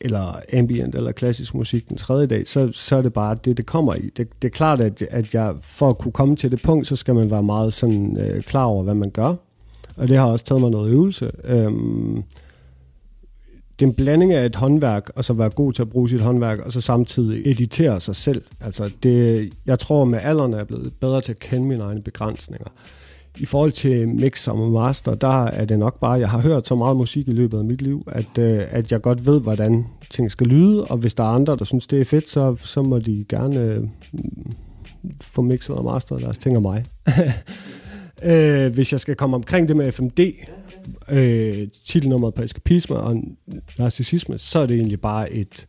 eller 0.00 0.40
ambient 0.52 0.94
eller 0.94 1.12
klassisk 1.12 1.54
musik 1.54 1.88
den 1.88 1.96
tredje 1.96 2.26
dag, 2.26 2.48
så, 2.48 2.70
så 2.72 2.96
er 2.96 3.02
det 3.02 3.12
bare 3.12 3.36
det, 3.44 3.56
det 3.56 3.66
kommer 3.66 3.94
i. 3.94 4.10
Det, 4.16 4.42
det 4.42 4.48
er 4.48 4.52
klart, 4.52 4.80
at, 4.80 5.02
at 5.10 5.34
jeg 5.34 5.54
for 5.62 5.88
at 5.90 5.98
kunne 5.98 6.12
komme 6.12 6.36
til 6.36 6.50
det 6.50 6.62
punkt, 6.62 6.86
så 6.86 6.96
skal 6.96 7.14
man 7.14 7.30
være 7.30 7.42
meget 7.42 7.74
sådan, 7.74 8.16
øh, 8.16 8.42
klar 8.42 8.64
over, 8.64 8.82
hvad 8.82 8.94
man 8.94 9.10
gør. 9.10 9.34
Og 9.98 10.08
det 10.08 10.16
har 10.16 10.26
også 10.26 10.44
taget 10.44 10.60
mig 10.60 10.70
noget 10.70 10.90
øvelse. 10.90 11.30
Øhm, 11.44 12.22
det 13.78 13.84
er 13.84 13.88
en 13.88 13.94
blanding 13.94 14.32
af 14.32 14.46
et 14.46 14.56
håndværk, 14.56 15.10
og 15.16 15.24
så 15.24 15.32
være 15.32 15.50
god 15.50 15.72
til 15.72 15.82
at 15.82 15.90
bruge 15.90 16.08
sit 16.08 16.20
håndværk, 16.20 16.58
og 16.58 16.72
så 16.72 16.80
samtidig 16.80 17.50
editere 17.50 18.00
sig 18.00 18.16
selv. 18.16 18.42
Altså 18.60 18.90
det, 19.02 19.48
jeg 19.66 19.78
tror, 19.78 20.04
med 20.04 20.18
alderen 20.22 20.52
er 20.52 20.56
jeg 20.56 20.66
blevet 20.66 20.92
bedre 21.00 21.20
til 21.20 21.32
at 21.32 21.38
kende 21.38 21.68
mine 21.68 21.82
egne 21.82 22.02
begrænsninger. 22.02 22.68
I 23.38 23.44
forhold 23.44 23.72
til 23.72 24.08
mix 24.08 24.48
og 24.48 24.70
master, 24.70 25.14
der 25.14 25.44
er 25.44 25.64
det 25.64 25.78
nok 25.78 26.00
bare, 26.00 26.12
jeg 26.12 26.30
har 26.30 26.40
hørt 26.40 26.66
så 26.66 26.74
meget 26.74 26.96
musik 26.96 27.28
i 27.28 27.32
løbet 27.32 27.58
af 27.58 27.64
mit 27.64 27.82
liv, 27.82 28.08
at, 28.12 28.38
øh, 28.38 28.62
at 28.70 28.92
jeg 28.92 29.00
godt 29.00 29.26
ved, 29.26 29.40
hvordan 29.40 29.86
ting 30.10 30.30
skal 30.30 30.46
lyde, 30.46 30.84
og 30.84 30.96
hvis 30.96 31.14
der 31.14 31.24
er 31.24 31.28
andre, 31.28 31.56
der 31.56 31.64
synes, 31.64 31.86
det 31.86 32.00
er 32.00 32.04
fedt, 32.04 32.28
så, 32.28 32.56
så 32.60 32.82
må 32.82 32.98
de 32.98 33.24
gerne 33.28 33.60
øh, 33.60 33.82
få 35.20 35.42
mixet 35.42 35.76
og 35.76 35.84
masteret 35.84 36.22
deres 36.22 36.38
ting 36.38 36.56
af 36.56 36.62
mig. 36.62 36.84
øh, 38.22 38.74
hvis 38.74 38.92
jeg 38.92 39.00
skal 39.00 39.16
komme 39.16 39.36
omkring 39.36 39.68
det 39.68 39.76
med 39.76 39.92
FMD, 39.92 40.20
øh, 41.10 41.68
titelnummeret 41.86 42.34
på 42.34 42.42
eskapisme 42.42 42.96
og 42.96 43.22
narcissisme, 43.78 44.38
så 44.38 44.58
er 44.58 44.66
det 44.66 44.76
egentlig 44.76 45.00
bare 45.00 45.32
et, 45.32 45.66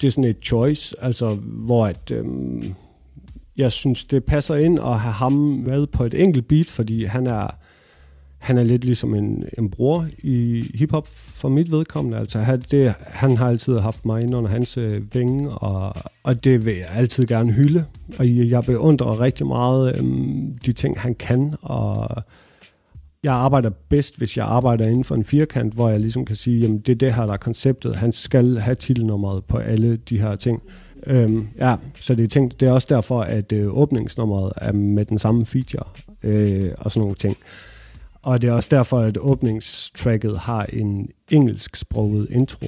det 0.00 0.06
er 0.06 0.10
sådan 0.10 0.30
et 0.30 0.38
choice, 0.42 0.96
altså 1.02 1.34
hvor 1.42 1.86
at, 1.86 2.10
øh, 2.10 2.24
jeg 3.56 3.72
synes, 3.72 4.04
det 4.04 4.24
passer 4.24 4.54
ind 4.54 4.78
at 4.78 5.00
have 5.00 5.12
ham 5.12 5.32
med 5.66 5.86
på 5.86 6.04
et 6.04 6.14
enkelt 6.14 6.48
beat, 6.48 6.66
fordi 6.66 7.04
han 7.04 7.26
er, 7.26 7.58
han 8.38 8.58
er 8.58 8.62
lidt 8.62 8.84
ligesom 8.84 9.14
en, 9.14 9.44
en 9.58 9.70
bror 9.70 10.06
i 10.18 10.64
hiphop 10.74 11.08
for 11.12 11.48
mit 11.48 11.70
vedkommende. 11.70 12.18
Altså, 12.18 12.38
han, 12.38 12.62
det, 12.70 12.94
han 13.00 13.36
har 13.36 13.48
altid 13.48 13.78
haft 13.78 14.06
mig 14.06 14.22
ind 14.22 14.34
under 14.34 14.50
hans 14.50 14.76
øh, 14.76 15.14
vinge, 15.14 15.50
og, 15.50 15.94
og 16.22 16.44
det 16.44 16.66
vil 16.66 16.74
jeg 16.76 16.88
altid 16.94 17.26
gerne 17.26 17.52
hylde. 17.52 17.84
Og 18.18 18.26
jeg 18.28 18.64
beundrer 18.64 19.20
rigtig 19.20 19.46
meget 19.46 19.98
øhm, 19.98 20.58
de 20.66 20.72
ting, 20.72 21.00
han 21.00 21.14
kan, 21.14 21.54
og 21.62 22.22
jeg 23.22 23.34
arbejder 23.34 23.70
bedst, 23.88 24.18
hvis 24.18 24.36
jeg 24.36 24.46
arbejder 24.46 24.86
inden 24.86 25.04
for 25.04 25.14
en 25.14 25.24
firkant, 25.24 25.74
hvor 25.74 25.88
jeg 25.88 26.00
ligesom 26.00 26.24
kan 26.24 26.36
sige, 26.36 26.60
jamen 26.60 26.78
det 26.78 26.92
er 26.92 26.96
det 26.96 27.14
her, 27.14 27.26
der 27.26 27.32
er 27.32 27.36
konceptet. 27.36 27.96
Han 27.96 28.12
skal 28.12 28.58
have 28.58 28.74
titelnummeret 28.74 29.44
på 29.44 29.56
alle 29.58 29.96
de 29.96 30.20
her 30.20 30.36
ting. 30.36 30.62
Øhm, 31.06 31.48
ja, 31.58 31.76
så 32.00 32.14
det 32.14 32.24
er, 32.24 32.28
tænkt, 32.28 32.60
det 32.60 32.68
er 32.68 32.72
også 32.72 32.86
derfor, 32.90 33.20
at 33.20 33.52
øh, 33.52 33.78
åbningsnummeret 33.78 34.52
er 34.56 34.72
med 34.72 35.04
den 35.04 35.18
samme 35.18 35.46
feature 35.46 35.88
øh, 36.22 36.70
og 36.78 36.90
sådan 36.90 37.00
nogle 37.00 37.14
ting. 37.14 37.36
Og 38.22 38.42
det 38.42 38.50
er 38.50 38.52
også 38.52 38.68
derfor, 38.70 38.98
at 38.98 39.18
åbningstracket 39.20 40.38
har 40.38 40.64
en 40.64 41.08
engelsksproget 41.30 42.30
intro 42.30 42.66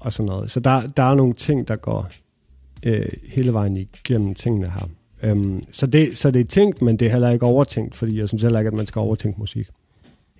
og 0.00 0.12
sådan 0.12 0.26
noget. 0.26 0.50
Så 0.50 0.60
der, 0.60 0.86
der 0.86 1.02
er 1.02 1.14
nogle 1.14 1.34
ting, 1.34 1.68
der 1.68 1.76
går 1.76 2.10
øh, 2.86 3.08
hele 3.32 3.52
vejen 3.52 3.76
igennem 3.76 4.34
tingene 4.34 4.70
her. 4.70 4.88
Øhm, 5.22 5.64
så, 5.72 5.86
det, 5.86 6.16
så 6.18 6.30
det 6.30 6.40
er 6.40 6.44
tænkt, 6.44 6.82
men 6.82 6.96
det 6.96 7.06
er 7.06 7.12
heller 7.12 7.30
ikke 7.30 7.46
overtænkt, 7.46 7.94
fordi 7.94 8.18
jeg 8.18 8.28
synes 8.28 8.42
heller 8.42 8.58
ikke, 8.58 8.68
at 8.68 8.74
man 8.74 8.86
skal 8.86 9.00
overtænke 9.00 9.40
musik. 9.40 9.68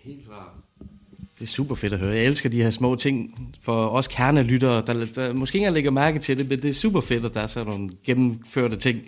Helt 0.04 0.24
klart. 0.26 0.46
Det 1.38 1.46
er 1.46 1.50
super 1.50 1.74
fedt 1.74 1.92
at 1.92 1.98
høre. 1.98 2.14
Jeg 2.14 2.24
elsker 2.24 2.48
de 2.48 2.62
her 2.62 2.70
små 2.70 2.94
ting 2.94 3.34
for 3.60 3.88
os 3.88 4.08
kernelyttere, 4.08 4.82
der, 4.86 5.06
der 5.14 5.32
måske 5.32 5.58
ikke 5.58 5.70
lægger 5.70 5.90
mærke 5.90 6.18
til 6.18 6.38
det, 6.38 6.48
men 6.48 6.62
det 6.62 6.70
er 6.70 6.74
super 6.74 7.00
fedt, 7.00 7.24
at 7.24 7.34
der 7.34 7.40
er 7.40 7.46
sådan 7.46 7.66
nogle 7.66 7.90
gennemførte 8.04 8.76
ting. 8.76 9.00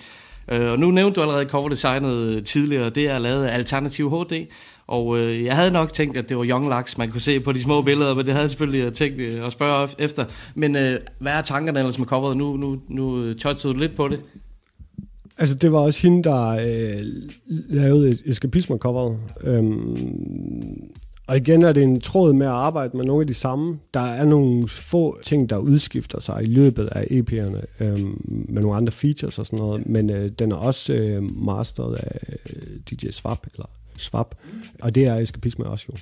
Øh, 0.48 0.70
og 0.70 0.78
nu 0.78 0.90
nævnte 0.90 1.16
du 1.16 1.22
allerede 1.22 1.48
coverdesignet 1.48 2.46
tidligere, 2.46 2.90
det 2.90 3.10
er 3.10 3.18
lavet 3.18 3.44
af 3.44 3.54
Alternativ 3.54 4.10
HD, 4.10 4.46
og 4.92 5.18
øh, 5.18 5.44
jeg 5.44 5.56
havde 5.56 5.70
nok 5.70 5.92
tænkt, 5.92 6.16
at 6.16 6.28
det 6.28 6.36
var 6.36 6.44
Young 6.44 6.68
Lux, 6.68 6.98
man 6.98 7.08
kunne 7.08 7.20
se 7.20 7.40
på 7.40 7.52
de 7.52 7.62
små 7.62 7.82
billeder, 7.82 8.14
men 8.14 8.24
det 8.24 8.32
havde 8.32 8.42
jeg 8.42 8.50
selvfølgelig 8.50 8.84
øh, 8.86 8.92
tænkt 8.92 9.20
øh, 9.20 9.46
at 9.46 9.52
spørge 9.52 9.88
efter. 9.98 10.24
Men 10.54 10.76
øh, 10.76 11.00
hvad 11.18 11.32
er 11.32 11.42
tankerne 11.42 11.78
ellers 11.78 11.98
med 11.98 12.06
coveret? 12.06 12.36
Nu, 12.36 12.56
nu, 12.56 12.80
nu 12.88 13.22
øh, 13.22 13.36
touchede 13.36 13.74
du 13.74 13.78
lidt 13.78 13.96
på 13.96 14.08
det. 14.08 14.20
Altså, 15.38 15.54
det 15.54 15.72
var 15.72 15.78
også 15.78 16.02
hende, 16.02 16.22
der 16.22 16.48
øh, 16.48 17.04
lavede 17.68 18.16
eskapisme-coveret. 18.26 19.18
Øhm, 19.40 19.96
og 21.26 21.36
igen 21.36 21.62
er 21.62 21.72
det 21.72 21.82
en 21.82 22.00
tråd 22.00 22.32
med 22.32 22.46
at 22.46 22.52
arbejde 22.52 22.96
med 22.96 23.04
nogle 23.04 23.22
af 23.22 23.26
de 23.26 23.34
samme. 23.34 23.78
Der 23.94 24.00
er 24.00 24.24
nogle 24.24 24.68
få 24.68 25.18
ting, 25.22 25.50
der 25.50 25.56
udskifter 25.56 26.20
sig 26.20 26.42
i 26.42 26.46
løbet 26.46 26.86
af 26.86 27.02
EP'erne 27.10 27.84
øhm, 27.84 28.46
med 28.48 28.62
nogle 28.62 28.76
andre 28.76 28.92
features 28.92 29.38
og 29.38 29.46
sådan 29.46 29.58
noget, 29.58 29.86
men 29.86 30.10
øh, 30.10 30.30
den 30.38 30.52
er 30.52 30.56
også 30.56 30.92
øh, 30.92 31.22
masteret 31.44 31.94
af 31.94 32.36
øh, 32.46 32.78
DJ 32.90 33.10
Swap, 33.10 33.46
eller 33.52 33.66
svap. 33.96 34.34
og 34.80 34.94
det 34.94 35.06
er 35.06 35.16
eskapisme 35.16 35.66
også 35.66 35.86
jo. 35.92 35.96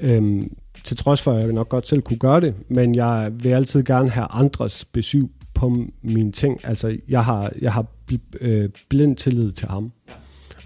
Øhm, 0.00 0.56
til 0.84 0.96
trods 0.96 1.22
for, 1.22 1.32
at 1.32 1.44
jeg 1.44 1.52
nok 1.52 1.68
godt 1.68 1.88
selv 1.88 2.02
kunne 2.02 2.18
gøre 2.18 2.40
det, 2.40 2.54
men 2.68 2.94
jeg 2.94 3.30
vil 3.32 3.50
altid 3.50 3.82
gerne 3.82 4.10
have 4.10 4.26
andres 4.30 4.84
besøg 4.84 5.28
på 5.54 5.84
mine 6.02 6.32
ting. 6.32 6.60
Altså, 6.64 6.98
jeg 7.08 7.24
har, 7.24 7.52
jeg 7.60 7.72
har 7.72 7.86
bl- 8.12 8.38
øh, 8.40 8.68
blind 8.88 9.16
tillid 9.16 9.52
til 9.52 9.68
ham, 9.68 9.92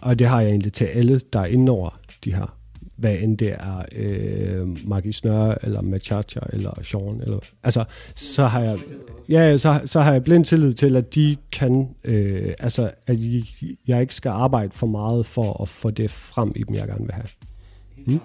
og 0.00 0.18
det 0.18 0.26
har 0.26 0.40
jeg 0.40 0.50
egentlig 0.50 0.72
til 0.72 0.84
alle, 0.84 1.20
der 1.32 1.40
er 1.40 1.46
inde 1.46 1.72
over 1.72 1.98
de 2.24 2.34
her 2.34 2.56
hvad 3.02 3.18
end 3.20 3.38
det 3.38 3.52
er 3.52 3.82
øh, 3.96 4.88
Maggie 4.88 5.12
Snøre, 5.12 5.64
eller 5.64 5.82
Machacha, 5.82 6.40
eller 6.52 6.82
Sean, 6.82 7.20
eller, 7.22 7.38
altså, 7.62 7.84
så 8.14 8.46
har 8.46 8.60
jeg, 8.60 8.78
ja, 9.28 9.56
så, 9.56 9.80
så 9.86 10.00
har 10.00 10.12
jeg 10.12 10.24
blind 10.24 10.44
tillid 10.44 10.72
til, 10.72 10.96
at 10.96 11.14
de 11.14 11.36
kan, 11.52 11.88
øh, 12.04 12.54
altså, 12.58 12.90
at 13.06 13.16
jeg 13.88 14.00
ikke 14.00 14.14
skal 14.14 14.28
arbejde 14.28 14.72
for 14.72 14.86
meget 14.86 15.26
for 15.26 15.62
at 15.62 15.68
få 15.68 15.90
det 15.90 16.10
frem 16.10 16.52
i 16.56 16.62
dem, 16.62 16.74
jeg 16.74 16.86
gerne 16.86 17.04
vil 17.04 17.12
have. 17.12 17.26
Hmm? 18.06 18.20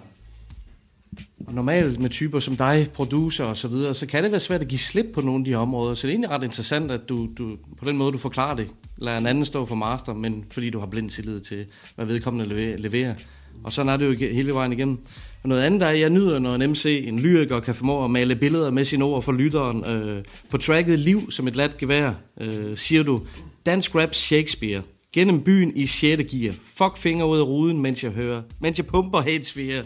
Og 1.47 1.53
normalt 1.53 1.99
med 1.99 2.09
typer 2.09 2.39
som 2.39 2.55
dig, 2.55 2.87
producer 2.93 3.43
og 3.43 3.57
så 3.57 3.67
videre, 3.67 3.93
så 3.93 4.05
kan 4.07 4.23
det 4.23 4.31
være 4.31 4.39
svært 4.39 4.61
at 4.61 4.67
give 4.67 4.79
slip 4.79 5.05
på 5.13 5.21
nogle 5.21 5.41
af 5.41 5.45
de 5.45 5.55
områder. 5.55 5.93
Så 5.93 6.07
det 6.07 6.11
er 6.11 6.13
egentlig 6.13 6.29
ret 6.29 6.43
interessant, 6.43 6.91
at 6.91 7.01
du, 7.09 7.29
du 7.37 7.57
på 7.79 7.85
den 7.85 7.97
måde, 7.97 8.11
du 8.11 8.17
forklarer 8.17 8.55
det, 8.55 8.67
lader 8.97 9.17
en 9.17 9.27
anden 9.27 9.45
stå 9.45 9.65
for 9.65 9.75
master, 9.75 10.13
men 10.13 10.45
fordi 10.51 10.69
du 10.69 10.79
har 10.79 10.85
blind 10.85 11.09
tillid 11.09 11.39
til, 11.39 11.65
hvad 11.95 12.05
vedkommende 12.05 12.75
leverer. 12.77 13.15
Og 13.63 13.73
sådan 13.73 13.89
er 13.89 13.97
det 13.97 14.05
jo 14.05 14.27
hele 14.33 14.53
vejen 14.53 14.73
igennem. 14.73 14.97
Og 15.43 15.49
noget 15.49 15.61
andet 15.61 15.81
er, 15.81 15.89
jeg 15.89 16.09
nyder, 16.09 16.39
når 16.39 16.55
en 16.55 16.69
MC, 16.69 17.03
en 17.07 17.19
lyriker, 17.19 17.59
kan 17.59 17.75
formå 17.75 18.03
at 18.03 18.11
male 18.11 18.35
billeder 18.35 18.71
med 18.71 18.85
sine 18.85 19.05
ord 19.05 19.23
for 19.23 19.31
lytteren. 19.31 19.85
Øh, 19.85 20.23
på 20.49 20.57
tracket 20.57 20.99
Liv 20.99 21.31
som 21.31 21.47
et 21.47 21.55
lat 21.55 21.77
gevær, 21.77 22.11
øh, 22.41 22.77
siger 22.77 23.03
du, 23.03 23.21
Dansk 23.65 23.95
rap 23.95 24.13
Shakespeare, 24.13 24.81
gennem 25.13 25.43
byen 25.43 25.71
i 25.75 25.85
6. 25.85 26.23
gear. 26.31 26.53
Fuck 26.77 26.97
finger 26.97 27.25
ud 27.25 27.39
af 27.39 27.43
ruden, 27.43 27.81
mens 27.81 28.03
jeg 28.03 28.11
hører, 28.11 28.41
mens 28.59 28.77
jeg 28.77 28.85
pumper 28.85 29.21
hatesphere. 29.21 29.83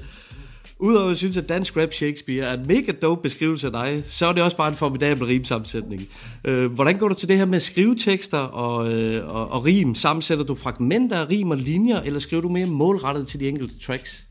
Udover 0.82 1.06
at 1.06 1.10
jeg 1.10 1.18
synes, 1.18 1.38
at 1.38 1.50
dansk 1.50 1.78
rap 1.78 1.94
Shakespeare 1.94 2.46
er 2.46 2.54
en 2.54 2.68
mega 2.68 2.92
dope 3.02 3.22
beskrivelse 3.22 3.68
af 3.68 3.74
dig, 3.74 4.04
så 4.06 4.26
er 4.26 4.34
det 4.34 4.44
også 4.44 4.58
bare 4.58 4.68
en 4.68 4.76
formidabel 4.76 5.26
rimsammensætning. 5.26 6.08
Øh, 6.46 6.72
hvordan 6.72 6.98
går 6.98 7.08
du 7.08 7.14
til 7.14 7.30
det 7.30 7.38
her 7.38 7.46
med 7.46 7.60
skrivetekster 7.60 8.38
og, 8.38 8.94
øh, 8.94 9.36
og, 9.36 9.52
og 9.52 9.66
rim? 9.66 9.96
Sammensætter 9.96 10.46
du 10.46 10.56
fragmenter 10.56 11.18
af 11.18 11.30
rim 11.30 11.50
og 11.50 11.58
linjer, 11.58 12.02
eller 12.02 12.20
skriver 12.20 12.42
du 12.42 12.50
mere 12.50 12.66
målrettet 12.66 13.28
til 13.28 13.40
de 13.40 13.50
enkelte 13.50 13.80
tracks? 13.80 14.24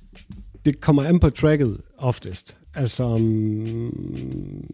Det 0.64 0.80
kommer 0.80 1.03
an 1.03 1.20
på 1.20 1.30
tracket 1.30 1.80
oftest. 1.98 2.57
Altså, 2.74 3.16
mm, 3.16 4.64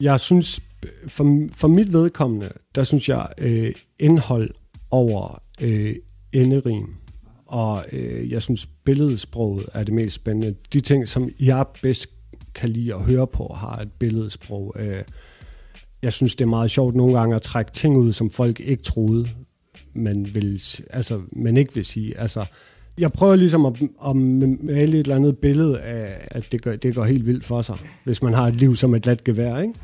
jeg 0.00 0.20
synes, 0.20 0.60
for, 1.08 1.48
for 1.54 1.68
mit 1.68 1.92
vedkommende, 1.92 2.48
der 2.74 2.84
synes 2.84 3.08
jeg, 3.08 3.28
øh, 3.38 3.72
indhold 3.98 4.50
over 4.90 5.42
øh, 5.62 5.94
enderim 6.32 6.94
og 7.46 7.84
øh, 7.92 8.30
jeg 8.30 8.42
synes, 8.42 8.66
billedsproget 8.66 9.66
er 9.72 9.84
det 9.84 9.94
mest 9.94 10.14
spændende. 10.14 10.54
De 10.72 10.80
ting, 10.80 11.08
som 11.08 11.30
jeg 11.40 11.64
bedst 11.82 12.06
kan 12.54 12.68
lide 12.68 12.94
at 12.94 13.00
høre 13.00 13.26
på, 13.26 13.54
har 13.56 13.76
et 13.76 13.92
billedsprog. 13.92 14.74
Øh, 14.78 15.02
jeg 16.02 16.12
synes, 16.12 16.34
det 16.34 16.44
er 16.44 16.48
meget 16.48 16.70
sjovt 16.70 16.94
nogle 16.94 17.18
gange 17.18 17.36
at 17.36 17.42
trække 17.42 17.72
ting 17.72 17.96
ud, 17.96 18.12
som 18.12 18.30
folk 18.30 18.60
ikke 18.60 18.82
troede, 18.82 19.28
man, 19.94 20.34
vil, 20.34 20.62
altså, 20.90 21.20
man 21.32 21.56
ikke 21.56 21.74
vil 21.74 21.84
sige. 21.84 22.18
Altså, 22.18 22.44
jeg 22.98 23.12
prøver 23.12 23.36
ligesom 23.36 23.66
at, 23.66 23.82
at 24.08 24.16
male 24.16 24.98
et 24.98 25.04
eller 25.04 25.16
andet 25.16 25.38
billede 25.38 25.80
af, 25.80 26.28
at 26.30 26.52
det 26.52 26.62
går, 26.62 26.76
det 26.76 26.94
går 26.94 27.04
helt 27.04 27.26
vildt 27.26 27.44
for 27.44 27.62
sig, 27.62 27.76
hvis 28.04 28.22
man 28.22 28.32
har 28.32 28.46
et 28.46 28.56
liv 28.56 28.76
som 28.76 28.94
et 28.94 29.06
lat 29.06 29.24
gevær. 29.24 29.58
Ikke? 29.58 29.74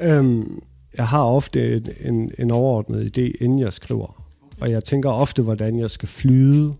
Øhm, 0.00 0.62
jeg 0.96 1.08
har 1.08 1.24
ofte 1.24 1.76
en, 1.76 1.88
en, 2.00 2.30
en 2.38 2.50
overordnet 2.50 3.18
idé, 3.18 3.44
inden 3.44 3.58
jeg 3.58 3.72
skriver. 3.72 4.24
Og 4.60 4.70
jeg 4.70 4.84
tænker 4.84 5.10
ofte, 5.10 5.42
hvordan 5.42 5.78
jeg 5.78 5.90
skal 5.90 6.08
flyde, 6.08 6.74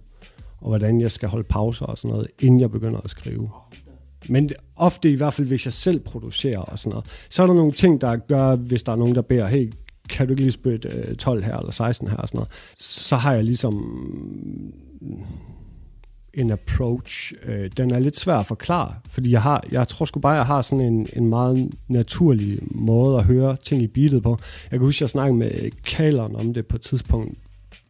og 0.60 0.68
hvordan 0.68 1.00
jeg 1.00 1.10
skal 1.10 1.28
holde 1.28 1.44
pauser 1.48 1.86
og 1.86 1.98
sådan 1.98 2.10
noget, 2.10 2.26
inden 2.40 2.60
jeg 2.60 2.70
begynder 2.70 3.00
at 3.00 3.10
skrive. 3.10 3.50
Men 4.28 4.50
ofte 4.76 5.10
i 5.12 5.14
hvert 5.14 5.34
fald, 5.34 5.48
hvis 5.48 5.66
jeg 5.66 5.72
selv 5.72 6.00
producerer 6.00 6.58
og 6.58 6.78
sådan 6.78 6.90
noget, 6.90 7.06
så 7.30 7.42
er 7.42 7.46
der 7.46 7.54
nogle 7.54 7.72
ting, 7.72 8.00
der 8.00 8.16
gør, 8.16 8.56
hvis 8.56 8.82
der 8.82 8.92
er 8.92 8.96
nogen, 8.96 9.14
der 9.14 9.22
beder, 9.22 9.46
hey, 9.46 9.72
kan 10.08 10.26
du 10.26 10.32
ikke 10.32 10.42
lige 10.42 10.52
spytte 10.52 10.88
øh, 10.88 11.16
12 11.16 11.44
her 11.44 11.56
eller 11.56 11.72
16 11.72 12.08
her 12.08 12.16
og 12.16 12.28
sådan 12.28 12.38
noget, 12.38 12.50
så 12.78 13.16
har 13.16 13.34
jeg 13.34 13.44
ligesom 13.44 13.74
mm, 15.00 15.22
en 16.34 16.50
approach. 16.50 17.32
Øh, 17.42 17.70
den 17.76 17.94
er 17.94 17.98
lidt 17.98 18.16
svær 18.16 18.36
at 18.36 18.46
forklare, 18.46 18.94
fordi 19.10 19.30
jeg 19.30 19.42
har, 19.42 19.64
jeg 19.72 19.88
tror 19.88 20.04
sgu 20.04 20.20
bare, 20.20 20.32
jeg 20.32 20.46
har 20.46 20.62
sådan 20.62 20.84
en, 20.84 21.08
en 21.12 21.26
meget 21.26 21.70
naturlig 21.88 22.58
måde 22.70 23.18
at 23.18 23.24
høre 23.24 23.56
ting 23.56 23.82
i 23.82 23.86
beatet 23.86 24.22
på. 24.22 24.38
Jeg 24.70 24.78
kan 24.78 24.86
huske, 24.86 25.02
jeg 25.02 25.10
snakkede 25.10 25.38
med 25.38 25.70
Kaleren 25.70 26.36
om 26.36 26.54
det 26.54 26.66
på 26.66 26.76
et 26.76 26.82
tidspunkt, 26.82 27.38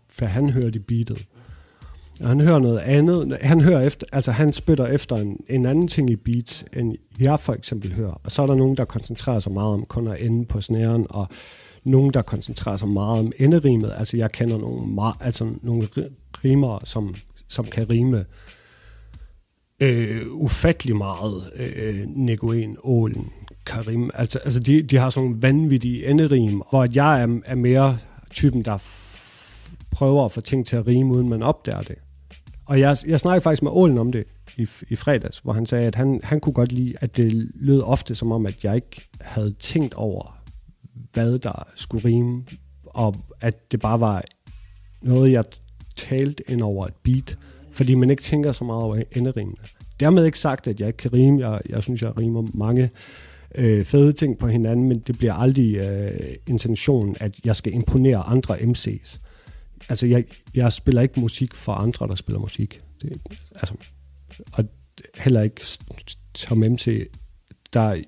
for 0.09 0.27
han 0.27 0.51
hørte 0.51 0.79
i 0.79 0.83
beatet. 0.83 1.27
Og 2.21 2.29
han 2.29 2.41
hører 2.41 2.59
noget 2.59 2.79
andet. 2.79 3.39
Han 3.41 3.61
hører 3.61 3.81
efter, 3.81 4.07
altså 4.13 4.33
han 4.33 4.53
spytter 4.53 4.87
efter 4.87 5.17
en, 5.17 5.37
en 5.49 5.67
anden 5.67 5.89
ting 5.89 6.11
i 6.11 6.17
beats, 6.17 6.65
end 6.73 6.95
jeg 7.21 7.41
for 7.41 7.53
eksempel 7.53 7.93
hører. 7.93 8.21
Og 8.25 8.33
så 8.33 8.43
er 8.43 8.47
der 8.47 8.55
nogen, 8.55 8.77
der 8.77 8.85
koncentrerer 8.85 9.41
sig 9.41 9.53
meget 9.53 9.75
om 9.75 9.85
kun 9.85 10.09
at 10.09 10.23
ende 10.23 10.47
på 10.47 10.61
snæren, 10.61 11.07
og 11.11 11.29
nogen, 11.85 12.13
der 12.15 12.23
koncentrerer 12.23 12.77
sig 12.77 12.89
meget 12.89 13.19
om 13.19 13.33
enderimet. 13.39 13.93
Altså 13.97 14.17
jeg 14.17 14.33
kender 14.33 14.59
nogle, 14.59 14.87
meget, 14.87 15.15
altså 15.21 15.51
nogle 15.63 15.89
rimer, 16.45 16.79
som, 16.85 17.15
som 17.49 17.65
kan 17.65 17.91
rime 17.91 18.25
øh, 19.81 20.23
ufattelig 20.31 20.97
meget 20.97 21.43
øh, 21.57 22.07
Negoen, 22.07 22.77
Ålen, 22.83 23.33
Karim. 23.67 24.11
Altså, 24.15 24.39
altså 24.39 24.61
de, 24.61 24.83
de 24.83 24.97
har 24.97 25.11
sådan 25.11 25.29
nogle 25.29 25.43
vanvittige 25.43 26.07
enderim, 26.07 26.63
hvor 26.71 26.87
jeg 26.95 27.23
er, 27.23 27.41
er 27.45 27.55
mere 27.55 27.99
typen, 28.31 28.63
der 28.63 28.79
prøver 29.91 30.25
at 30.25 30.33
få 30.33 30.41
ting 30.41 30.67
til 30.67 30.77
at 30.77 30.87
rime, 30.87 31.15
uden 31.15 31.29
man 31.29 31.43
opdager 31.43 31.83
det. 31.83 31.97
Og 32.71 32.81
jeg, 32.81 32.97
jeg 33.07 33.21
snakkede 33.21 33.43
faktisk 33.43 33.63
med 33.63 33.71
Ålen 33.75 33.99
om 33.99 34.13
det 34.13 34.25
i, 34.57 34.69
i 34.89 34.97
fredags, 34.97 35.39
hvor 35.39 35.53
han 35.53 35.67
sagde, 35.67 35.87
at 35.87 35.95
han, 35.95 36.21
han 36.25 36.41
kunne 36.41 36.53
godt 36.53 36.73
lide, 36.73 36.95
at 37.01 37.17
det 37.17 37.51
lød 37.55 37.83
ofte 37.83 38.15
som 38.15 38.33
om, 38.33 38.47
at 38.47 38.65
jeg 38.65 38.75
ikke 38.75 39.09
havde 39.21 39.55
tænkt 39.59 39.95
over, 39.95 40.43
hvad 41.13 41.39
der 41.39 41.69
skulle 41.77 42.05
rime, 42.05 42.45
og 42.85 43.17
at 43.41 43.73
det 43.73 43.81
bare 43.81 44.01
var 44.01 44.23
noget, 45.03 45.33
jeg 45.33 45.45
talte 45.97 46.51
ind 46.51 46.63
over 46.63 46.87
et 46.87 46.95
beat, 47.03 47.39
fordi 47.71 47.95
man 47.95 48.11
ikke 48.11 48.23
tænker 48.23 48.53
så 48.53 48.65
meget 48.65 48.83
over 48.83 49.03
enderimene. 49.17 49.57
Dermed 50.01 50.25
ikke 50.25 50.39
sagt, 50.39 50.67
at 50.67 50.81
jeg 50.81 50.87
ikke 50.87 50.97
kan 50.97 51.13
rime. 51.13 51.49
Jeg, 51.49 51.61
jeg 51.69 51.83
synes, 51.83 52.03
jeg 52.03 52.19
rimer 52.19 52.49
mange 52.55 52.91
øh, 53.55 53.85
fede 53.85 54.13
ting 54.13 54.39
på 54.39 54.47
hinanden, 54.47 54.89
men 54.89 54.99
det 54.99 55.19
bliver 55.19 55.35
aldrig 55.35 55.77
øh, 55.77 56.35
intentionen, 56.47 57.17
at 57.21 57.41
jeg 57.45 57.57
skal 57.57 57.75
imponere 57.75 58.19
andre 58.19 58.55
MC's. 58.55 59.19
Altså, 59.89 60.07
jeg, 60.07 60.25
jeg 60.55 60.73
spiller 60.73 61.03
ikke 61.03 61.21
musik 61.21 61.55
for 61.55 61.73
andre, 61.73 62.07
der 62.07 62.15
spiller 62.15 62.41
musik. 62.41 62.81
Det, 63.03 63.21
altså, 63.55 63.75
og 64.53 64.65
heller 65.19 65.43
ikke 65.43 65.67
som 66.35 66.59
MC, 66.59 67.11
der, 67.73 68.03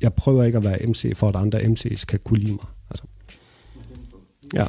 jeg 0.00 0.14
prøver 0.14 0.44
ikke 0.44 0.58
at 0.58 0.64
være 0.64 0.86
MC, 0.86 1.16
for 1.16 1.28
at 1.28 1.36
andre 1.36 1.60
MC's 1.60 2.04
kan 2.04 2.18
kunne 2.24 2.38
lide 2.38 2.52
mig. 2.52 2.64
Altså. 2.90 3.04
Ja. 4.54 4.66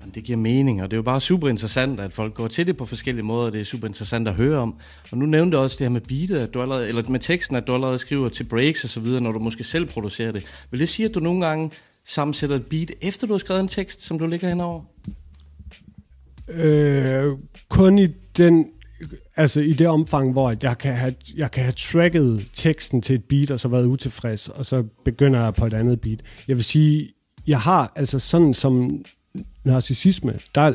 Jamen, 0.00 0.14
det 0.14 0.24
giver 0.24 0.38
mening, 0.38 0.82
og 0.82 0.90
det 0.90 0.94
er 0.94 0.98
jo 0.98 1.02
bare 1.02 1.20
super 1.20 1.48
interessant, 1.48 2.00
at 2.00 2.12
folk 2.12 2.34
går 2.34 2.48
til 2.48 2.66
det 2.66 2.76
på 2.76 2.86
forskellige 2.86 3.24
måder, 3.24 3.46
og 3.46 3.52
det 3.52 3.60
er 3.60 3.64
super 3.64 3.88
interessant 3.88 4.28
at 4.28 4.34
høre 4.34 4.58
om. 4.58 4.78
Og 5.10 5.18
nu 5.18 5.26
nævnte 5.26 5.56
du 5.56 5.62
også 5.62 5.76
det 5.78 5.84
her 5.84 5.92
med 5.92 6.00
beatet, 6.00 6.38
at 6.38 6.54
du 6.54 6.62
allerede, 6.62 6.88
eller 6.88 7.08
med 7.08 7.20
teksten, 7.20 7.56
at 7.56 7.66
du 7.66 7.74
allerede 7.74 7.98
skriver 7.98 8.28
til 8.28 8.44
breaks 8.44 8.84
og 8.84 8.90
så 8.90 9.00
videre, 9.00 9.20
når 9.20 9.32
du 9.32 9.38
måske 9.38 9.64
selv 9.64 9.86
producerer 9.86 10.32
det. 10.32 10.44
Vil 10.70 10.80
det 10.80 10.88
sige, 10.88 11.08
at 11.08 11.14
du 11.14 11.20
nogle 11.20 11.46
gange 11.46 11.70
sammensætter 12.06 12.56
et 12.56 12.66
beat, 12.66 12.92
efter 13.00 13.26
du 13.26 13.32
har 13.32 13.38
skrevet 13.38 13.60
en 13.60 13.68
tekst, 13.68 14.02
som 14.02 14.18
du 14.18 14.26
ligger 14.26 14.48
henover? 14.48 14.82
Øh, 16.48 17.32
kun 17.68 17.98
i 17.98 18.06
den 18.36 18.66
altså 19.36 19.60
i 19.60 19.72
det 19.72 19.86
omfang, 19.86 20.32
hvor 20.32 20.54
jeg 20.62 20.78
kan, 20.78 20.94
have, 20.94 21.14
jeg 21.36 21.50
kan 21.50 21.62
have 21.62 21.72
tracket 21.72 22.46
teksten 22.52 23.02
til 23.02 23.14
et 23.14 23.24
beat, 23.24 23.50
og 23.50 23.60
så 23.60 23.68
været 23.68 23.86
utilfreds, 23.86 24.48
og 24.48 24.66
så 24.66 24.84
begynder 25.04 25.42
jeg 25.42 25.54
på 25.54 25.66
et 25.66 25.74
andet 25.74 26.00
beat. 26.00 26.20
Jeg 26.48 26.56
vil 26.56 26.64
sige, 26.64 27.08
jeg 27.46 27.60
har 27.60 27.92
altså 27.96 28.18
sådan 28.18 28.54
som 28.54 29.04
narcissisme, 29.64 30.38
der 30.54 30.72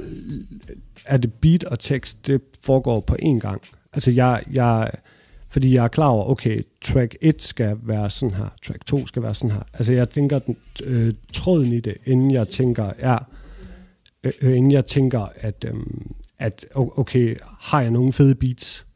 er 1.06 1.18
det 1.18 1.34
beat 1.34 1.64
og 1.64 1.80
tekst, 1.80 2.28
det 2.28 2.42
foregår 2.62 3.00
på 3.00 3.16
én 3.22 3.40
gang. 3.40 3.62
Altså 3.94 4.12
jeg, 4.12 4.44
jeg, 4.54 4.92
fordi 5.50 5.74
jeg 5.74 5.84
er 5.84 5.88
klar 5.88 6.08
over, 6.08 6.30
okay, 6.30 6.62
track 6.82 7.16
1 7.22 7.42
skal 7.42 7.78
være 7.84 8.10
sådan 8.10 8.36
her, 8.36 8.48
track 8.66 8.86
2 8.86 9.08
skal 9.08 9.24
være 9.24 9.36
sådan 9.36 9.52
her. 9.52 9.64
Altså 9.74 9.94
jeg 9.94 10.10
tænker 10.10 10.40
den, 10.40 10.58
øh, 10.84 11.14
tråden 11.34 11.74
i 11.74 11.80
det, 11.80 11.98
inden 12.06 12.32
jeg 12.32 12.48
tænker, 12.48 12.92
ja, 13.00 13.18
Øh, 14.24 14.32
øh, 14.42 14.58
inden 14.58 14.72
jeg 14.72 14.86
tænker, 14.86 15.28
at, 15.36 15.66
øh, 15.68 15.74
at 16.40 16.66
okay, 16.76 17.36
har 17.60 17.82
jeg 17.82 17.92
nogle 17.92 18.14
fede 18.14 18.36
beats, 18.36 18.88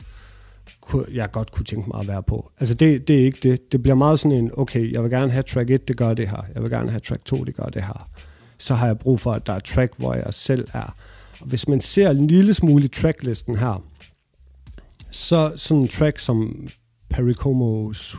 jeg 1.14 1.32
godt 1.32 1.52
kunne 1.52 1.66
tænke 1.66 1.90
mig 1.90 2.00
at 2.00 2.08
være 2.08 2.24
på. 2.24 2.52
Altså 2.60 2.76
det, 2.76 3.08
det 3.08 3.20
er 3.22 3.26
ikke 3.26 3.50
det. 3.50 3.72
Det 3.72 3.84
bliver 3.84 3.96
meget 3.96 4.20
sådan 4.20 4.38
en, 4.38 4.52
okay, 4.54 4.92
jeg 4.94 5.04
vil 5.04 5.12
gerne 5.12 5.32
have 5.32 5.44
track 5.44 5.70
1, 5.70 5.88
det 5.88 5.98
gør 5.98 6.14
det 6.14 6.30
her. 6.30 6.42
Jeg 6.54 6.64
vil 6.64 6.72
gerne 6.72 6.90
have 6.90 7.00
track 7.00 7.26
2, 7.26 7.44
det 7.44 7.56
gør 7.56 7.66
det 7.66 7.84
her. 7.84 8.10
Så 8.58 8.76
har 8.76 8.86
jeg 8.88 9.00
brug 9.00 9.20
for, 9.20 9.34
at 9.34 9.48
der 9.48 9.54
er 9.54 9.60
track, 9.60 9.94
hvor 9.98 10.14
jeg 10.14 10.34
selv 10.34 10.68
er. 10.74 10.96
Og 11.42 11.48
hvis 11.48 11.68
man 11.68 11.82
ser 11.82 12.10
en 12.10 12.28
lille 12.28 12.54
smule 12.54 12.86
i 12.86 12.88
tracklisten 12.88 13.56
her, 13.56 13.84
så 15.12 15.54
sådan 15.56 15.82
en 15.82 15.88
track 15.88 16.20
som 16.20 16.68
Pericomos 17.10 18.16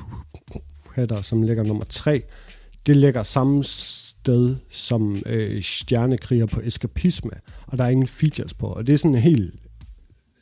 header, 0.96 1.22
som 1.22 1.42
ligger 1.42 1.62
nummer 1.62 1.84
3, 1.84 2.22
det 2.86 2.96
ligger 2.96 3.22
samme 3.22 3.64
sted 4.24 4.56
som 4.70 5.22
øh, 5.26 5.62
Stjernekriger 5.62 6.46
på 6.46 6.60
Eskapisme, 6.60 7.30
og 7.66 7.78
der 7.78 7.84
er 7.84 7.88
ingen 7.88 8.06
features 8.06 8.54
på, 8.54 8.66
og 8.66 8.86
det 8.86 8.92
er 8.92 8.96
sådan 8.96 9.14
helt 9.14 9.54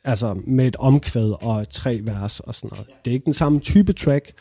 altså 0.03 0.41
med 0.47 0.67
et 0.67 0.75
omkvæd 0.75 1.43
og 1.43 1.69
tre 1.69 1.99
vers 2.03 2.39
og 2.39 2.55
sådan 2.55 2.69
noget. 2.71 2.87
Det 3.05 3.11
er 3.11 3.13
ikke 3.13 3.25
den 3.25 3.33
samme 3.33 3.59
type 3.59 3.93
track, 3.93 4.33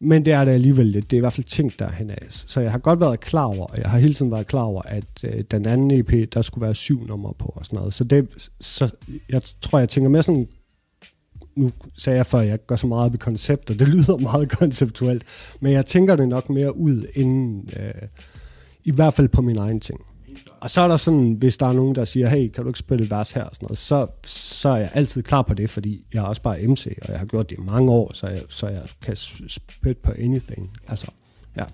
men 0.00 0.24
det 0.24 0.32
er 0.32 0.44
det 0.44 0.52
alligevel 0.52 0.86
lidt. 0.86 1.10
Det 1.10 1.16
er 1.16 1.18
i 1.18 1.20
hvert 1.20 1.32
fald 1.32 1.44
ting 1.44 1.78
der 1.78 1.90
hen 1.92 2.10
af. 2.10 2.26
Så 2.28 2.60
jeg 2.60 2.70
har 2.70 2.78
godt 2.78 3.00
været 3.00 3.20
klar 3.20 3.44
over, 3.44 3.66
og 3.66 3.78
jeg 3.78 3.90
har 3.90 3.98
hele 3.98 4.14
tiden 4.14 4.30
været 4.30 4.46
klar 4.46 4.62
over, 4.62 4.82
at 4.82 5.24
øh, 5.24 5.44
den 5.50 5.66
anden 5.66 5.90
EP, 5.90 6.34
der 6.34 6.42
skulle 6.42 6.62
være 6.62 6.74
syv 6.74 7.06
numre 7.06 7.34
på 7.38 7.52
og 7.56 7.66
sådan 7.66 7.76
noget. 7.76 7.94
Så, 7.94 8.04
det, 8.04 8.48
så 8.60 8.90
jeg 9.28 9.42
tror, 9.60 9.78
jeg 9.78 9.88
tænker 9.88 10.10
mere 10.10 10.22
sådan 10.22 10.48
nu 11.56 11.72
sagde 11.96 12.16
jeg 12.16 12.26
før, 12.26 12.38
at 12.38 12.48
jeg 12.48 12.66
gør 12.66 12.76
så 12.76 12.86
meget 12.86 13.04
op 13.04 13.14
i 13.14 13.18
koncepter. 13.18 13.74
Det 13.74 13.88
lyder 13.94 14.16
meget 14.16 14.48
konceptuelt. 14.48 15.24
Men 15.60 15.72
jeg 15.72 15.86
tænker 15.86 16.16
det 16.16 16.28
nok 16.28 16.50
mere 16.50 16.76
ud 16.76 17.04
inden, 17.14 17.68
øh, 17.76 18.08
i 18.84 18.90
hvert 18.90 19.14
fald 19.14 19.28
på 19.28 19.42
min 19.42 19.56
egen 19.56 19.80
ting. 19.80 20.00
Og 20.60 20.70
så 20.70 20.80
er 20.80 20.88
der 20.88 20.96
sådan, 20.96 21.32
hvis 21.32 21.56
der 21.56 21.66
er 21.66 21.72
nogen, 21.72 21.94
der 21.94 22.04
siger, 22.04 22.28
hey, 22.28 22.48
kan 22.48 22.64
du 22.64 22.70
ikke 22.70 22.78
spille 22.78 23.04
et 23.04 23.10
vers 23.10 23.32
her 23.32 23.44
og 23.44 23.54
sådan 23.54 23.66
noget, 23.66 23.78
så, 23.78 24.06
så 24.24 24.68
er 24.68 24.76
jeg 24.76 24.90
altid 24.94 25.22
klar 25.22 25.42
på 25.42 25.54
det, 25.54 25.70
fordi 25.70 26.06
jeg 26.14 26.20
er 26.20 26.26
også 26.26 26.42
bare 26.42 26.66
MC, 26.66 26.98
og 27.02 27.10
jeg 27.10 27.18
har 27.18 27.26
gjort 27.26 27.50
det 27.50 27.58
i 27.58 27.60
mange 27.60 27.92
år, 27.92 28.10
så 28.14 28.26
jeg, 28.26 28.42
så 28.48 28.68
jeg 28.68 28.82
kan 29.02 29.16
spille 29.16 29.94
på 30.02 30.12
anything. 30.18 30.70
Altså, 30.88 31.10
ja. 31.56 31.64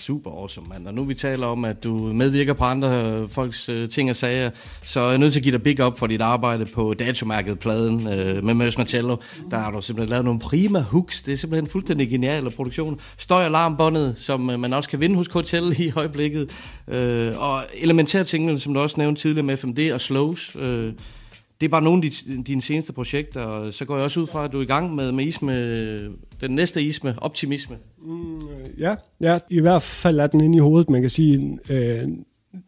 Super 0.00 0.30
awesome, 0.30 0.66
mand. 0.68 0.86
Og 0.86 0.94
nu 0.94 1.04
vi 1.04 1.14
taler 1.14 1.46
om, 1.46 1.64
at 1.64 1.84
du 1.84 1.94
medvirker 1.96 2.52
på 2.52 2.64
andre 2.64 3.04
øh, 3.04 3.28
folks 3.28 3.68
øh, 3.68 3.88
ting 3.88 4.10
og 4.10 4.16
sager, 4.16 4.50
så 4.82 5.00
er 5.00 5.08
jeg 5.08 5.18
nødt 5.18 5.32
til 5.32 5.40
at 5.40 5.44
give 5.44 5.52
dig 5.52 5.62
big 5.62 5.86
up 5.86 5.98
for 5.98 6.06
dit 6.06 6.20
arbejde 6.20 6.66
på 6.66 6.94
datomærket-pladen 6.94 8.08
øh, 8.08 8.44
med 8.44 8.54
Møs 8.54 8.78
Marcello. 8.78 9.16
Der 9.50 9.58
har 9.58 9.70
du 9.70 9.80
simpelthen 9.80 10.10
lavet 10.10 10.24
nogle 10.24 10.40
prima 10.40 10.80
hooks. 10.80 11.22
Det 11.22 11.32
er 11.32 11.36
simpelthen 11.36 11.64
en 11.64 11.70
fuldstændig 11.70 12.10
genial 12.10 12.50
produktion. 12.50 13.00
Støj 13.18 13.44
alarmbåndet, 13.44 14.14
som 14.18 14.50
øh, 14.50 14.60
man 14.60 14.72
også 14.72 14.90
kan 14.90 15.00
vinde 15.00 15.16
hos 15.16 15.28
KTL 15.28 15.72
i 15.82 15.92
øjeblikket. 15.96 16.50
Øh, 16.88 17.42
og 17.42 17.62
elementære 17.78 18.24
tingene, 18.24 18.58
som 18.58 18.74
du 18.74 18.80
også 18.80 19.00
nævnte 19.00 19.22
tidligere 19.22 19.46
med 19.46 19.56
FMD 19.56 19.92
og 19.92 20.00
Slows. 20.00 20.56
Øh, 20.58 20.92
det 21.60 21.66
er 21.66 21.70
bare 21.70 21.82
nogle 21.82 22.04
af 22.04 22.44
dine 22.44 22.62
seneste 22.62 22.92
projekter, 22.92 23.40
og 23.40 23.74
så 23.74 23.84
går 23.84 23.96
jeg 23.96 24.04
også 24.04 24.20
ud 24.20 24.26
fra, 24.26 24.44
at 24.44 24.52
du 24.52 24.58
er 24.58 24.62
i 24.62 24.66
gang 24.66 24.94
med, 24.94 25.12
med 25.12 25.24
isme, 25.24 25.52
den 26.40 26.50
næste 26.50 26.82
isme, 26.82 27.14
optimisme. 27.18 27.76
Mm, 28.02 28.38
ja, 28.78 28.94
ja, 29.20 29.38
i 29.50 29.60
hvert 29.60 29.82
fald 29.82 30.20
er 30.20 30.26
den 30.26 30.40
inde 30.40 30.56
i 30.56 30.60
hovedet. 30.60 30.90
Man 30.90 31.00
kan 31.00 31.10
sige, 31.10 31.58
øh, 31.70 32.08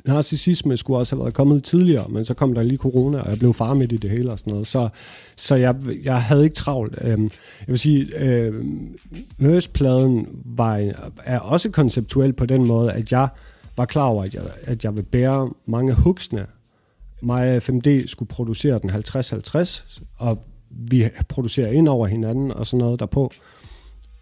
narcissisme 0.06 0.76
skulle 0.76 0.98
også 0.98 1.16
have 1.16 1.22
været 1.22 1.34
kommet 1.34 1.64
tidligere, 1.64 2.08
men 2.08 2.24
så 2.24 2.34
kom 2.34 2.54
der 2.54 2.62
lige 2.62 2.78
corona, 2.78 3.20
og 3.20 3.30
jeg 3.30 3.38
blev 3.38 3.54
far 3.54 3.74
midt 3.74 3.92
i 3.92 3.96
det 3.96 4.10
hele 4.10 4.32
og 4.32 4.38
sådan 4.38 4.50
noget. 4.50 4.66
Så, 4.66 4.88
så 5.36 5.54
jeg, 5.54 5.74
jeg 6.04 6.22
havde 6.22 6.44
ikke 6.44 6.56
travlt. 6.56 6.98
Øh, 7.00 7.08
jeg 7.10 7.28
vil 7.66 7.78
sige, 7.78 8.24
øh, 8.24 8.64
Møspladen 9.38 10.28
var, 10.44 10.92
er 11.24 11.38
også 11.38 11.70
konceptuel 11.70 12.32
på 12.32 12.46
den 12.46 12.64
måde, 12.64 12.92
at 12.92 13.12
jeg 13.12 13.28
var 13.76 13.84
klar 13.84 14.04
over, 14.04 14.24
at 14.24 14.34
jeg, 14.34 14.42
at 14.62 14.84
jeg 14.84 14.96
vil 14.96 15.02
bære 15.02 15.50
mange 15.66 15.94
hugsne 15.94 16.46
mig 17.22 17.56
og 17.56 17.62
FMD 17.62 18.06
skulle 18.06 18.28
producere 18.28 18.78
den 18.78 18.90
50-50, 18.90 20.00
og 20.16 20.44
vi 20.70 21.04
producerer 21.28 21.70
ind 21.70 21.88
over 21.88 22.06
hinanden 22.06 22.52
og 22.52 22.66
sådan 22.66 22.78
noget 22.78 23.00
derpå. 23.00 23.32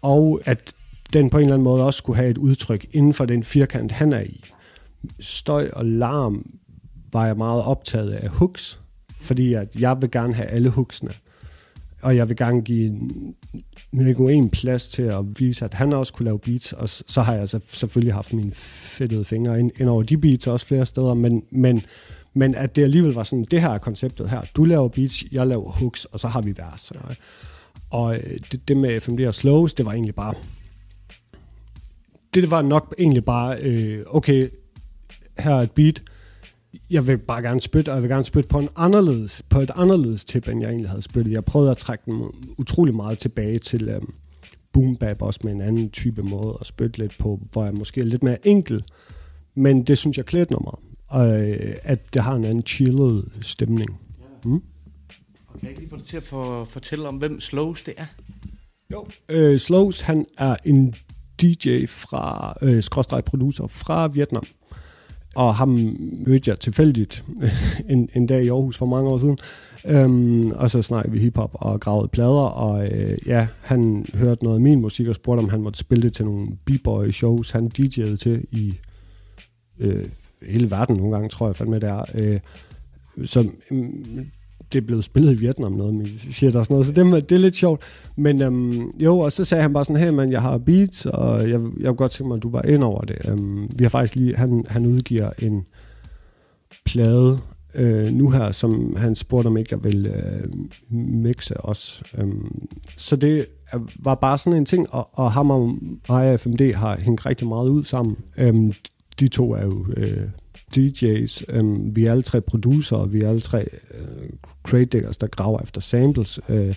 Og 0.01 0.41
at 0.45 0.73
den 1.13 1.29
på 1.29 1.37
en 1.37 1.43
eller 1.43 1.53
anden 1.53 1.63
måde 1.63 1.85
også 1.85 1.97
skulle 1.97 2.17
have 2.17 2.29
et 2.29 2.37
udtryk 2.37 2.85
inden 2.91 3.13
for 3.13 3.25
den 3.25 3.43
firkant, 3.43 3.91
han 3.91 4.13
er 4.13 4.21
i. 4.21 4.43
Støj 5.19 5.69
og 5.73 5.85
larm 5.85 6.45
var 7.13 7.25
jeg 7.25 7.37
meget 7.37 7.63
optaget 7.63 8.11
af 8.11 8.29
hooks, 8.29 8.79
fordi 9.21 9.53
at 9.53 9.75
jeg 9.75 10.01
vil 10.01 10.11
gerne 10.11 10.33
have 10.33 10.47
alle 10.47 10.69
hooksene. 10.69 11.11
Og 12.03 12.15
jeg 12.15 12.29
vil 12.29 12.37
gerne 12.37 12.61
give 12.61 12.99
Nico 13.91 14.27
en 14.27 14.49
plads 14.49 14.89
til 14.89 15.03
at 15.03 15.25
vise, 15.39 15.65
at 15.65 15.73
han 15.73 15.93
også 15.93 16.13
kunne 16.13 16.25
lave 16.25 16.39
beats, 16.39 16.73
og 16.73 16.89
så 16.89 17.21
har 17.21 17.33
jeg 17.33 17.49
selvfølgelig 17.49 18.13
haft 18.13 18.33
mine 18.33 18.51
fedtede 18.53 19.25
fingre 19.25 19.59
ind, 19.59 19.71
ind 19.79 19.89
over 19.89 20.03
de 20.03 20.17
beats 20.17 20.47
også 20.47 20.65
flere 20.65 20.85
steder, 20.85 21.13
men, 21.13 21.43
men 21.51 21.81
men 22.39 22.55
at 22.55 22.75
det 22.75 22.83
alligevel 22.83 23.13
var 23.13 23.23
sådan, 23.23 23.45
det 23.51 23.61
her 23.61 23.69
er 23.69 23.77
konceptet 23.77 24.29
her. 24.29 24.41
Du 24.55 24.63
laver 24.63 24.87
beats, 24.87 25.23
jeg 25.31 25.47
laver 25.47 25.69
hooks, 25.71 26.05
og 26.05 26.19
så 26.19 26.27
har 26.27 26.41
vi 26.41 26.53
vers. 26.57 26.91
Og 27.89 28.15
øh, 28.15 28.39
det, 28.51 28.67
det 28.67 28.77
med 28.77 28.99
FMD 28.99 29.19
og 29.25 29.33
slows, 29.33 29.73
det 29.73 29.85
var 29.85 29.91
egentlig 29.93 30.15
bare... 30.15 30.33
Det 32.33 32.51
var 32.51 32.61
nok 32.61 32.95
egentlig 32.97 33.25
bare, 33.25 33.59
øh, 33.61 34.01
okay, 34.07 34.49
her 35.39 35.51
er 35.51 35.61
et 35.61 35.71
beat, 35.71 36.03
jeg 36.89 37.07
vil 37.07 37.17
bare 37.17 37.41
gerne 37.41 37.61
spytte, 37.61 37.89
og 37.89 37.95
jeg 37.95 38.03
vil 38.03 38.09
gerne 38.09 38.23
spytte 38.23 38.49
på, 38.49 38.59
en 38.59 38.69
anderledes, 38.75 39.43
på 39.49 39.59
et 39.59 39.71
anderledes 39.75 40.25
tip, 40.25 40.47
end 40.47 40.61
jeg 40.61 40.69
egentlig 40.69 40.89
havde 40.89 41.01
spyttet. 41.01 41.33
Jeg 41.33 41.45
prøvede 41.45 41.71
at 41.71 41.77
trække 41.77 42.03
den 42.05 42.23
utrolig 42.57 42.95
meget 42.95 43.19
tilbage 43.19 43.59
til 43.59 43.89
øh, 43.89 44.01
boom 44.71 44.95
bap, 44.95 45.21
også 45.21 45.39
med 45.43 45.51
en 45.51 45.61
anden 45.61 45.89
type 45.89 46.23
måde 46.23 46.57
at 46.59 46.67
spytte 46.67 46.97
lidt 46.97 47.17
på, 47.17 47.39
hvor 47.51 47.65
jeg 47.65 47.73
måske 47.73 48.01
er 48.01 48.05
lidt 48.05 48.23
mere 48.23 48.47
enkel, 48.47 48.83
men 49.55 49.83
det 49.83 49.97
synes 49.97 50.17
jeg 50.17 50.25
klædte 50.25 50.53
nummeret, 50.53 50.79
og 51.09 51.49
øh, 51.49 51.75
at 51.83 52.13
det 52.13 52.23
har 52.23 52.35
en 52.35 52.45
anden 52.45 52.65
chillet 52.65 53.31
stemning. 53.41 53.99
Mm? 54.45 54.61
Kan 55.51 55.59
jeg 55.61 55.69
ikke 55.69 55.81
lige 55.81 55.89
få 55.89 55.97
dig 55.97 56.05
til 56.05 56.17
at 56.17 56.23
for, 56.23 56.63
fortælle 56.63 57.07
om, 57.07 57.15
hvem 57.15 57.41
Slows 57.41 57.81
det 57.81 57.93
er? 57.97 58.05
Jo. 58.91 59.07
Øh, 59.29 59.59
Slows, 59.59 60.01
han 60.01 60.25
er 60.37 60.55
en 60.65 60.95
DJ 61.41 61.85
fra, 61.85 62.53
øh, 62.61 62.83
skråstreg 62.83 63.23
producer 63.23 63.67
fra 63.67 64.07
Vietnam. 64.07 64.43
Og 65.35 65.55
ham 65.55 65.97
mødte 66.27 66.49
jeg 66.49 66.59
tilfældigt 66.59 67.23
en, 67.89 68.09
en 68.15 68.27
dag 68.27 68.43
i 68.43 68.47
Aarhus 68.47 68.77
for 68.77 68.85
mange 68.85 69.09
år 69.09 69.17
siden. 69.17 69.37
Øhm, 69.85 70.51
og 70.51 70.71
så 70.71 70.81
snakkede 70.81 71.13
vi 71.13 71.19
hiphop 71.19 71.51
og 71.53 71.79
gravede 71.79 72.07
plader, 72.07 72.41
og 72.41 72.87
øh, 72.87 73.17
ja, 73.25 73.47
han 73.61 74.05
hørte 74.13 74.43
noget 74.43 74.57
af 74.57 74.61
min 74.61 74.81
musik 74.81 75.07
og 75.07 75.15
spurgte, 75.15 75.39
om 75.39 75.49
han 75.49 75.61
måtte 75.61 75.79
spille 75.79 76.03
det 76.03 76.13
til 76.13 76.25
nogle 76.25 76.47
b-boy 76.65 77.11
shows, 77.11 77.51
han 77.51 77.71
DJ'ede 77.79 78.15
til 78.15 78.45
i 78.51 78.77
øh, 79.79 80.05
hele 80.47 80.71
verden 80.71 80.97
nogle 80.97 81.11
gange, 81.11 81.29
tror 81.29 81.47
jeg 81.47 81.55
fandme 81.55 81.79
det 81.79 81.89
er. 81.89 82.05
Øh, 82.15 82.39
som, 83.25 83.55
mm, 83.71 84.25
det 84.73 84.81
er 84.81 84.85
blevet 84.85 85.03
spillet 85.03 85.31
i 85.31 85.39
Vietnam 85.39 85.71
noget 85.71 85.93
men 85.93 86.07
siger 86.17 86.51
der 86.51 86.63
sådan 86.63 86.73
noget, 86.73 86.85
så 86.85 86.91
det, 86.91 87.29
det 87.29 87.35
er 87.35 87.39
lidt 87.39 87.55
sjovt. 87.55 87.81
Men 88.15 88.41
øhm, 88.41 88.91
jo, 88.99 89.19
og 89.19 89.31
så 89.31 89.45
sagde 89.45 89.61
han 89.61 89.73
bare 89.73 89.85
sådan, 89.85 90.01
hey 90.01 90.09
man, 90.09 90.31
jeg 90.31 90.41
har 90.41 90.57
beats, 90.57 91.05
og 91.05 91.49
jeg, 91.49 91.49
jeg 91.49 91.87
kunne 91.87 91.95
godt 91.95 92.11
tænke 92.11 92.27
mig, 92.27 92.35
at 92.35 92.43
du 92.43 92.49
var 92.49 92.61
ind 92.61 92.83
over 92.83 93.01
det. 93.01 93.17
Øhm, 93.29 93.69
vi 93.75 93.83
har 93.83 93.89
faktisk 93.89 94.15
lige, 94.15 94.35
han, 94.35 94.65
han 94.69 94.85
udgiver 94.85 95.29
en 95.39 95.65
plade 96.85 97.39
øh, 97.75 98.11
nu 98.11 98.29
her, 98.29 98.51
som 98.51 98.95
han 98.95 99.15
spurgte, 99.15 99.47
om 99.47 99.57
ikke 99.57 99.69
jeg 99.71 99.83
ville 99.83 100.15
øh, 100.15 100.49
mixe 100.97 101.65
os. 101.65 102.03
Øhm, 102.17 102.67
så 102.97 103.15
det 103.15 103.45
var 103.99 104.15
bare 104.15 104.37
sådan 104.37 104.57
en 104.57 104.65
ting, 104.65 104.93
og, 104.93 105.09
og 105.13 105.31
ham 105.31 105.51
og 105.51 105.77
mig 106.09 106.33
og 106.33 106.39
FMD 106.39 106.73
har 106.73 106.97
hængt 106.99 107.25
rigtig 107.25 107.47
meget 107.47 107.69
ud 107.69 107.83
sammen. 107.83 108.17
Øhm, 108.37 108.73
de 109.19 109.27
to 109.27 109.53
er 109.53 109.63
jo 109.63 109.85
øh, 109.97 110.29
DJ's. 110.77 111.43
Øh, 111.49 111.95
vi 111.95 112.05
er 112.05 112.11
alle 112.11 112.23
tre 112.23 112.41
producer, 112.41 113.05
vi 113.05 113.21
er 113.21 113.29
alle 113.29 113.41
tre 113.41 113.65
øh, 113.93 114.29
crate 114.63 114.85
diggers, 114.85 115.17
der 115.17 115.27
graver 115.27 115.61
efter 115.61 115.81
samples. 115.81 116.39
Øh, 116.49 116.75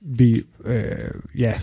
vi, 0.00 0.42
øh, 0.64 1.38
ja, 1.38 1.54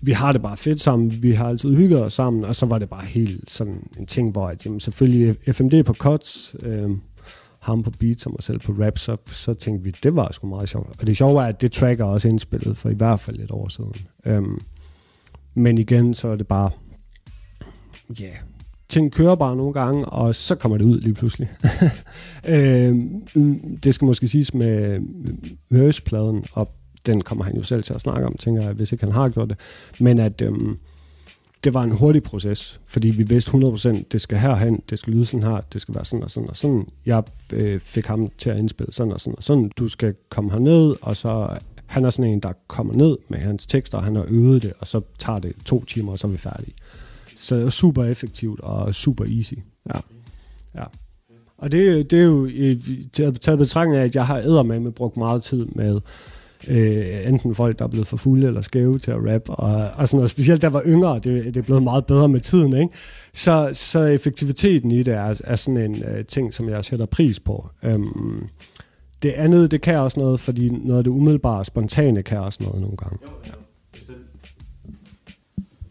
vi 0.00 0.12
har 0.12 0.32
det 0.32 0.42
bare 0.42 0.56
fedt 0.56 0.80
sammen, 0.80 1.22
vi 1.22 1.32
har 1.32 1.48
altid 1.48 1.76
hygget 1.76 2.02
os 2.02 2.12
sammen, 2.12 2.44
og 2.44 2.54
så 2.54 2.66
var 2.66 2.78
det 2.78 2.88
bare 2.88 3.04
helt 3.04 3.50
sådan 3.50 3.90
en 3.98 4.06
ting, 4.06 4.32
hvor 4.32 4.48
at, 4.48 4.66
jamen, 4.66 4.80
selvfølgelig 4.80 5.36
FMD 5.52 5.82
på 5.82 5.94
cuts, 5.94 6.56
øh, 6.62 6.90
ham 7.58 7.82
på 7.82 7.90
beats 7.90 8.26
og 8.26 8.32
mig 8.32 8.42
selv 8.42 8.58
på 8.58 8.72
rap, 8.72 8.98
så, 8.98 9.16
så 9.26 9.54
tænkte 9.54 9.84
vi, 9.84 9.94
det 10.02 10.16
var 10.16 10.32
sgu 10.32 10.46
meget 10.46 10.68
sjovt. 10.68 11.00
Og 11.00 11.06
det 11.06 11.16
sjove 11.16 11.34
var, 11.34 11.46
at 11.46 11.60
det 11.60 11.72
tracker 11.72 12.04
også 12.04 12.28
indspillet 12.28 12.76
for 12.76 12.88
i 12.88 12.94
hvert 12.94 13.20
fald 13.20 13.40
et 13.40 13.50
år 13.50 13.68
siden. 13.68 13.94
Øhm, 14.24 14.60
men 15.54 15.78
igen, 15.78 16.14
så 16.14 16.28
er 16.28 16.36
det 16.36 16.46
bare, 16.46 16.70
ja, 18.20 18.24
yeah, 18.24 18.36
ting 18.88 19.12
kører 19.12 19.34
bare 19.34 19.56
nogle 19.56 19.72
gange, 19.72 20.06
og 20.06 20.34
så 20.34 20.54
kommer 20.54 20.78
det 20.78 20.84
ud 20.84 21.00
lige 21.00 21.14
pludselig. 21.14 21.48
øh, 22.54 22.96
det 23.84 23.94
skal 23.94 24.06
måske 24.06 24.28
siges 24.28 24.54
med 24.54 25.00
Møs-pladen, 25.68 26.44
og 26.52 26.72
den 27.06 27.20
kommer 27.20 27.44
han 27.44 27.56
jo 27.56 27.62
selv 27.62 27.82
til 27.82 27.94
at 27.94 28.00
snakke 28.00 28.26
om, 28.26 28.34
tænker 28.34 28.62
jeg, 28.62 28.72
hvis 28.72 28.92
ikke 28.92 29.04
han 29.04 29.14
har 29.14 29.28
gjort 29.28 29.48
det. 29.48 29.58
Men 30.00 30.18
at 30.18 30.42
øhm, 30.42 30.78
det 31.64 31.74
var 31.74 31.82
en 31.82 31.90
hurtig 31.90 32.22
proces, 32.22 32.80
fordi 32.86 33.10
vi 33.10 33.22
vidste 33.22 33.50
100%, 33.50 34.02
det 34.12 34.20
skal 34.20 34.38
herhen, 34.38 34.82
det 34.90 34.98
skal 34.98 35.12
lyde 35.12 35.26
sådan 35.26 35.42
her, 35.42 35.60
det 35.72 35.80
skal 35.80 35.94
være 35.94 36.04
sådan 36.04 36.22
og 36.22 36.30
sådan 36.30 36.48
og 36.48 36.56
sådan. 36.56 36.88
Jeg 37.06 37.22
øh, 37.52 37.80
fik 37.80 38.06
ham 38.06 38.28
til 38.38 38.50
at 38.50 38.58
indspille 38.58 38.92
sådan 38.92 39.12
og 39.12 39.20
sådan 39.20 39.36
og 39.36 39.42
sådan. 39.42 39.70
Du 39.78 39.88
skal 39.88 40.14
komme 40.28 40.50
herned, 40.50 40.94
og 41.02 41.16
så 41.16 41.58
han 41.86 42.04
er 42.04 42.10
sådan 42.10 42.32
en, 42.32 42.40
der 42.40 42.52
kommer 42.66 42.94
ned 42.94 43.16
med 43.28 43.38
hans 43.38 43.66
tekster, 43.66 43.98
og 43.98 44.04
han 44.04 44.16
har 44.16 44.24
øvet 44.28 44.62
det, 44.62 44.72
og 44.78 44.86
så 44.86 45.00
tager 45.18 45.38
det 45.38 45.52
to 45.64 45.84
timer, 45.84 46.12
og 46.12 46.18
så 46.18 46.26
er 46.26 46.30
vi 46.30 46.38
færdige. 46.38 46.74
Så 47.40 47.56
det 47.56 47.64
er 47.64 47.70
super 47.70 48.04
effektivt 48.04 48.60
og 48.60 48.94
super 48.94 49.24
easy. 49.24 49.54
Ja. 49.94 50.00
ja. 50.74 50.84
Og 51.58 51.72
det, 51.72 52.10
det 52.10 52.18
er 52.18 52.24
jo 52.24 52.48
taget 53.42 53.58
betragtning 53.58 53.96
af, 53.96 54.04
at 54.04 54.14
jeg 54.14 54.26
har 54.26 54.62
med 54.62 54.92
brugt 54.92 55.16
meget 55.16 55.42
tid 55.42 55.66
med 55.66 56.00
øh, 56.68 57.28
enten 57.28 57.54
folk, 57.54 57.78
der 57.78 57.84
er 57.84 57.88
blevet 57.88 58.06
for 58.06 58.16
fulde 58.16 58.46
eller 58.46 58.60
skæve 58.60 58.98
til 58.98 59.10
at 59.10 59.16
rap, 59.16 59.42
og, 59.46 59.90
og 59.96 60.08
sådan 60.08 60.16
noget. 60.16 60.30
Specielt 60.30 60.62
der 60.62 60.68
var 60.68 60.82
yngre, 60.86 61.14
det, 61.14 61.44
det 61.44 61.56
er 61.56 61.62
blevet 61.62 61.82
meget 61.82 62.06
bedre 62.06 62.28
med 62.28 62.40
tiden, 62.40 62.76
ikke? 62.76 62.94
Så, 63.32 63.70
så 63.72 64.00
effektiviteten 64.00 64.90
i 64.90 65.02
det 65.02 65.14
er, 65.14 65.40
er 65.44 65.56
sådan 65.56 65.76
en 65.76 66.02
øh, 66.02 66.24
ting, 66.24 66.54
som 66.54 66.68
jeg 66.68 66.84
sætter 66.84 67.06
pris 67.06 67.40
på. 67.40 67.70
Øhm, 67.82 68.48
det 69.22 69.30
andet, 69.30 69.70
det 69.70 69.80
kan 69.80 69.96
også 69.96 70.20
noget, 70.20 70.40
fordi 70.40 70.68
noget 70.68 70.98
af 70.98 71.04
det 71.04 71.10
umiddelbare, 71.10 71.64
spontane 71.64 72.22
kan 72.22 72.38
også 72.38 72.62
noget 72.62 72.80
nogle 72.80 72.96
gange. 72.96 73.18
Ja. 73.46 73.52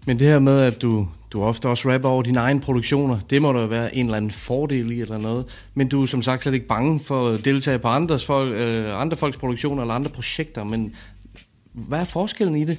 Men 0.06 0.20
det 0.20 0.28
her 0.28 0.40
med, 0.40 0.60
at 0.60 0.82
du, 0.82 1.08
du 1.34 1.44
ofte 1.44 1.70
også 1.70 1.94
rapper 1.94 2.10
over 2.10 2.24
dine 2.24 2.40
egne 2.40 2.62
produktioner. 2.62 3.20
Det 3.30 3.42
må 3.42 3.54
der 3.54 3.68
være 3.68 3.96
en 3.96 4.06
eller 4.06 4.18
anden 4.18 4.32
fordel 4.32 4.92
i 4.92 5.02
eller 5.02 5.18
noget. 5.18 5.46
Men 5.74 5.88
du 5.88 6.02
er 6.02 6.06
som 6.06 6.22
sagt 6.22 6.44
slet 6.44 6.54
ikke 6.54 6.68
bange 6.68 7.00
for 7.00 7.30
at 7.30 7.46
deltage 7.46 7.80
på 7.80 7.88
andres 7.88 8.26
folk, 8.26 8.54
øh, 8.54 9.02
andre 9.02 9.18
folks 9.18 9.38
produktioner 9.38 9.82
eller 9.82 9.94
andre 9.94 10.10
projekter. 10.10 10.64
Men 10.64 10.96
hvad 11.74 12.00
er 12.00 12.06
forskellen 12.06 12.56
i 12.56 12.64
det? 12.64 12.78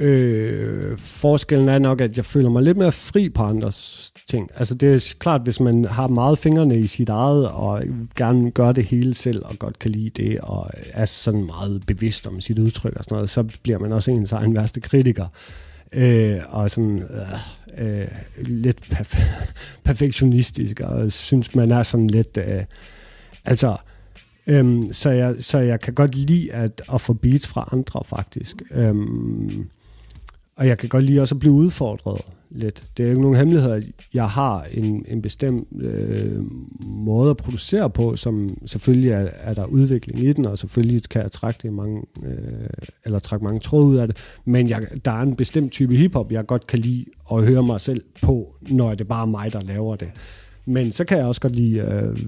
Øh, 0.00 0.98
forskellen 0.98 1.68
er 1.68 1.78
nok, 1.78 2.00
at 2.00 2.16
jeg 2.16 2.24
føler 2.24 2.50
mig 2.50 2.62
lidt 2.62 2.76
mere 2.76 2.92
fri 2.92 3.28
på 3.28 3.42
andres 3.42 4.12
ting. 4.28 4.50
Altså 4.56 4.74
det 4.74 4.94
er 4.94 5.14
klart, 5.18 5.40
hvis 5.40 5.60
man 5.60 5.84
har 5.84 6.08
meget 6.08 6.38
fingrene 6.38 6.80
i 6.80 6.86
sit 6.86 7.08
eget, 7.08 7.48
og 7.48 7.82
gerne 8.16 8.50
gør 8.50 8.72
det 8.72 8.84
hele 8.84 9.14
selv, 9.14 9.42
og 9.44 9.58
godt 9.58 9.78
kan 9.78 9.90
lide 9.90 10.22
det, 10.22 10.40
og 10.40 10.70
er 10.92 11.04
sådan 11.04 11.44
meget 11.46 11.82
bevidst 11.86 12.26
om 12.26 12.40
sit 12.40 12.58
udtryk 12.58 12.96
og 12.96 13.04
sådan 13.04 13.14
noget, 13.14 13.30
så 13.30 13.44
bliver 13.62 13.78
man 13.78 13.92
også 13.92 14.10
ens 14.10 14.32
egen 14.32 14.56
værste 14.56 14.80
kritiker 14.80 15.24
øh, 15.24 15.69
Øh, 15.92 16.40
og 16.48 16.70
sådan 16.70 17.02
øh, 17.76 18.00
øh, 18.00 18.08
lidt 18.36 18.80
perf- 18.82 19.52
perfektionistisk, 19.84 20.80
og 20.80 21.12
synes, 21.12 21.54
man 21.54 21.70
er 21.70 21.82
sådan 21.82 22.06
lidt... 22.06 22.38
Øh, 22.46 22.64
altså, 23.44 23.76
øh, 24.46 24.82
så, 24.92 25.10
jeg, 25.10 25.34
så 25.40 25.58
jeg 25.58 25.80
kan 25.80 25.94
godt 25.94 26.14
lide 26.14 26.52
at, 26.52 26.82
at 26.94 27.00
få 27.00 27.12
beats 27.12 27.48
fra 27.48 27.68
andre, 27.72 28.02
faktisk. 28.04 28.62
Øh, 28.70 28.94
og 30.60 30.66
jeg 30.66 30.78
kan 30.78 30.88
godt 30.88 31.04
lide 31.04 31.20
også 31.20 31.34
at 31.34 31.38
blive 31.38 31.52
udfordret 31.52 32.20
lidt. 32.50 32.84
Det 32.96 33.04
er 33.04 33.08
ikke 33.08 33.20
nogen 33.20 33.36
hemmelighed, 33.36 33.72
at 33.72 33.84
jeg 34.14 34.28
har 34.28 34.66
en, 34.72 35.04
en 35.08 35.22
bestemt 35.22 35.68
øh, 35.80 36.44
måde 36.80 37.30
at 37.30 37.36
producere 37.36 37.90
på, 37.90 38.16
som 38.16 38.56
selvfølgelig 38.66 39.10
er, 39.10 39.28
er 39.40 39.54
der 39.54 39.64
udvikling 39.64 40.20
i 40.20 40.32
den, 40.32 40.44
og 40.46 40.58
selvfølgelig 40.58 41.02
kan 41.10 41.22
jeg 41.22 41.32
trække, 41.32 41.58
det 41.62 41.72
mange, 41.72 42.02
øh, 42.24 42.34
eller 43.04 43.18
trække 43.18 43.44
mange 43.44 43.60
tråde 43.60 43.86
ud 43.86 43.96
af 43.96 44.08
det, 44.08 44.16
men 44.44 44.68
jeg, 44.68 44.86
der 45.04 45.10
er 45.10 45.22
en 45.22 45.36
bestemt 45.36 45.72
type 45.72 45.96
hiphop, 45.96 46.32
jeg 46.32 46.46
godt 46.46 46.66
kan 46.66 46.78
lide 46.78 47.04
at 47.32 47.46
høre 47.46 47.62
mig 47.62 47.80
selv 47.80 48.02
på, 48.22 48.54
når 48.60 48.94
det 48.94 49.08
bare 49.08 49.22
er 49.22 49.26
mig, 49.26 49.52
der 49.52 49.62
laver 49.62 49.96
det. 49.96 50.10
Men 50.66 50.92
så 50.92 51.04
kan 51.04 51.18
jeg 51.18 51.26
også 51.26 51.40
godt 51.40 51.56
lide, 51.56 51.78
øh, 51.80 52.18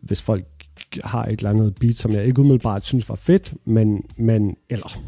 hvis 0.00 0.22
folk 0.22 0.44
har 1.04 1.24
et 1.24 1.38
eller 1.38 1.50
andet 1.50 1.74
beat, 1.74 1.94
som 1.94 2.12
jeg 2.12 2.24
ikke 2.24 2.40
umiddelbart 2.40 2.86
synes 2.86 3.08
var 3.08 3.14
fedt, 3.14 3.54
men, 3.64 4.02
men 4.16 4.56
eller 4.70 4.98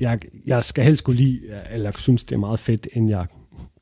jeg, 0.00 0.20
jeg 0.46 0.64
skal 0.64 0.84
helst 0.84 1.04
kunne 1.04 1.16
lide, 1.16 1.40
eller 1.70 1.92
synes, 1.96 2.24
det 2.24 2.32
er 2.32 2.40
meget 2.40 2.58
fedt, 2.58 2.88
end 2.92 3.10
jeg 3.10 3.26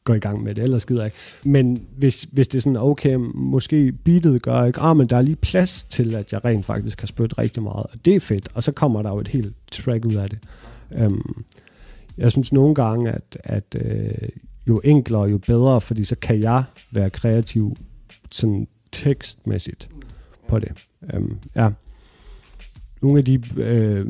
går 0.04 0.14
i 0.14 0.18
gang 0.18 0.42
med 0.42 0.54
det, 0.54 0.64
ellers 0.64 0.82
skider 0.82 1.04
ikke. 1.04 1.16
Men 1.44 1.86
hvis, 1.96 2.28
hvis 2.32 2.48
det 2.48 2.58
er 2.58 2.62
sådan, 2.62 2.76
okay, 2.76 3.14
måske 3.34 3.92
beatet 3.92 4.42
gør 4.42 4.64
ikke, 4.64 4.80
ah, 4.80 4.96
men 4.96 5.06
der 5.06 5.16
er 5.16 5.22
lige 5.22 5.36
plads 5.36 5.84
til, 5.84 6.14
at 6.14 6.32
jeg 6.32 6.44
rent 6.44 6.66
faktisk 6.66 6.98
kan 6.98 7.08
spytte 7.08 7.38
rigtig 7.38 7.62
meget, 7.62 7.86
og 7.86 8.04
det 8.04 8.16
er 8.16 8.20
fedt, 8.20 8.48
og 8.54 8.62
så 8.62 8.72
kommer 8.72 9.02
der 9.02 9.10
jo 9.10 9.18
et 9.18 9.28
helt 9.28 9.54
track 9.72 10.04
ud 10.04 10.14
af 10.14 10.30
det. 10.30 10.38
Um, 10.90 11.44
jeg 12.18 12.32
synes 12.32 12.52
nogle 12.52 12.74
gange, 12.74 13.12
at, 13.12 13.38
at 13.44 13.76
øh, 13.84 14.28
jo 14.68 14.80
enklere, 14.84 15.22
jo 15.22 15.38
bedre, 15.38 15.80
fordi 15.80 16.04
så 16.04 16.16
kan 16.16 16.40
jeg 16.40 16.64
være 16.90 17.10
kreativ 17.10 17.76
sådan 18.30 18.66
tekstmæssigt 18.92 19.88
på 20.48 20.58
det. 20.58 20.72
Um, 21.12 21.38
ja 21.54 21.72
nogle 23.04 23.18
af 23.18 23.24
de 23.24 23.40
øh, 23.56 24.06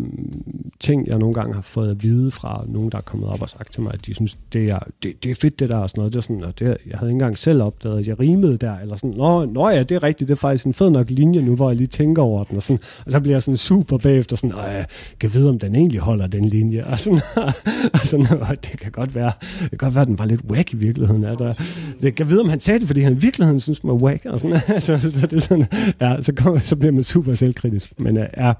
ting, 0.80 1.06
jeg 1.06 1.18
nogle 1.18 1.34
gange 1.34 1.54
har 1.54 1.62
fået 1.62 1.90
at 1.90 2.02
vide 2.02 2.30
fra 2.30 2.64
nogen, 2.68 2.90
der 2.90 2.98
er 2.98 3.02
kommet 3.02 3.28
op 3.28 3.42
og 3.42 3.48
sagt 3.48 3.72
til 3.72 3.82
mig, 3.82 3.94
at 3.94 4.06
de 4.06 4.14
synes, 4.14 4.38
det 4.52 4.64
er, 4.64 4.78
det, 5.02 5.24
det 5.24 5.30
er 5.30 5.34
fedt 5.34 5.58
det 5.58 5.68
der 5.68 5.76
og 5.76 5.90
sådan 5.90 6.00
noget. 6.00 6.12
Det 6.12 6.18
er 6.18 6.22
sådan, 6.22 6.44
og 6.44 6.58
det, 6.58 6.66
jeg 6.66 6.98
havde 6.98 7.10
ikke 7.10 7.14
engang 7.14 7.38
selv 7.38 7.62
opdaget, 7.62 7.98
at 7.98 8.06
jeg 8.06 8.20
rimede 8.20 8.56
der, 8.56 8.78
eller 8.78 8.96
sådan, 8.96 9.10
nå, 9.10 9.44
nå 9.44 9.68
ja, 9.68 9.82
det 9.82 9.94
er 9.94 10.02
rigtigt, 10.02 10.28
det 10.28 10.34
er 10.34 10.38
faktisk 10.38 10.66
en 10.66 10.74
fed 10.74 10.90
nok 10.90 11.10
linje 11.10 11.42
nu, 11.42 11.56
hvor 11.56 11.70
jeg 11.70 11.76
lige 11.76 11.86
tænker 11.86 12.22
over 12.22 12.44
den, 12.44 12.56
og, 12.56 12.62
sådan, 12.62 12.80
og 13.06 13.12
så 13.12 13.20
bliver 13.20 13.34
jeg 13.34 13.42
sådan 13.42 13.56
super 13.56 13.98
bagefter, 13.98 14.36
sådan, 14.36 14.56
jeg 14.56 14.86
kan 15.20 15.34
vide, 15.34 15.48
om 15.48 15.58
den 15.58 15.74
egentlig 15.74 16.00
holder 16.00 16.26
den 16.26 16.44
linje, 16.44 16.84
og 16.84 16.98
sådan, 16.98 17.20
og 17.92 18.06
sådan 18.06 18.26
og 18.40 18.64
det 18.64 18.80
kan 18.80 18.90
godt 18.92 19.14
være, 19.14 19.32
det 19.60 19.70
kan 19.70 19.78
godt 19.78 19.94
være, 19.94 20.02
at 20.02 20.08
den 20.08 20.18
var 20.18 20.24
lidt 20.24 20.40
whack 20.50 20.72
i 20.72 20.76
virkeligheden. 20.76 21.24
Er 21.24 21.34
der, 21.34 21.54
det 22.02 22.14
kan 22.14 22.28
vide, 22.28 22.40
om 22.40 22.48
han 22.48 22.60
sagde 22.60 22.80
det, 22.80 22.86
fordi 22.86 23.00
han 23.00 23.12
i 23.12 23.18
virkeligheden 23.18 23.60
synes, 23.60 23.84
man 23.84 23.96
er 23.96 23.98
whack, 23.98 24.24
og 24.24 24.40
sådan, 24.40 24.58
så, 24.80 24.98
så, 24.98 25.20
det 25.20 25.32
er 25.32 25.40
sådan, 25.40 25.66
ja, 26.00 26.22
så, 26.22 26.32
kommer, 26.32 26.60
så 26.60 26.76
bliver 26.76 26.92
man 26.92 27.04
super 27.04 27.34
selvkritisk, 27.34 27.92
men 27.98 28.18
øh, 28.18 28.26
ja, 28.36 28.52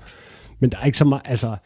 men 0.58 0.70
der 0.70 0.78
er 0.78 0.84
ikke 0.84 0.98
så 0.98 1.04
meget, 1.04 1.22
altså, 1.24 1.56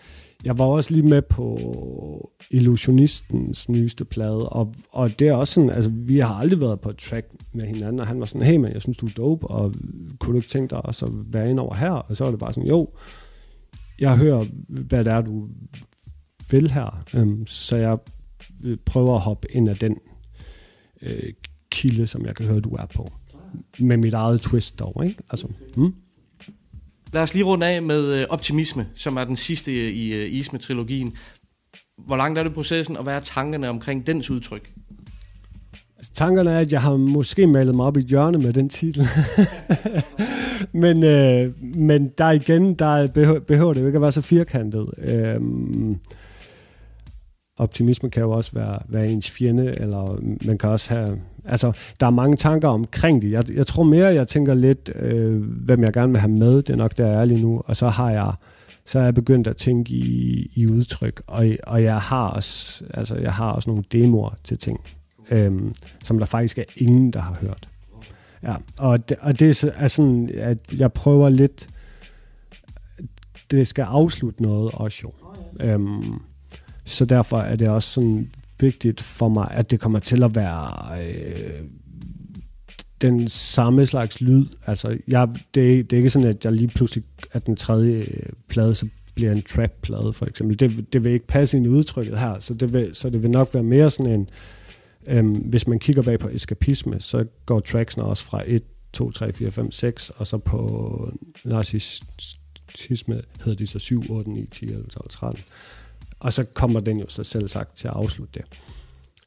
jeg 0.45 0.59
var 0.59 0.65
også 0.65 0.95
lige 0.95 1.09
med 1.09 1.23
på 1.23 2.31
Illusionistens 2.51 3.69
nyeste 3.69 4.05
plade, 4.05 4.49
og, 4.49 4.75
og 4.91 5.19
det 5.19 5.29
er 5.29 5.35
også 5.35 5.55
sådan, 5.55 5.71
altså 5.71 5.91
vi 5.91 6.19
har 6.19 6.35
aldrig 6.35 6.61
været 6.61 6.81
på 6.81 6.91
et 6.91 6.97
track 6.97 7.27
med 7.53 7.67
hinanden, 7.67 8.01
og 8.01 8.07
han 8.07 8.21
var 8.21 8.27
sådan, 8.27 8.47
hey 8.47 8.57
man, 8.57 8.73
jeg 8.73 8.83
synes 8.83 8.97
du 8.97 9.07
er 9.07 9.11
dope, 9.17 9.47
og 9.47 9.75
kunne 10.21 10.33
du 10.33 10.39
ikke 10.39 10.49
tænke 10.49 10.71
dig 10.71 10.87
også 10.87 11.07
at 11.07 11.13
være 11.15 11.51
ind 11.51 11.61
over 11.61 11.75
her? 11.75 11.91
Og 11.91 12.17
så 12.17 12.25
var 12.25 12.31
det 12.31 12.41
bare 12.41 12.53
sådan, 12.53 12.69
jo, 12.69 12.89
jeg 13.99 14.17
hører, 14.17 14.45
hvad 14.69 15.05
det 15.05 15.13
er, 15.13 15.21
du 15.21 15.49
vil 16.51 16.71
her, 16.71 17.05
øhm, 17.15 17.47
så 17.47 17.77
jeg 17.77 17.99
øh, 18.65 18.79
prøver 18.87 19.15
at 19.15 19.21
hoppe 19.21 19.49
ind 19.51 19.69
af 19.69 19.77
den 19.77 19.97
øh, 21.03 21.33
kilde, 21.71 22.07
som 22.07 22.27
jeg 22.27 22.37
kan 22.37 22.47
høre, 22.47 22.61
du 22.61 22.71
er 22.71 22.87
på. 22.87 23.13
Med 23.79 23.97
mit 23.97 24.15
eget 24.15 24.41
twist 24.41 24.79
dog, 24.79 25.05
ikke? 25.05 25.23
Altså, 25.31 25.49
hmm? 25.77 25.95
Lad 27.13 27.23
os 27.23 27.35
lige 27.35 27.45
runde 27.45 27.67
af 27.67 27.83
med 27.83 28.13
øh, 28.13 28.27
Optimisme, 28.31 28.87
som 28.95 29.17
er 29.17 29.25
den 29.25 29.37
sidste 29.37 29.93
i 29.93 30.13
øh, 30.13 30.33
Isme-trilogien. 30.33 31.17
Hvor 32.07 32.17
langt 32.17 32.39
er 32.39 32.43
det 32.43 32.55
processen, 32.55 32.97
og 32.97 33.03
hvad 33.03 33.15
er 33.15 33.21
tankerne 33.21 33.69
omkring 33.69 34.07
dens 34.07 34.31
udtryk? 34.31 34.73
Altså, 35.97 36.13
tankerne 36.15 36.51
er, 36.51 36.59
at 36.59 36.73
jeg 36.73 36.83
har 36.83 36.97
måske 36.97 37.47
malet 37.47 37.75
mig 37.75 37.87
op 37.87 37.97
i 37.97 38.01
et 38.01 38.07
hjørne 38.07 38.39
med 38.39 38.53
den 38.53 38.69
titel. 38.69 39.07
men, 40.83 41.05
øh, 41.05 41.65
men 41.77 42.11
der 42.19 42.31
igen, 42.31 42.75
der 42.75 43.07
behøver, 43.07 43.41
behøver 43.41 43.75
det 43.75 43.81
jo 43.81 43.87
ikke 43.87 43.97
at 43.97 44.03
være 44.03 44.13
så 44.13 44.23
firkantet. 44.23 44.87
Øh, 44.99 45.41
optimisme 47.59 48.11
kan 48.11 48.23
jo 48.23 48.31
også 48.31 48.51
være, 48.55 48.79
være 48.89 49.09
ens 49.09 49.31
fjende, 49.31 49.73
eller 49.81 50.19
man 50.47 50.59
kan 50.59 50.69
også 50.69 50.95
have... 50.95 51.21
Altså, 51.45 51.73
der 52.01 52.07
er 52.07 52.11
mange 52.11 52.37
tanker 52.37 52.69
omkring 52.69 53.23
det. 53.23 53.31
Jeg, 53.31 53.45
jeg 53.55 53.67
tror 53.67 53.83
mere, 53.83 54.07
jeg 54.07 54.29
tænker 54.29 54.55
lidt, 54.55 54.91
øh, 54.95 55.43
hvem 55.43 55.83
jeg 55.83 55.93
gerne 55.93 56.13
vil 56.13 56.21
have 56.21 56.33
med. 56.33 56.57
Det 56.57 56.71
er 56.71 56.77
nok 56.77 56.97
der, 56.97 57.07
jeg 57.07 57.21
er 57.21 57.25
lige 57.25 57.43
nu. 57.43 57.63
Og 57.67 57.77
så 57.77 57.89
har 57.89 58.11
jeg 58.11 58.33
så 58.89 58.99
er 58.99 59.05
jeg 59.05 59.15
begyndt 59.15 59.47
at 59.47 59.57
tænke 59.57 59.95
i, 59.95 60.51
i 60.55 60.67
udtryk, 60.67 61.23
og, 61.27 61.47
og 61.67 61.83
jeg 61.83 62.01
har 62.01 62.29
også, 62.29 62.85
altså, 62.95 63.15
jeg 63.15 63.33
har 63.33 63.51
også 63.51 63.71
nogle 63.71 63.85
demoer 63.93 64.31
til 64.45 64.59
ting, 64.59 64.81
øhm, 65.31 65.75
som 66.05 66.19
der 66.19 66.27
faktisk 66.27 66.59
er 66.59 66.65
ingen, 66.77 67.13
der 67.13 67.21
har 67.21 67.39
hørt. 67.41 67.69
Ja, 68.43 68.55
og 68.77 69.09
det, 69.09 69.17
og 69.21 69.39
det 69.39 69.65
er 69.77 69.89
sådan, 69.89 70.31
at 70.35 70.59
jeg 70.77 70.93
prøver 70.93 71.29
lidt, 71.29 71.69
det 73.51 73.69
skal 73.69 73.83
afslutte 73.83 74.43
noget 74.43 74.71
også 74.75 74.99
jo. 75.03 75.13
Øhm, 75.61 76.21
så 76.89 77.05
derfor 77.05 77.39
er 77.39 77.57
det 77.57 77.69
også 77.69 77.93
sådan 77.93 78.31
vigtigt 78.61 79.01
for 79.01 79.29
mig, 79.29 79.49
at 79.51 79.71
det 79.71 79.81
kommer 79.81 79.99
til 79.99 80.23
at 80.23 80.35
være 80.35 80.99
øh, 81.03 81.65
den 83.01 83.29
samme 83.29 83.87
slags 83.87 84.21
lyd. 84.21 84.47
Altså, 84.67 84.99
jeg, 85.09 85.29
det, 85.55 85.91
det 85.91 85.93
er 85.93 85.97
ikke 85.97 86.11
sådan, 86.11 86.29
at 86.29 86.45
jeg 86.45 86.53
lige 86.53 86.69
pludselig, 86.69 87.05
at 87.33 87.47
den 87.47 87.57
tredje 87.57 87.95
øh, 87.95 88.33
plade, 88.49 88.75
så 88.75 88.89
bliver 89.15 89.33
en 89.33 89.43
trap-plade, 89.43 90.13
for 90.13 90.27
eksempel. 90.27 90.61
Det, 90.61 90.93
det 90.93 91.05
vil 91.05 91.13
ikke 91.13 91.27
passe 91.27 91.57
ind 91.57 91.67
i 91.67 91.69
udtrykket 91.69 92.19
her, 92.19 92.41
så 92.41 92.55
det 92.55 92.75
vil, 92.75 92.95
så 92.95 93.11
det 93.11 93.23
vil 93.23 93.31
nok 93.31 93.55
være 93.55 93.63
mere 93.63 93.91
sådan 93.91 94.13
en, 94.13 94.29
øhm, 95.07 95.35
hvis 95.35 95.67
man 95.67 95.79
kigger 95.79 96.03
bag 96.03 96.19
på 96.19 96.29
eskapisme, 96.29 97.01
så 97.01 97.25
går 97.47 97.61
tracksene 97.61 98.05
også 98.05 98.25
fra 98.25 98.43
1, 98.47 98.63
2, 98.93 99.11
3, 99.11 99.33
4, 99.33 99.51
5, 99.51 99.71
6, 99.71 100.11
og 100.11 100.27
så 100.27 100.39
på 100.39 101.13
narcissisme 101.45 103.23
hedder 103.45 103.59
de 103.59 103.67
så 103.67 103.79
7, 103.79 104.03
8, 104.11 104.31
9, 104.31 104.47
10, 104.47 104.65
11, 104.65 104.85
12, 104.87 105.09
13. 105.11 105.45
Og 106.21 106.33
så 106.33 106.45
kommer 106.45 106.81
den 106.81 106.99
jo 106.99 107.07
så 107.09 107.25
selv 107.25 107.49
sagt 107.49 107.77
til 107.77 107.89
at 107.89 107.95
afslutte 107.95 108.33
det. 108.35 108.45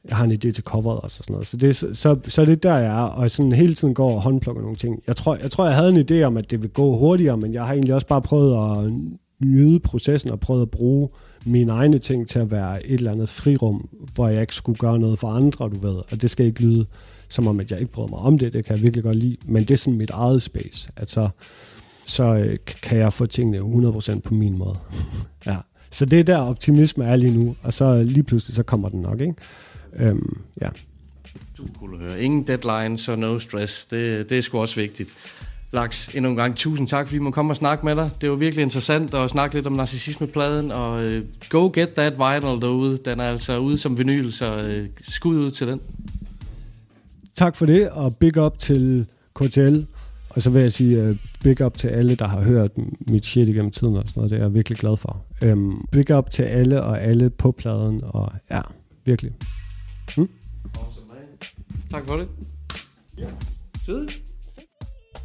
Jeg 0.10 0.18
har 0.18 0.24
en 0.24 0.32
idé 0.32 0.52
til 0.52 0.64
coveret 0.64 1.00
og 1.00 1.12
sådan 1.12 1.34
noget. 1.34 1.48
Så 1.48 1.58
det, 1.58 1.76
så, 1.76 1.88
så, 1.94 2.20
så 2.24 2.46
det 2.46 2.52
er 2.52 2.56
der, 2.56 2.78
jeg 2.78 3.02
er, 3.02 3.04
og 3.04 3.32
sådan 3.32 3.52
hele 3.52 3.74
tiden 3.74 3.94
går 3.94 4.16
og 4.16 4.22
håndplukker 4.22 4.62
nogle 4.62 4.78
ting. 4.78 5.04
Jeg 5.08 5.16
tror, 5.16 5.36
jeg 5.36 5.52
tror, 5.52 5.66
jeg 5.66 5.76
havde 5.76 5.90
en 5.90 6.06
idé 6.12 6.24
om, 6.24 6.38
at 6.38 6.52
det 6.52 6.62
ville 6.62 6.74
gå 6.74 6.98
hurtigere, 6.98 7.38
men 7.38 7.54
jeg 7.54 7.66
har 7.66 7.74
egentlig 7.74 7.96
også 7.96 8.08
bare 8.08 8.22
prøvet 8.22 8.78
at 8.78 8.94
nyde 9.40 9.80
processen 9.80 10.32
og 10.32 10.40
prøvet 10.40 10.62
at 10.62 10.72
bruge 10.72 11.10
mine 11.46 11.72
egne 11.72 11.98
ting 11.98 12.28
til 12.28 12.40
at 12.40 12.52
være 12.52 12.88
et 12.88 12.94
eller 12.94 13.12
andet 13.12 13.30
frirum, 13.30 13.90
hvor 14.14 14.28
jeg 14.28 14.42
ikke 14.42 14.56
skulle 14.56 14.78
gøre 14.78 15.00
noget 15.00 15.20
for 15.20 15.28
andre, 15.28 15.70
du 15.70 15.80
ved. 15.80 15.96
Og 16.12 16.22
det 16.22 16.32
skal 16.32 16.46
ikke 16.46 16.62
lyde 16.62 16.86
som 17.30 17.48
om, 17.48 17.60
at 17.60 17.72
jeg 17.72 17.80
ikke 17.80 17.92
bryder 17.92 18.10
mig 18.10 18.20
om 18.20 18.38
det. 18.38 18.54
Det 18.54 18.66
kan 18.66 18.76
jeg 18.76 18.84
virkelig 18.84 19.04
godt 19.04 19.16
lide. 19.16 19.38
Men 19.46 19.64
det 19.64 19.72
er 19.72 19.78
sådan 19.78 19.98
mit 19.98 20.10
eget 20.10 20.42
space. 20.42 20.92
At 20.96 21.10
så, 21.10 21.30
så 22.06 22.24
øh, 22.24 22.58
kan 22.82 22.98
jeg 22.98 23.14
få 23.14 23.26
tingene 23.26 23.90
100% 23.90 24.20
på 24.20 24.34
min 24.34 24.58
måde. 24.58 24.78
ja. 25.46 25.58
Så 25.92 26.06
det 26.06 26.20
er 26.20 26.24
der 26.24 26.38
optimisme 26.38 27.06
er 27.06 27.16
lige 27.16 27.34
nu, 27.34 27.56
og 27.64 27.74
så 27.74 28.04
lige 28.04 28.24
pludselig 28.24 28.56
så 28.56 28.64
kommer 28.64 28.90
den 28.90 29.02
nok, 29.02 29.22
ikke? 29.22 29.34
Øhm, 29.96 30.42
ja. 30.62 30.70
Cool 31.80 31.94
at 31.94 32.00
høre. 32.00 32.22
Ingen 32.22 32.48
deadline, 32.48 32.98
så 32.98 33.16
no 33.16 33.40
stress. 33.40 33.86
Det, 33.86 34.30
det 34.30 34.38
er 34.38 34.42
sgu 34.42 34.60
også 34.60 34.76
vigtigt. 34.76 35.10
Laks, 35.72 36.08
endnu 36.16 36.30
en 36.30 36.36
gang 36.36 36.56
tusind 36.56 36.88
tak, 36.88 37.08
fordi 37.08 37.20
må 37.20 37.32
komme 37.32 37.52
og 37.52 37.58
snakke 37.58 37.86
med 37.86 37.96
dig. 37.96 38.10
Det 38.22 38.30
var 38.30 38.36
virkelig 38.36 38.64
interessant 38.64 39.14
at 39.14 39.30
snakke 39.30 39.56
lidt 39.56 39.68
om 39.68 39.74
narcissismepladen, 39.74 40.72
og 40.72 41.06
uh, 41.06 41.12
go 41.50 41.72
get 41.74 41.90
that 41.90 42.14
vinyl 42.14 42.62
derude. 42.62 43.00
Den 43.06 43.20
er 43.20 43.24
altså 43.24 43.58
ude 43.58 43.78
som 43.78 43.98
vinyl, 43.98 44.32
så 44.32 44.80
uh, 44.82 44.88
skud 45.02 45.36
ud 45.36 45.52
til 45.52 45.68
den. 45.68 45.82
Tak 47.36 47.56
for 47.56 47.66
det, 47.66 47.90
og 47.90 48.16
big 48.16 48.38
up 48.38 48.58
til 48.58 49.06
KTL. 49.36 49.80
Og 50.36 50.42
så 50.42 50.50
vil 50.50 50.62
jeg 50.62 50.72
sige 50.72 51.10
uh, 51.10 51.16
big 51.44 51.66
up 51.66 51.78
til 51.78 51.88
alle, 51.88 52.16
der 52.16 52.28
har 52.28 52.42
hørt 52.42 52.72
mit 53.08 53.26
shit 53.26 53.48
igennem 53.48 53.72
tiden 53.72 53.96
og 53.96 54.04
sådan 54.08 54.20
noget. 54.20 54.32
Det 54.32 54.38
er 54.38 54.44
jeg 54.44 54.54
virkelig 54.54 54.78
glad 54.78 54.98
for. 54.98 55.26
Um, 55.52 55.88
big 55.92 56.16
up 56.18 56.30
til 56.30 56.44
alle 56.44 56.84
og 56.84 57.02
alle 57.02 57.30
på 57.30 57.52
pladen, 57.52 58.02
og 58.04 58.32
ja, 58.52 58.62
virkelig. 59.06 59.32
Hmm? 60.16 60.30
Tak 61.92 62.06
for 62.08 62.18
det. 62.18 62.28
Ja. 63.18 63.28
Fedt. 63.86 64.22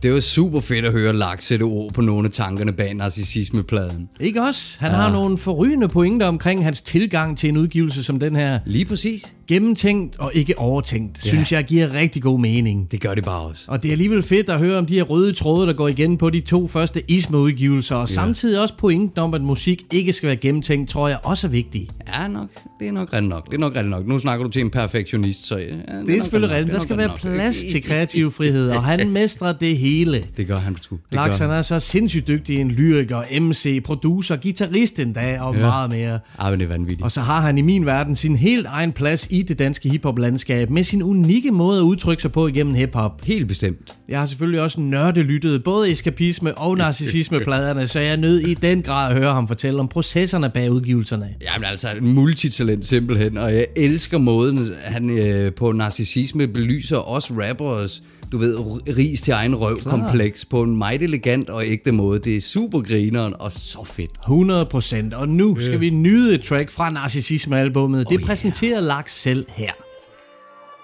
Det 0.07 0.15
var 0.15 0.21
super 0.21 0.61
fedt 0.61 0.85
at 0.85 0.93
høre 0.93 1.13
Lars 1.13 1.45
sætte 1.45 1.63
ord 1.63 1.93
på 1.93 2.01
nogle 2.01 2.27
af 2.27 2.33
tankerne 2.33 2.73
bag 2.73 2.95
narcissismepladen. 2.95 4.09
Ikke 4.21 4.43
også? 4.43 4.77
Han 4.81 4.91
ja. 4.91 4.97
har 4.97 5.13
nogle 5.13 5.39
forrygende 5.39 5.89
pointer 5.89 6.27
omkring 6.27 6.65
hans 6.65 6.83
tilgang 6.83 7.39
til 7.39 7.49
en 7.49 7.57
udgivelse 7.57 8.05
som 8.05 8.21
den 8.21 8.37
her. 8.37 8.59
Lige 8.67 8.85
præcis. 8.85 9.35
Gennemtænkt 9.49 10.19
og 10.19 10.31
ikke 10.35 10.59
overtænkt, 10.59 11.25
ja. 11.25 11.29
synes 11.29 11.53
jeg 11.53 11.65
giver 11.65 11.95
rigtig 11.95 12.23
god 12.23 12.41
mening. 12.41 12.93
Det 12.93 13.01
gør 13.01 13.15
det 13.15 13.25
bare 13.25 13.41
også. 13.41 13.65
Og 13.67 13.83
det 13.83 13.89
er 13.89 13.93
alligevel 13.93 14.23
fedt 14.23 14.49
at 14.49 14.59
høre 14.59 14.79
om 14.79 14.87
de 14.87 14.95
her 14.95 15.03
røde 15.03 15.33
tråde, 15.33 15.67
der 15.67 15.73
går 15.73 15.89
igen 15.89 16.17
på 16.19 16.31
de 16.31 16.41
to 16.41 16.69
første 16.69 17.11
Isma-udgivelser, 17.11 17.97
og 17.97 18.09
ja. 18.09 18.15
samtidig 18.15 18.63
også 18.63 18.75
pointen 18.79 19.19
om, 19.19 19.35
at 19.35 19.41
musik 19.41 19.83
ikke 19.93 20.13
skal 20.13 20.27
være 20.27 20.37
gennemtænkt, 20.37 20.91
tror 20.91 21.09
jeg 21.09 21.19
også 21.23 21.47
er 21.47 21.51
vigtig. 21.51 21.89
Ja, 22.19 22.29
nok. 22.29 22.49
Det 22.81 22.89
er 22.89 22.93
nok 22.93 23.13
rigtig 23.13 23.29
nok. 23.29 23.47
Det 23.47 23.55
er 23.55 23.59
nok 23.59 23.75
rigtig 23.75 23.91
nok. 23.91 24.07
Nu 24.07 24.19
snakker 24.19 24.45
du 24.45 24.51
til 24.51 24.63
en 24.63 24.71
perfektionist, 24.71 25.47
så 25.47 25.57
ja, 25.57 25.65
det, 25.65 25.83
er, 25.89 26.05
det 26.05 26.17
er 26.17 26.23
selvfølgelig 26.23 26.57
rigtigt. 26.57 26.75
Der 26.75 26.81
skal 26.81 26.99
være 26.99 27.11
plads 27.17 27.57
til 27.73 27.83
kreativ 27.83 28.31
frihed, 28.31 28.71
og 28.71 28.85
han 28.85 29.11
mestrer 29.11 29.53
det 29.53 29.79
hele. 29.79 29.96
Det 30.37 30.47
gør 30.47 30.57
han 30.57 30.77
sgu. 30.83 30.99
Lars 31.13 31.39
han 31.39 31.51
er 31.51 31.63
så 31.63 31.81
sindssygt 31.81 32.29
dygtig, 32.29 32.61
en 32.61 32.71
lyriker, 32.71 33.41
MC, 33.41 33.83
producer, 33.85 34.37
guitarist 34.37 34.99
endda, 34.99 35.41
og 35.41 35.55
ja. 35.55 35.61
meget 35.61 35.91
mere. 35.91 36.19
Ja, 36.43 36.51
men 36.51 36.61
det 36.61 36.65
er 36.65 36.69
vanvittigt. 36.69 37.03
Og 37.03 37.13
så 37.13 37.21
har 37.21 37.41
han 37.41 37.59
i 37.59 37.61
min 37.61 37.87
verden 37.87 38.17
sin 38.17 38.37
helt 38.37 38.67
egen 38.67 38.93
plads 38.93 39.27
i 39.31 39.43
det 39.43 39.59
danske 39.59 39.89
hiphop-landskab, 39.89 40.71
med 40.71 40.85
sin 40.85 41.03
unikke 41.03 41.51
måde 41.51 41.79
at 41.79 41.83
udtrykke 41.83 42.23
sig 42.23 42.33
på 42.33 42.47
igennem 42.47 42.75
hiphop. 42.75 43.25
Helt 43.25 43.49
bestemt. 43.49 43.95
Jeg 44.09 44.19
har 44.19 44.27
selvfølgelig 44.27 44.61
også 44.61 44.81
nørdelyttet 44.81 45.65
både 45.65 45.93
eskapisme 45.93 46.59
og 46.59 46.77
narcissisme-pladerne, 46.79 47.89
så 47.89 48.01
jeg 48.01 48.13
er 48.13 48.17
nødt 48.17 48.49
i 48.49 48.55
den 48.55 48.83
grad 48.83 49.11
at 49.11 49.19
høre 49.19 49.33
ham 49.33 49.49
fortælle 49.49 49.81
om 49.81 49.89
processerne 49.89 50.51
bag 50.51 50.71
udgivelserne. 50.71 51.35
Jamen 51.55 51.65
altså, 51.65 51.89
en 52.01 52.13
multitalent 52.13 52.85
simpelthen, 52.85 53.37
og 53.37 53.55
jeg 53.55 53.67
elsker 53.77 54.19
måden, 54.19 54.73
han 54.85 55.11
øh, 55.11 55.55
på 55.55 55.73
narcissisme 55.73 56.49
belyser 56.49 57.09
os 57.09 57.31
rappers 57.31 58.03
du 58.33 58.39
ved, 58.39 58.57
ris 58.97 59.23
til 59.23 59.33
egen 59.33 59.55
røv 59.57 59.81
Klar. 59.81 59.91
kompleks 59.91 60.45
på 60.45 60.63
en 60.63 60.77
meget 60.77 61.03
elegant 61.03 61.51
og 61.51 61.67
ægte 61.67 61.93
måde. 61.93 62.19
Det 62.19 62.37
er 62.37 62.41
super 62.41 62.81
grineren 62.81 63.35
og 63.39 63.53
så 63.53 63.85
fedt. 63.85 64.11
100 64.23 64.67
procent. 64.67 65.15
Og 65.15 65.29
nu 65.29 65.61
skal 65.61 65.81
vi 65.81 65.91
nyde 65.91 66.35
et 66.35 66.43
track 66.43 66.71
fra 66.71 66.91
Narcissisme-albummet. 66.91 68.09
Det 68.09 68.19
oh, 68.19 68.27
præsenterer 68.27 68.79
yeah. 68.79 68.89
Laks 68.89 69.21
selv 69.21 69.47
her. 69.49 69.73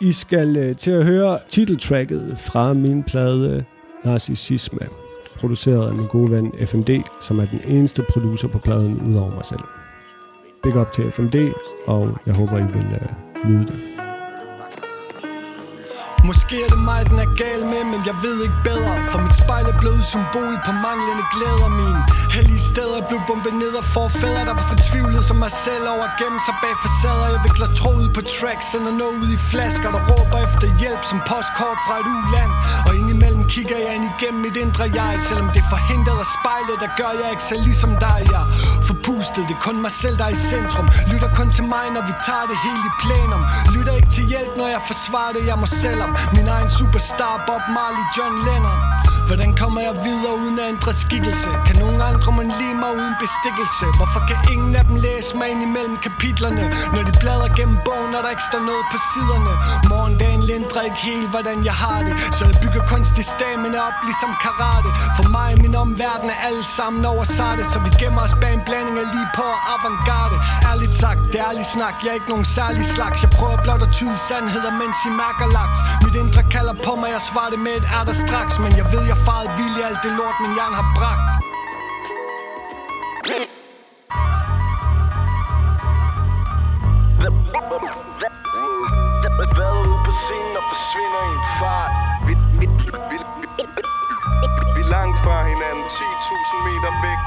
I 0.01 0.13
skal 0.13 0.71
uh, 0.71 0.77
til 0.77 0.91
at 0.91 1.05
høre 1.05 1.39
titeltracket 1.51 2.37
fra 2.39 2.73
min 2.73 3.03
plade 3.03 3.65
Narcissisme, 4.05 4.79
produceret 5.37 5.89
af 5.89 5.95
min 5.95 6.07
gode 6.07 6.31
ven 6.31 6.53
FMD, 6.67 6.91
som 7.23 7.41
er 7.41 7.45
den 7.45 7.61
eneste 7.69 8.05
producer 8.11 8.49
på 8.49 8.59
pladen 8.59 9.01
udover 9.01 9.35
mig 9.35 9.45
selv. 9.45 9.61
Big 10.63 10.77
up 10.77 10.93
til 10.93 11.13
FMD, 11.13 11.35
og 11.87 12.19
jeg 12.27 12.35
håber, 12.35 12.59
I 12.59 12.73
vil 12.73 12.87
uh, 13.45 13.51
nyde 13.51 13.67
det. 13.67 13.92
Måske 16.29 16.57
er 16.65 16.69
det 16.75 16.81
mig, 16.91 17.01
den 17.11 17.19
er 17.25 17.31
gal 17.43 17.61
med, 17.73 17.83
men 17.93 18.01
jeg 18.09 18.17
ved 18.25 18.37
ikke 18.47 18.59
bedre. 18.71 18.93
For 19.11 19.19
mit 19.27 19.37
spejl 19.43 19.67
er 19.73 19.77
blevet 19.83 20.05
symbol 20.15 20.55
på 20.67 20.73
manglende 20.87 21.25
glæder 21.35 21.69
Min 21.81 21.99
hellige 22.37 22.63
steder. 22.71 22.99
Blev 23.09 23.21
bombet 23.29 23.55
ned 23.63 23.73
af 23.81 23.85
forfædre 23.95 24.43
Der 24.49 24.55
var 24.61 24.67
fortvivlet 24.73 25.25
som 25.29 25.37
mig 25.45 25.53
selv. 25.65 25.85
Over 25.95 26.05
at 26.11 26.15
gemme 26.21 26.39
sig 26.47 26.57
bag 26.63 26.75
facader 26.85 27.29
Jeg 27.35 27.41
vikler 27.47 27.71
tråd 27.81 28.03
på 28.17 28.23
tracks, 28.37 28.65
sender 28.73 28.93
noget 29.01 29.17
ud 29.23 29.31
i 29.39 29.41
flasker 29.51 29.91
Der 29.95 30.03
råber 30.11 30.39
efter 30.47 30.69
hjælp 30.81 31.03
som 31.11 31.19
postkort 31.31 31.79
fra 31.87 31.95
et 32.03 32.09
uland. 32.19 32.53
Og 32.87 32.93
indimellem 33.01 33.45
kigger 33.55 33.79
jeg 33.85 33.93
ind 33.97 34.07
igennem 34.13 34.41
mit 34.47 34.57
indre 34.65 34.85
jeg. 35.01 35.13
Selvom 35.29 35.49
det 35.57 35.65
forhindrer 35.73 35.93
forhindret 35.93 36.19
af 36.25 36.29
spejlet, 36.37 36.77
der 36.85 36.91
gør 37.01 37.13
jeg 37.23 37.29
ikke 37.35 37.47
så 37.51 37.57
ligesom 37.69 37.91
dig 38.07 38.21
Jeg 38.35 38.45
forpustet, 38.89 39.43
det 39.49 39.55
er 39.59 39.63
kun 39.69 39.77
mig 39.87 39.95
selv, 40.03 40.17
der 40.21 40.25
er 40.31 40.35
i 40.39 40.41
centrum. 40.53 40.87
Lytter 41.11 41.31
kun 41.39 41.49
til 41.57 41.65
mig, 41.75 41.87
når 41.97 42.03
vi 42.09 42.15
tager 42.27 42.47
det 42.51 42.59
hele 42.67 42.83
i 42.91 42.93
plenum. 43.03 43.43
Lytter 43.75 43.95
jeg 44.73 44.83
forsvarer 44.91 45.33
det, 45.37 45.43
jeg 45.51 45.59
mig 45.59 45.69
selv 45.69 46.01
om 46.07 46.11
min 46.37 46.49
egen 46.57 46.71
superstar 46.79 47.35
Bob 47.49 47.65
Marley, 47.77 48.05
John 48.17 48.35
Lennon 48.47 48.79
Hvordan 49.29 49.51
kommer 49.63 49.81
jeg 49.89 49.95
videre 50.07 50.35
uden 50.43 50.59
at 50.59 50.69
ændre 50.75 50.93
skikkelse? 50.93 51.49
Nogle 51.83 52.05
andre 52.11 52.31
man 52.39 52.49
lige 52.61 52.77
mig 52.83 52.93
uden 53.01 53.17
bestikkelse? 53.25 53.87
Hvorfor 53.99 54.21
kan 54.29 54.39
ingen 54.55 54.73
af 54.81 54.85
dem 54.89 54.97
læse 55.07 55.31
mig 55.39 55.49
ind 55.53 55.63
imellem 55.69 55.97
kapitlerne? 56.07 56.65
Når 56.95 57.03
de 57.09 57.13
bladrer 57.23 57.51
gennem 57.59 57.79
bogen, 57.87 58.11
er 58.17 58.23
der 58.25 58.31
ikke 58.37 58.47
står 58.51 58.63
noget 58.71 58.85
på 58.93 58.99
siderne. 59.11 59.53
Morgendagen 59.93 60.43
lindrer 60.51 60.83
ikke 60.89 61.01
helt, 61.11 61.29
hvordan 61.35 61.57
jeg 61.69 61.77
har 61.85 62.01
det. 62.07 62.15
Så 62.37 62.43
jeg 62.51 62.57
bygger 62.63 62.83
kunstig 62.93 63.25
stamina 63.35 63.79
op 63.89 63.97
ligesom 64.09 64.31
karate. 64.45 64.91
For 65.17 65.27
mig 65.37 65.49
og 65.55 65.61
min 65.65 65.75
omverden 65.85 66.29
er 66.35 66.39
alle 66.49 66.65
sammen 66.77 67.01
oversatte 67.13 67.63
Så 67.73 67.79
vi 67.87 67.91
gemmer 68.03 68.23
os 68.27 68.35
bag 68.43 68.53
en 68.59 68.63
blanding 68.69 68.97
af 69.03 69.07
lige 69.15 69.29
på 69.39 69.47
og 69.57 69.63
avantgarde. 69.75 70.37
Ærligt 70.71 70.95
sagt, 71.03 71.21
det 71.33 71.39
er 71.41 71.47
ærlig 71.51 71.67
snak, 71.77 71.95
jeg 72.03 72.11
er 72.13 72.17
ikke 72.21 72.31
nogen 72.35 72.49
særlig 72.59 72.85
slags 72.97 73.19
Jeg 73.25 73.31
prøver 73.39 73.57
blot 73.67 73.83
at 73.87 73.91
tyde 73.99 74.17
sandheder, 74.29 74.73
mens 74.83 74.99
I 75.09 75.11
mærker 75.23 75.47
laks. 75.59 75.79
Mit 76.05 76.15
indre 76.23 76.43
kalder 76.55 76.75
på 76.87 76.93
mig, 77.01 77.09
jeg 77.17 77.23
svarer 77.31 77.51
det 77.55 77.61
med 77.67 77.75
et 77.81 77.87
er 77.99 78.05
der 78.09 78.17
straks. 78.25 78.55
Men 78.65 78.73
jeg 78.81 78.87
ved, 78.93 79.03
jeg 79.13 79.19
farede 79.27 79.51
vild 79.59 79.75
i 79.81 79.83
alt 79.89 80.01
det 80.05 80.13
lort, 80.19 80.37
min 80.43 80.53
jern 80.59 80.75
har 80.81 80.89
bragt. 81.01 81.35
Hvad 89.37 89.73
ud 89.89 89.99
på 90.07 90.13
scenen 90.23 90.55
og 90.61 90.65
forsvinder 90.73 91.23
i 91.31 91.33
en 91.39 91.45
fart. 91.59 91.93
Vi, 92.27 92.33
vi, 92.61 92.67
vi, 92.81 92.89
vi, 93.11 93.17
vi 94.77 94.83
langt 94.95 95.19
fra 95.25 95.37
hinanden. 95.51 95.85
10.000 95.85 96.67
meter 96.67 96.93
væk. 97.05 97.21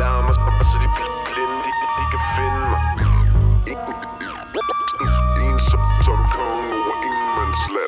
Lad 0.00 0.22
mig 0.26 0.34
så 0.70 0.76
de 0.82 0.88
bliver 0.96 1.12
blinde 1.28 1.58
de, 1.64 1.70
de 1.98 2.04
kan 2.12 2.22
finde. 2.36 2.69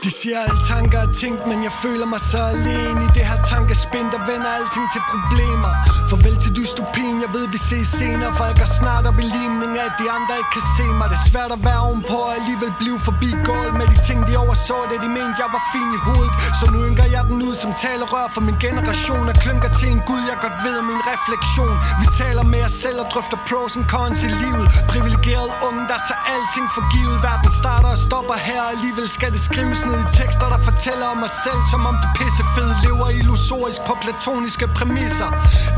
De 0.05 0.11
siger 0.11 0.39
alle 0.47 0.63
tanker 0.73 0.99
er 1.07 1.11
tænkt, 1.23 1.43
men 1.51 1.59
jeg 1.67 1.75
føler 1.85 2.07
mig 2.13 2.21
så 2.33 2.41
alene 2.55 3.01
I 3.07 3.09
det 3.17 3.25
her 3.31 3.41
tankespind, 3.55 4.09
der 4.15 4.21
vender 4.31 4.51
alting 4.59 4.87
til 4.95 5.03
problemer. 5.13 5.73
Farvel 6.11 6.37
til 6.45 6.53
dystopien, 6.59 7.17
jeg 7.25 7.31
ved 7.37 7.45
vi 7.55 7.59
ses 7.71 7.89
senere. 8.01 8.33
For 8.37 8.45
jeg 8.51 8.57
går 8.63 8.71
snart 8.81 9.05
op 9.11 9.19
i 9.25 9.27
limning 9.37 9.73
af 9.83 9.87
at 9.91 9.97
de 10.03 10.07
andre 10.17 10.33
ikke 10.41 10.53
kan 10.57 10.67
se 10.77 10.87
mig. 10.99 11.07
Det 11.11 11.19
er 11.23 11.27
svært 11.33 11.53
at 11.57 11.61
være 11.69 11.81
ovenpå 11.89 12.17
og 12.29 12.33
alligevel 12.39 12.73
blive 12.83 12.99
forbi 13.09 13.31
gået 13.49 13.73
Med 13.79 13.87
de 13.93 13.99
ting 14.09 14.19
de 14.29 14.33
overså, 14.45 14.77
det 14.91 14.99
de 15.05 15.11
mente 15.19 15.37
jeg 15.43 15.51
var 15.57 15.63
fin 15.75 15.91
i 15.99 16.01
hovedet. 16.07 16.35
Så 16.59 16.65
nu 16.73 16.79
ynker 16.89 17.07
jeg 17.15 17.23
den 17.31 17.39
ud 17.49 17.55
som 17.63 17.71
talerør 17.85 18.27
for 18.35 18.43
min 18.49 18.59
generation. 18.67 19.25
Og 19.33 19.37
klynker 19.45 19.71
til 19.79 19.89
en 19.95 20.03
gud, 20.11 20.23
jeg 20.31 20.37
godt 20.45 20.57
ved 20.65 20.75
om 20.83 20.87
min 20.93 21.03
refleksion. 21.13 21.77
Vi 22.03 22.07
taler 22.21 22.45
med 22.53 22.63
os 22.69 22.75
selv 22.85 22.99
og 23.03 23.07
drøfter 23.13 23.39
pros 23.49 23.73
and 23.79 23.87
cons 23.95 24.21
i 24.29 24.31
livet. 24.43 24.67
Privilegeret 24.93 25.51
unge, 25.69 25.83
der 25.93 25.99
tager 26.09 26.23
alting 26.35 26.67
for 26.77 26.85
givet. 26.95 27.17
Verden 27.27 27.53
starter 27.61 27.91
og 27.97 28.01
stopper 28.07 28.37
her, 28.49 28.61
og 28.67 28.71
alligevel 28.75 29.09
skal 29.17 29.31
det 29.37 29.43
skrives 29.51 29.81
ned 29.87 29.92
i 30.05 30.07
tekster, 30.19 30.47
der 30.55 30.61
fortæller 30.69 31.07
om 31.15 31.19
mig 31.25 31.33
selv 31.45 31.61
Som 31.73 31.83
om 31.91 31.97
det 32.03 32.11
pissefede 32.19 32.75
lever 32.85 33.09
illusorisk 33.21 33.81
på 33.89 33.95
platoniske 34.05 34.67
præmisser. 34.77 35.31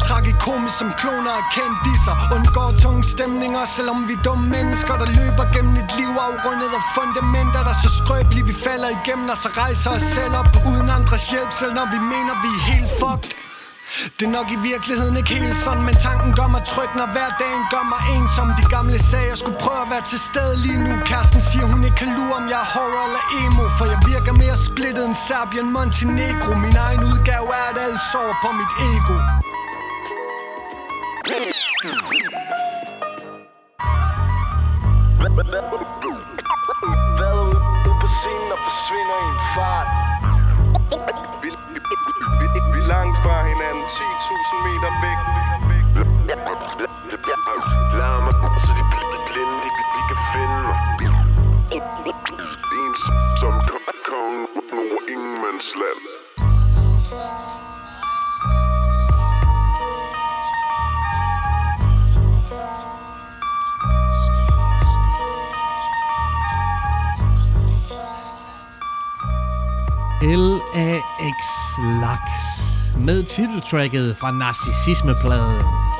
Tragikomisk 0.06 0.76
som 0.82 0.90
kloner 1.00 1.32
og 1.40 1.44
kendiser. 1.56 2.14
Undgår 2.36 2.68
tunge 2.82 3.02
stemninger, 3.14 3.64
selvom 3.76 3.98
vi 4.08 4.14
er 4.18 4.22
dumme 4.26 4.46
mennesker 4.56 4.94
Der 5.02 5.08
løber 5.20 5.44
gennem 5.54 5.74
et 5.82 5.90
liv 5.98 6.12
afrundet 6.28 6.70
af 6.78 6.82
fundamenter 6.94 7.60
Der 7.66 7.74
er 7.76 7.80
så 7.86 7.90
skrøbelige, 8.00 8.46
vi 8.50 8.54
falder 8.66 8.90
igennem 8.98 9.28
Og 9.34 9.38
så 9.44 9.48
rejser 9.62 9.90
os 9.96 10.06
selv 10.16 10.34
op 10.40 10.50
uden 10.70 10.88
andres 10.98 11.24
hjælp 11.30 11.52
Selv 11.60 11.72
når 11.78 11.86
vi 11.94 11.98
mener, 12.14 12.34
vi 12.44 12.50
er 12.58 12.62
helt 12.72 12.90
fucked 13.00 13.53
det 14.18 14.24
er 14.26 14.34
nok 14.38 14.48
i 14.56 14.58
virkeligheden 14.70 15.16
ikke 15.16 15.34
helt 15.40 15.56
sådan 15.56 15.82
Men 15.88 15.94
tanken 16.06 16.30
gør 16.38 16.48
mig 16.54 16.62
tryg, 16.72 16.90
når 17.00 17.06
hverdagen 17.14 17.64
gør 17.74 17.84
mig 17.92 18.02
ensom 18.16 18.48
De 18.60 18.64
gamle 18.76 18.98
sager 19.10 19.34
skulle 19.34 19.58
prøve 19.64 19.80
at 19.86 19.90
være 19.94 20.04
til 20.12 20.20
stede 20.28 20.54
lige 20.64 20.80
nu 20.86 20.92
Kæresten 21.10 21.40
siger 21.40 21.66
hun 21.72 21.80
ikke 21.84 21.98
kan 22.02 22.10
lure 22.16 22.34
om 22.40 22.46
jeg 22.52 22.60
er 22.64 22.68
horror 22.74 23.04
eller 23.08 23.24
emo 23.42 23.64
For 23.78 23.86
jeg 23.92 23.98
virker 24.12 24.32
mere 24.42 24.56
splittet 24.68 25.04
end 25.08 25.16
Serbien 25.26 25.68
Montenegro 25.76 26.52
Min 26.64 26.76
egen 26.86 27.02
udgave 27.10 27.48
er 27.60 27.66
at 27.72 27.78
alt 27.86 28.00
sover 28.12 28.36
på 28.44 28.48
mit 28.60 28.72
ego 28.90 29.16
Hvad 37.18 37.30
er 37.36 37.42
ude 37.86 37.96
på 38.02 38.08
scenen 38.18 38.50
og 38.54 38.60
forsvinder 38.66 39.16
i 39.24 39.26
en 39.34 39.40
fart 39.54 40.03
10.000 43.88 44.56
meter 44.66 44.90
væk. 45.04 45.20
Lad 47.98 48.20
mig 48.24 48.34
så 48.60 48.70
de 48.78 48.84
bliver 48.90 49.22
blinde, 49.28 49.56
de, 49.64 49.70
de 49.94 50.00
kan 50.08 50.18
finde 50.32 50.58
mig. 50.68 50.78
En 52.80 52.94
som 53.40 53.54
kongen 54.10 54.46
over 54.72 54.98
ingenmandsland 55.08 56.02
L.A.X. 70.22 71.46
Lux 72.00 72.43
med 73.04 73.24
titeltracket 73.24 74.16
fra 74.16 74.30
Narcissismepladen. 74.30 75.93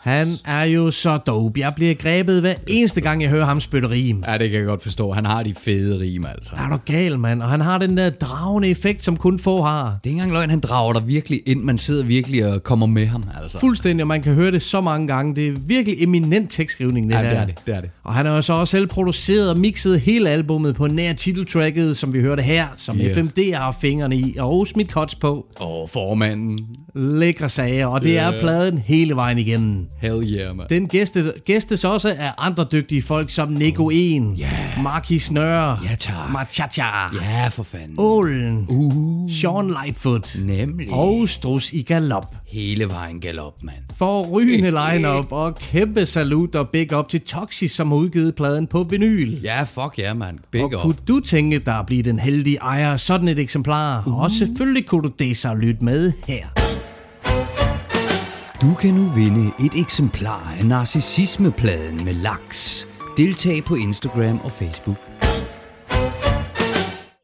Han 0.00 0.36
er 0.44 0.62
jo 0.62 0.90
så 0.90 1.16
dope. 1.16 1.60
Jeg 1.60 1.72
bliver 1.76 1.94
grebet 1.94 2.40
hver 2.40 2.54
eneste 2.66 3.00
gang, 3.00 3.22
jeg 3.22 3.30
hører 3.30 3.44
ham 3.44 3.60
spytte 3.60 3.90
rim. 3.90 4.24
Ja, 4.26 4.38
det 4.38 4.50
kan 4.50 4.58
jeg 4.58 4.66
godt 4.66 4.82
forstå. 4.82 5.12
Han 5.12 5.26
har 5.26 5.42
de 5.42 5.54
fede 5.54 6.00
rim, 6.00 6.24
altså. 6.24 6.52
Er 6.54 6.68
du 6.68 6.76
gal, 6.84 7.18
mand? 7.18 7.42
Og 7.42 7.48
han 7.48 7.60
har 7.60 7.78
den 7.78 7.96
der 7.96 8.10
dragende 8.10 8.68
effekt, 8.68 9.04
som 9.04 9.16
kun 9.16 9.38
få 9.38 9.62
har. 9.62 9.84
Det 9.84 9.90
er 9.92 9.96
ikke 10.04 10.10
engang 10.10 10.32
løgn, 10.32 10.50
han 10.50 10.60
drager 10.60 10.92
dig 10.92 11.06
virkelig 11.06 11.40
ind. 11.46 11.62
Man 11.62 11.78
sidder 11.78 12.04
virkelig 12.04 12.46
og 12.46 12.62
kommer 12.62 12.86
med 12.86 13.06
ham, 13.06 13.24
altså. 13.42 13.58
Fuldstændig, 13.58 14.02
og 14.02 14.08
man 14.08 14.22
kan 14.22 14.34
høre 14.34 14.50
det 14.50 14.62
så 14.62 14.80
mange 14.80 15.06
gange. 15.06 15.34
Det 15.34 15.46
er 15.46 15.52
virkelig 15.66 16.02
eminent 16.02 16.50
tekstskrivning, 16.52 17.08
det 17.08 17.14
Ja, 17.14 17.22
det 17.22 17.36
er 17.38 17.46
det, 17.46 17.54
det 17.66 17.74
er 17.74 17.80
det. 17.80 17.90
Og 18.04 18.14
han 18.14 18.26
har 18.26 18.34
jo 18.34 18.42
så 18.42 18.52
også 18.52 18.70
selv 18.70 18.86
produceret 18.86 19.50
og 19.50 19.56
mixet 19.56 20.00
hele 20.00 20.30
albummet 20.30 20.74
på 20.74 20.86
nær 20.86 21.12
titeltracket, 21.12 21.96
som 21.96 22.12
vi 22.12 22.20
hørte 22.20 22.42
her, 22.42 22.66
som 22.76 22.96
Yeah. 23.00 23.14
FMD 23.14 23.54
har 23.54 23.76
fingrene 23.80 24.16
i, 24.16 24.36
og 24.38 24.66
smidt 24.66 24.90
cuts 24.90 25.14
på. 25.14 25.46
Og 25.56 25.90
formanden. 25.90 26.58
Lækre 26.94 27.48
sager, 27.48 27.86
og 27.86 28.02
det 28.02 28.18
er 28.18 28.30
Yeah. 28.30 28.40
pladen 28.42 28.78
hele 28.78 29.16
vejen 29.16 29.38
igennem. 29.38 29.86
Hell 30.00 30.22
yeah, 30.38 30.56
man. 30.56 30.66
Den 30.70 30.88
gæste, 30.88 31.32
gæstes 31.44 31.84
også 31.84 32.08
af 32.18 32.32
andre 32.38 32.66
dygtige 32.72 33.02
folk 33.02 33.30
som 33.30 33.48
Nico 33.48 33.90
En, 33.92 34.36
Yeah. 34.40 34.82
Marquis 34.82 35.30
Nørre, 35.32 35.78
Ja, 35.90 35.94
tak. 35.94 36.14
Machacha, 36.32 36.82
Ja, 37.22 37.48
for 37.48 37.62
fanden. 37.62 37.94
Ålen, 37.98 38.66
Uh, 38.68 39.30
Sean 39.30 39.68
Lightfoot 39.84 40.36
nemlig. 40.44 40.88
og 40.92 41.28
Strus 41.28 41.72
i 41.72 41.82
galop. 41.82 42.34
Hele 42.48 42.88
vejen 42.88 43.20
galop, 43.20 43.62
mand. 43.62 43.76
For 43.96 44.22
rygende 44.26 44.70
line-up 44.70 45.32
og 45.32 45.56
kæmpe 45.58 46.06
salut 46.06 46.54
og 46.54 46.68
big 46.68 46.96
up 46.96 47.08
til 47.08 47.20
Toxis, 47.20 47.72
som 47.72 47.88
har 47.88 47.96
udgivet 47.96 48.34
pladen 48.34 48.66
på 48.66 48.82
vinyl. 48.82 49.40
Ja, 49.42 49.62
fuck 49.62 49.98
ja, 49.98 50.04
yeah, 50.04 50.16
man. 50.18 50.38
Big 50.50 50.62
og 50.62 50.66
up. 50.74 50.80
kunne 50.82 50.96
du 51.08 51.20
tænke 51.20 51.58
dig 51.58 51.78
at 51.78 51.86
blive 51.86 52.02
den 52.02 52.18
heldige 52.18 52.56
ejer 52.56 52.92
af 52.92 53.00
sådan 53.00 53.28
et 53.28 53.38
eksemplar? 53.38 54.02
Uh. 54.06 54.20
Og 54.20 54.30
selvfølgelig 54.30 54.86
kunne 54.86 55.02
du 55.02 55.10
det 55.18 55.36
så 55.36 55.54
lytte 55.54 55.84
med 55.84 56.12
her. 56.26 56.69
Du 58.60 58.74
kan 58.74 58.94
nu 58.94 59.04
vinde 59.06 59.52
et 59.66 59.80
eksemplar 59.80 60.54
af 60.58 60.66
Narcissismepladen 60.66 62.04
med 62.04 62.14
laks. 62.14 62.88
Deltag 63.16 63.64
på 63.64 63.74
Instagram 63.74 64.40
og 64.40 64.52
Facebook. 64.52 64.96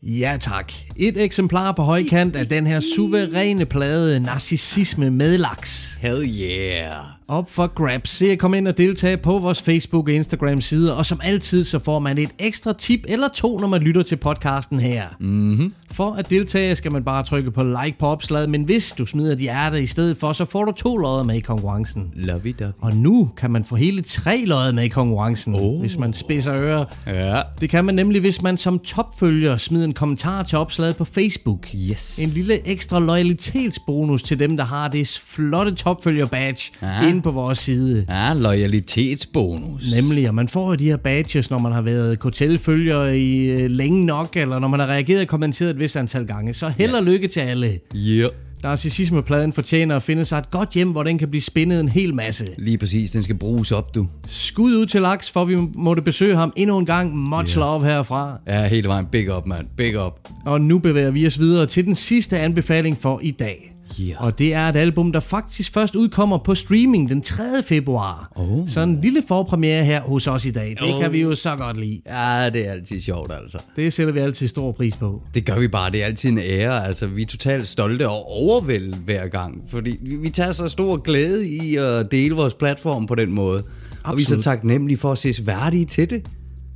Ja 0.02 0.36
tak. 0.40 0.72
Et 0.98 1.24
eksemplar 1.24 1.72
på 1.72 1.82
højkant 1.82 2.36
af 2.36 2.46
den 2.46 2.66
her 2.66 2.80
suveræne 2.80 3.66
plade 3.66 4.20
Narcissisme 4.20 5.10
med 5.10 5.38
laks. 5.38 5.98
Hell 6.00 6.30
yeah. 6.40 6.92
Op 7.28 7.50
for 7.50 7.66
grabs. 7.66 8.10
Se 8.10 8.26
at 8.26 8.38
komme 8.38 8.56
ind 8.56 8.68
og 8.68 8.78
deltage 8.78 9.16
på 9.16 9.38
vores 9.38 9.62
Facebook 9.62 10.08
og 10.08 10.14
Instagram 10.14 10.60
sider, 10.60 10.92
og 10.92 11.06
som 11.06 11.20
altid 11.24 11.64
så 11.64 11.78
får 11.78 11.98
man 11.98 12.18
et 12.18 12.30
ekstra 12.38 12.72
tip 12.72 13.00
eller 13.08 13.28
to, 13.28 13.58
når 13.58 13.68
man 13.68 13.80
lytter 13.82 14.02
til 14.02 14.16
podcasten 14.16 14.80
her. 14.80 15.04
Mm-hmm. 15.20 15.74
For 15.90 16.10
at 16.12 16.30
deltage 16.30 16.76
skal 16.76 16.92
man 16.92 17.04
bare 17.04 17.22
trykke 17.22 17.50
på 17.50 17.62
like 17.62 17.96
på 17.98 18.06
opslaget, 18.06 18.50
men 18.50 18.62
hvis 18.62 18.92
du 18.92 19.06
smider 19.06 19.34
de 19.34 19.40
hjerte 19.40 19.82
i 19.82 19.86
stedet 19.86 20.16
for, 20.16 20.32
så 20.32 20.44
får 20.44 20.64
du 20.64 20.72
to 20.72 20.96
lodder 20.96 21.24
med 21.24 21.36
i 21.36 21.40
konkurrencen. 21.40 22.10
Lovey 22.14 22.54
dovey. 22.58 22.72
Og 22.80 22.96
nu 22.96 23.30
kan 23.36 23.50
man 23.50 23.64
få 23.64 23.76
hele 23.76 24.02
tre 24.02 24.42
lodder 24.44 24.72
med 24.72 24.84
i 24.84 24.88
konkurrencen, 24.88 25.54
oh. 25.54 25.80
hvis 25.80 25.98
man 25.98 26.12
spidser 26.12 26.54
ører. 26.54 26.84
Ja. 27.06 27.42
Det 27.60 27.70
kan 27.70 27.84
man 27.84 27.94
nemlig, 27.94 28.20
hvis 28.20 28.42
man 28.42 28.56
som 28.56 28.78
topfølger 28.78 29.56
smider 29.56 29.84
en 29.84 29.94
kommentar 29.94 30.42
til 30.42 30.58
opslaget 30.58 30.85
på 30.94 31.04
Facebook. 31.04 31.68
Yes. 31.90 32.18
En 32.18 32.28
lille 32.28 32.68
ekstra 32.68 33.00
loyalitetsbonus 33.00 34.22
til 34.22 34.38
dem, 34.38 34.56
der 34.56 34.64
har 34.64 34.88
det 34.88 35.20
flotte 35.26 35.74
topfølger-badge 35.74 36.72
Ja. 36.82 37.08
inde 37.08 37.22
på 37.22 37.30
vores 37.30 37.58
side. 37.58 38.06
Ja, 38.08 38.34
loyalitetsbonus. 38.34 39.84
Nemlig, 39.94 40.28
og 40.28 40.34
man 40.34 40.48
får 40.48 40.68
jo 40.68 40.74
de 40.74 40.84
her 40.84 40.96
badges, 40.96 41.50
når 41.50 41.58
man 41.58 41.72
har 41.72 41.82
været 41.82 42.18
hotelfølger 42.22 43.04
i 43.04 43.36
øh, 43.44 43.70
længe 43.70 44.06
nok, 44.06 44.36
eller 44.36 44.58
når 44.58 44.68
man 44.68 44.80
har 44.80 44.86
reageret 44.86 45.20
og 45.22 45.26
kommenteret 45.28 45.70
et 45.70 45.78
vist 45.78 45.96
antal 45.96 46.26
gange. 46.26 46.54
Så 46.54 46.68
held 46.78 46.92
og 46.92 47.02
lykke 47.02 47.28
til 47.28 47.40
alle. 47.40 47.78
Yeah. 47.96 48.30
Narcissismepladen 48.66 49.52
fortjener 49.52 49.96
at 49.96 50.02
finde 50.02 50.24
sig 50.24 50.38
et 50.38 50.50
godt 50.50 50.70
hjem, 50.70 50.90
hvor 50.90 51.02
den 51.02 51.18
kan 51.18 51.28
blive 51.28 51.42
spændet 51.42 51.80
en 51.80 51.88
hel 51.88 52.14
masse. 52.14 52.46
Lige 52.58 52.78
præcis, 52.78 53.10
den 53.10 53.22
skal 53.22 53.36
bruges 53.38 53.72
op, 53.72 53.94
du. 53.94 54.06
Skud 54.26 54.74
ud 54.76 54.86
til 54.86 55.02
Laks, 55.02 55.30
for 55.30 55.44
vi 55.44 55.56
måtte 55.74 56.02
besøge 56.02 56.36
ham 56.36 56.52
endnu 56.56 56.78
en 56.78 56.86
gang. 56.86 57.16
Much 57.16 57.56
Ja. 57.56 57.60
love 57.60 57.84
herfra. 57.84 58.38
Ja, 58.46 58.68
hele 58.68 58.88
vejen. 58.88 59.06
Big 59.12 59.36
up, 59.36 59.46
mand. 59.46 59.66
Big 59.76 60.04
up. 60.06 60.12
Og 60.46 60.60
nu 60.60 60.78
bevæger 60.78 61.10
vi 61.10 61.26
os 61.26 61.38
videre 61.38 61.66
til 61.66 61.84
den 61.86 61.94
sidste 61.94 62.38
anbefaling 62.38 62.98
for 63.00 63.20
i 63.22 63.30
dag. 63.30 63.75
Yeah. 64.00 64.24
Og 64.24 64.38
det 64.38 64.54
er 64.54 64.68
et 64.68 64.76
album, 64.76 65.12
der 65.12 65.20
faktisk 65.20 65.74
først 65.74 65.96
udkommer 65.96 66.38
på 66.38 66.54
streaming 66.54 67.08
den 67.08 67.22
3. 67.22 67.62
februar. 67.62 68.32
Oh. 68.34 68.68
Så 68.68 68.80
en 68.80 69.00
lille 69.02 69.22
forpremiere 69.28 69.84
her 69.84 70.00
hos 70.00 70.26
os 70.26 70.44
i 70.44 70.50
dag. 70.50 70.68
Det 70.80 70.94
Oh. 70.94 71.00
kan 71.02 71.12
vi 71.12 71.22
jo 71.22 71.34
så 71.34 71.56
godt 71.56 71.76
lide. 71.80 72.00
Ja, 72.06 72.50
det 72.50 72.66
er 72.68 72.72
altid 72.72 73.00
sjovt, 73.00 73.32
altså. 73.42 73.58
Det 73.76 73.92
sætter 73.92 74.12
vi 74.12 74.18
altid 74.20 74.48
stor 74.48 74.72
pris 74.72 74.96
på. 74.96 75.22
Det 75.34 75.44
gør 75.46 75.58
vi 75.58 75.68
bare. 75.68 75.90
Det 75.90 76.02
er 76.02 76.06
altid 76.06 76.30
en 76.30 76.38
ære. 76.38 76.86
Altså, 76.86 77.06
vi 77.06 77.22
er 77.22 77.26
totalt 77.26 77.66
stolte 77.66 78.08
og 78.08 78.26
overvældet 78.26 78.94
hver 78.94 79.26
gang. 79.28 79.62
Fordi 79.68 79.96
vi, 80.20 80.28
tager 80.30 80.52
så 80.52 80.68
stor 80.68 80.96
glæde 80.96 81.48
i 81.48 81.76
at 81.76 82.12
dele 82.12 82.34
vores 82.34 82.54
platform 82.54 83.06
på 83.06 83.14
den 83.14 83.32
måde. 83.32 83.58
Absolut. 83.58 84.02
Og 84.04 84.16
vi 84.16 84.22
er 84.22 84.26
så 84.26 84.42
taknemmelige 84.42 84.98
for 84.98 85.12
at 85.12 85.18
ses 85.18 85.46
værdige 85.46 85.84
til 85.84 86.10
det. 86.10 86.22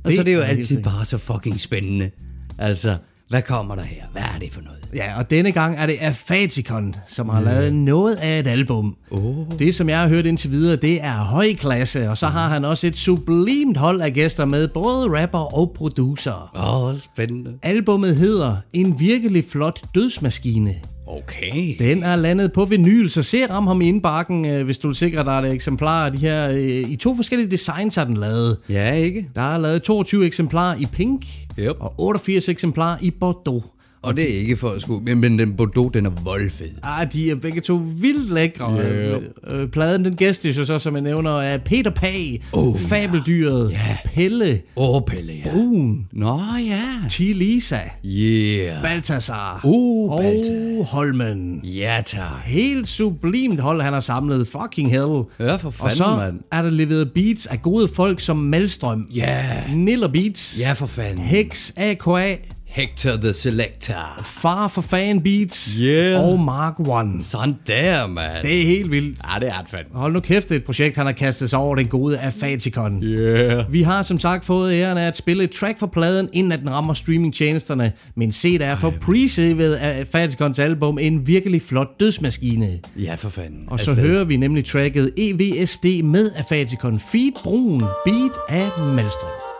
Og 0.03 0.07
Det 0.07 0.13
så 0.15 0.21
er 0.21 0.25
det 0.25 0.33
jo 0.33 0.39
altid 0.39 0.83
bare 0.83 1.05
så 1.05 1.17
fucking 1.17 1.59
spændende. 1.59 2.09
Altså, 2.57 2.97
hvad 3.31 3.41
kommer 3.41 3.75
der 3.75 3.81
her? 3.81 4.03
Hvad 4.11 4.21
er 4.21 4.39
det 4.39 4.53
for 4.53 4.61
noget? 4.61 4.79
Ja, 4.95 5.17
og 5.17 5.29
denne 5.29 5.51
gang 5.51 5.75
er 5.77 5.85
det 5.85 5.95
Afaticon, 6.01 6.95
som 7.07 7.29
har 7.29 7.41
lavet 7.41 7.73
noget 7.73 8.15
af 8.15 8.39
et 8.39 8.47
album. 8.47 8.95
Oh. 9.11 9.59
Det, 9.59 9.75
som 9.75 9.89
jeg 9.89 9.99
har 9.99 10.07
hørt 10.07 10.25
indtil 10.25 10.51
videre, 10.51 10.75
det 10.75 11.03
er 11.03 11.13
høj 11.13 11.47
klasse, 11.57 12.09
og 12.09 12.17
så 12.17 12.27
har 12.27 12.49
han 12.49 12.65
også 12.65 12.87
et 12.87 12.97
sublimt 12.97 13.77
hold 13.77 14.01
af 14.01 14.13
gæster 14.13 14.45
med, 14.45 14.67
både 14.67 15.21
rapper 15.21 15.55
og 15.57 15.71
producer. 15.75 16.51
Åh, 16.55 16.83
oh, 16.83 16.97
spændende. 16.97 17.53
Albummet 17.63 18.15
hedder 18.15 18.55
En 18.73 18.99
virkelig 18.99 19.45
flot 19.49 19.81
dødsmaskine. 19.95 20.75
Okay. 21.07 21.75
Den 21.79 22.03
er 22.03 22.15
landet 22.15 22.53
på 22.53 22.65
vinyl, 22.65 23.09
så 23.09 23.23
se 23.23 23.45
ram 23.45 23.67
ham 23.67 23.81
i 23.81 23.87
indbakken, 23.87 24.49
øh, 24.49 24.65
hvis 24.65 24.77
du 24.77 24.87
vil 24.87 24.95
sikre 24.95 25.23
dig 25.23 25.47
et 25.47 25.53
eksemplar 25.53 26.05
af 26.05 26.11
de 26.11 26.17
her. 26.17 26.49
øh, 26.49 26.91
I 26.91 26.95
to 26.95 27.15
forskellige 27.15 27.51
designs 27.51 27.95
har 27.95 28.03
den 28.03 28.17
lavet. 28.17 28.57
Ja, 28.69 28.91
ikke? 28.93 29.29
Der 29.35 29.41
er 29.41 29.57
lavet 29.57 29.83
22 29.83 30.25
eksemplarer 30.25 30.75
i 30.79 30.85
pink, 30.85 31.25
Yep. 31.61 31.77
og 31.79 31.93
88 31.97 32.49
eksemplarer 32.49 32.97
i 33.01 33.11
Bordeaux. 33.11 33.63
Og 34.03 34.17
det 34.17 34.23
er 34.35 34.39
ikke 34.39 34.57
for 34.57 34.69
at 34.69 34.81
skulle... 34.81 35.03
Men, 35.03 35.19
men 35.19 35.39
den 35.39 35.53
Bordeaux, 35.57 35.91
den 35.93 36.05
er 36.05 36.09
voldfed. 36.23 36.69
Ah, 36.83 37.07
de 37.13 37.31
er 37.31 37.35
begge 37.35 37.61
to 37.61 37.81
vildt 37.97 38.33
lækre. 38.33 38.77
Yep. 38.79 39.23
Øh, 39.47 39.67
pladen, 39.67 40.05
den 40.05 40.15
gæstes 40.15 40.57
jo 40.57 40.65
så, 40.65 40.79
som 40.79 40.93
jeg 40.95 41.01
nævner, 41.03 41.31
af 41.31 41.61
Peter 41.63 41.91
Pag, 41.91 42.41
Oh, 42.53 42.79
Fabeldyret, 42.79 43.71
ja. 43.71 43.97
Pelle, 44.05 44.61
Åh, 44.75 44.95
oh, 44.95 45.01
Pelle, 45.07 45.33
ja. 45.33 45.51
Brun, 45.51 46.07
Nå, 46.11 46.39
ja. 46.67 46.81
T. 47.09 47.19
Lisa, 47.19 47.79
Yeah. 48.05 48.81
Balthasar 48.83 49.61
Uh, 49.63 50.11
og 50.11 50.21
Balthasar. 50.21 50.83
Holmen. 50.83 51.61
Ja, 51.63 52.01
tak. 52.05 52.41
Helt 52.45 52.87
sublimt 52.87 53.59
hold, 53.59 53.81
han 53.81 53.93
har 53.93 53.99
samlet. 53.99 54.47
Fucking 54.47 54.89
hell. 54.89 55.21
Ja, 55.39 55.55
for 55.55 55.67
Og 55.67 55.73
fanden, 55.73 55.95
så 55.95 56.15
mand. 56.17 56.39
er 56.51 56.61
der 56.61 56.69
leveret 56.69 57.11
beats 57.11 57.45
af 57.45 57.61
gode 57.61 57.87
folk 57.87 58.19
som 58.19 58.37
Malstrøm, 58.37 59.07
Ja. 59.15 59.45
Niller 59.73 60.07
Beats, 60.07 60.59
Ja, 60.61 60.73
for 60.73 60.85
fanden. 60.85 61.19
Hex 61.25 61.71
AKA, 61.77 62.35
Hector 62.71 63.15
the 63.15 63.33
Selector. 63.33 64.21
Far 64.23 64.67
for 64.67 64.81
Fan 64.81 65.21
Beats 65.21 65.77
Yeah. 65.81 66.23
og 66.25 66.39
Mark 66.39 66.79
One. 66.79 67.23
Sådan 67.23 67.55
der, 67.67 68.07
mand. 68.07 68.43
Det 68.43 68.61
er 68.61 68.65
helt 68.65 68.91
vildt. 68.91 69.19
Ja, 69.33 69.39
det 69.39 69.47
er 69.47 69.61
det 69.61 69.69
fandme. 69.69 69.99
Hold 69.99 70.13
nu 70.13 70.19
kæft, 70.19 70.49
det 70.49 70.55
er 70.55 70.59
et 70.59 70.65
projekt, 70.65 70.95
han 70.95 71.05
har 71.05 71.13
kastet 71.13 71.49
sig 71.49 71.59
over 71.59 71.75
den 71.75 71.87
gode 71.87 72.19
Afaticon. 72.19 73.03
Yeah. 73.03 73.73
Vi 73.73 73.81
har 73.81 74.03
som 74.03 74.19
sagt 74.19 74.45
fået 74.45 74.73
æren 74.73 74.97
af 74.97 75.07
at 75.07 75.17
spille 75.17 75.43
et 75.43 75.51
track 75.51 75.79
fra 75.79 75.87
pladen, 75.87 76.29
inden 76.33 76.51
at 76.51 76.59
den 76.59 76.69
rammer 76.69 76.93
streamingtjenesterne. 76.93 77.91
Men 78.15 78.31
se 78.31 78.57
der 78.57 78.65
er 78.65 78.75
for 78.75 78.93
pre-savet 79.01 79.73
af 79.73 79.99
Afaticons 79.99 80.59
album 80.59 80.97
en 80.99 81.27
virkelig 81.27 81.61
flot 81.61 81.99
dødsmaskine. 81.99 82.79
Ja, 82.99 83.15
for 83.15 83.29
fanden. 83.29 83.63
Og 83.67 83.79
så 83.79 84.01
hører 84.01 84.23
vi 84.23 84.37
nemlig 84.37 84.65
tracket 84.65 85.11
EVSD 85.17 85.85
med 86.03 86.31
Afaticon 86.35 86.99
Feed 87.11 87.31
Brun, 87.43 87.83
beat 88.05 88.31
af 88.49 88.69
Malstrøm. 88.95 89.50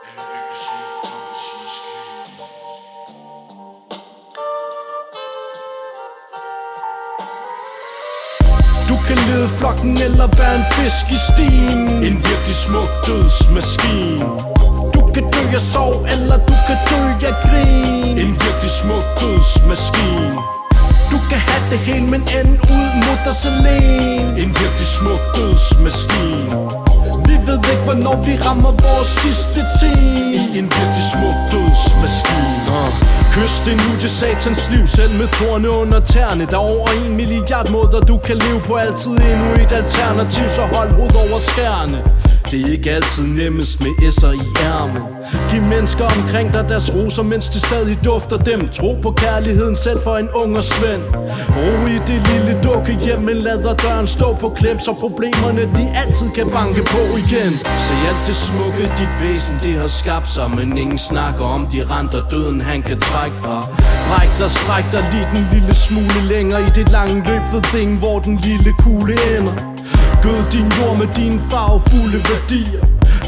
Lede 9.42 9.54
flokken 9.60 10.02
eller 10.08 10.28
være 10.40 10.56
en 10.62 10.66
fisk 10.76 11.06
i 11.18 11.20
stien. 11.30 11.80
En 12.08 12.16
virkelig 12.30 12.58
smuk 12.66 12.92
dødsmaskine 13.08 14.26
Du 14.94 15.02
kan 15.14 15.24
dø 15.34 15.44
af 15.60 15.64
sorg, 15.74 15.96
eller 16.14 16.38
du 16.50 16.56
kan 16.68 16.78
dø 16.90 17.02
af 17.30 17.36
grin. 17.44 18.18
En 18.24 18.32
virkelig 18.44 18.74
smuk 18.82 19.06
dødsmaskine 19.22 20.34
Du 21.12 21.18
kan 21.30 21.40
have 21.48 21.64
det 21.72 21.80
hele, 21.80 22.06
men 22.14 22.22
ende 22.40 22.56
ud 22.76 22.90
mod 23.04 23.18
dig 23.26 23.36
selv. 23.44 23.66
En 24.44 24.50
virkelig 24.62 24.90
smuk 24.98 25.22
dødsmaskine 25.36 26.91
Vi 27.30 27.36
ved 27.48 27.62
ikke, 27.74 27.84
hvornår 27.88 28.18
vi 28.28 28.34
rammer 28.46 28.72
vores 28.86 29.12
sidste 29.24 29.60
tid. 29.80 29.98
I 30.42 30.44
en 30.60 30.68
virkelig 30.78 31.06
smuk 31.14 31.38
dødsmaskine. 31.52 32.60
Uh. 32.78 32.92
Kys 33.34 33.56
det 33.66 33.76
nu 33.84 33.90
til 34.02 34.10
satans 34.10 34.70
liv 34.74 34.88
Selv 34.88 35.14
med 35.20 35.28
torne 35.38 35.70
under 35.70 36.00
tæerne. 36.00 36.46
Der 36.46 36.58
er 36.62 36.68
over 36.76 36.88
en 37.06 37.16
milliard 37.16 37.70
måder 37.72 38.00
du 38.00 38.18
kan 38.18 38.38
leve 38.38 38.60
på. 38.68 38.74
Altid 38.76 39.12
endnu 39.12 39.50
et 39.64 39.72
alternativ 39.82 40.46
Så 40.50 40.62
hold 40.76 40.92
hoved 41.00 41.16
over 41.26 41.40
skærne 41.40 42.00
det 42.52 42.62
er 42.62 42.72
ikke 42.72 42.92
altid 42.92 43.24
nemmest 43.24 43.80
med 43.80 43.94
S'er 44.18 44.32
i 44.32 44.48
ærmet. 44.66 45.04
Giv 45.52 45.62
mennesker 45.62 46.06
omkring 46.06 46.54
dig 46.54 46.70
deres 46.70 46.96
roser 46.96 47.24
Mens 47.24 47.50
de 47.50 47.60
stadig 47.60 47.98
dufter 48.06 48.38
dem. 48.38 48.70
Tro 48.70 48.98
på 49.02 49.12
kærligheden 49.12 49.76
selv 49.76 50.00
for 50.04 50.16
en 50.18 50.30
ung 50.42 50.56
og 50.56 50.64
svend. 50.64 51.04
Ro 51.58 51.70
i 51.96 51.98
det 52.08 52.20
lille 52.32 52.54
dukke 52.64 52.94
hjem 53.06 53.20
Men 53.20 53.38
lader 53.38 53.74
døren 53.74 54.08
stå 54.08 54.36
på 54.36 54.50
klem 54.50 54.80
Så 54.80 54.94
problemerne 54.94 55.62
de 55.78 55.86
altid 56.02 56.30
kan 56.36 56.48
banke 56.58 56.82
på 56.94 57.02
igen. 57.24 57.54
Se 57.86 57.96
alt 58.10 58.24
det 58.28 58.36
smukke 58.36 58.84
dit 59.00 59.14
væsen 59.22 59.56
det 59.64 59.74
har 59.82 59.88
skabt 59.88 60.30
sig 60.30 60.52
Men 60.58 60.78
ingen 60.78 60.98
snakker 60.98 61.46
om 61.46 61.68
de 61.74 61.80
renter 61.94 62.22
døden 62.32 62.62
han 62.62 62.82
kan 62.82 63.00
trække 63.00 63.36
fra. 63.36 63.58
Bræk 64.10 64.32
dig, 64.40 64.50
stræk 64.50 64.86
dig 64.92 65.04
lige 65.12 65.28
den 65.34 65.44
lille 65.54 65.74
smule 65.74 66.20
længere 66.34 66.62
I 66.62 66.70
det 66.76 66.90
lange 66.90 67.16
løb 67.16 67.44
ved 67.54 67.64
ting 67.74 68.00
hvor 68.00 68.20
den 68.20 68.36
lille 68.38 68.72
kugle 68.80 69.16
ender. 69.38 69.81
Gød 70.22 70.42
din 70.52 70.68
jord 70.78 70.98
med 70.98 71.08
dine 71.16 71.40
farvefulde 71.52 72.20
værdier. 72.30 72.84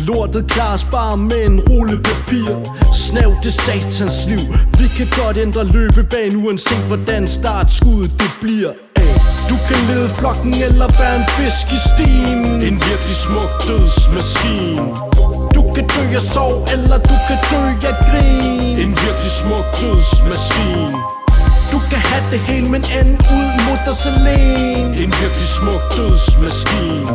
Lortet 0.07 0.51
klares 0.51 0.83
bare 0.83 1.17
med 1.17 1.45
en 1.45 1.59
rulle 1.69 1.97
papir. 2.03 2.47
Snav 2.93 3.31
det 3.43 3.53
satans 3.53 4.27
liv. 4.27 4.45
Vi 4.79 4.87
kan 4.97 5.07
godt 5.23 5.37
ændre 5.37 5.63
løbebanen 5.63 6.45
Uanset 6.45 6.83
hvordan 6.87 7.27
startskuddet 7.27 8.11
det 8.19 8.31
bliver. 8.41 8.73
Du 9.49 9.55
kan 9.67 9.77
lede 9.89 10.09
flokken 10.09 10.53
eller 10.53 10.87
være 10.99 11.15
en 11.21 11.25
fisk 11.37 11.65
i 11.77 11.79
stien. 11.89 12.45
En 12.67 12.75
virkelig 12.89 13.17
smuk 13.25 13.51
dødsmaskine. 13.67 14.87
Du 15.55 15.61
kan 15.75 15.85
dø 15.95 16.03
af 16.15 16.25
sorg 16.33 16.67
eller 16.73 16.97
du 16.97 17.15
kan 17.27 17.37
dø 17.51 17.63
af 17.89 17.95
grin. 18.07 18.75
En 18.83 18.91
virkelig 19.03 19.31
smuk 19.41 19.65
dødsmaskine 19.81 21.22
du 21.73 21.79
kan 21.91 22.01
have 22.11 22.25
det 22.31 22.39
hele, 22.49 22.67
men 22.73 22.83
ende 22.99 23.15
ud 23.37 23.49
mod 23.65 23.79
dig 23.87 23.95
selv 24.03 24.27
En 25.03 25.11
virkelig 25.21 25.49
smuk 25.59 25.83
dødsmaskine. 25.97 27.05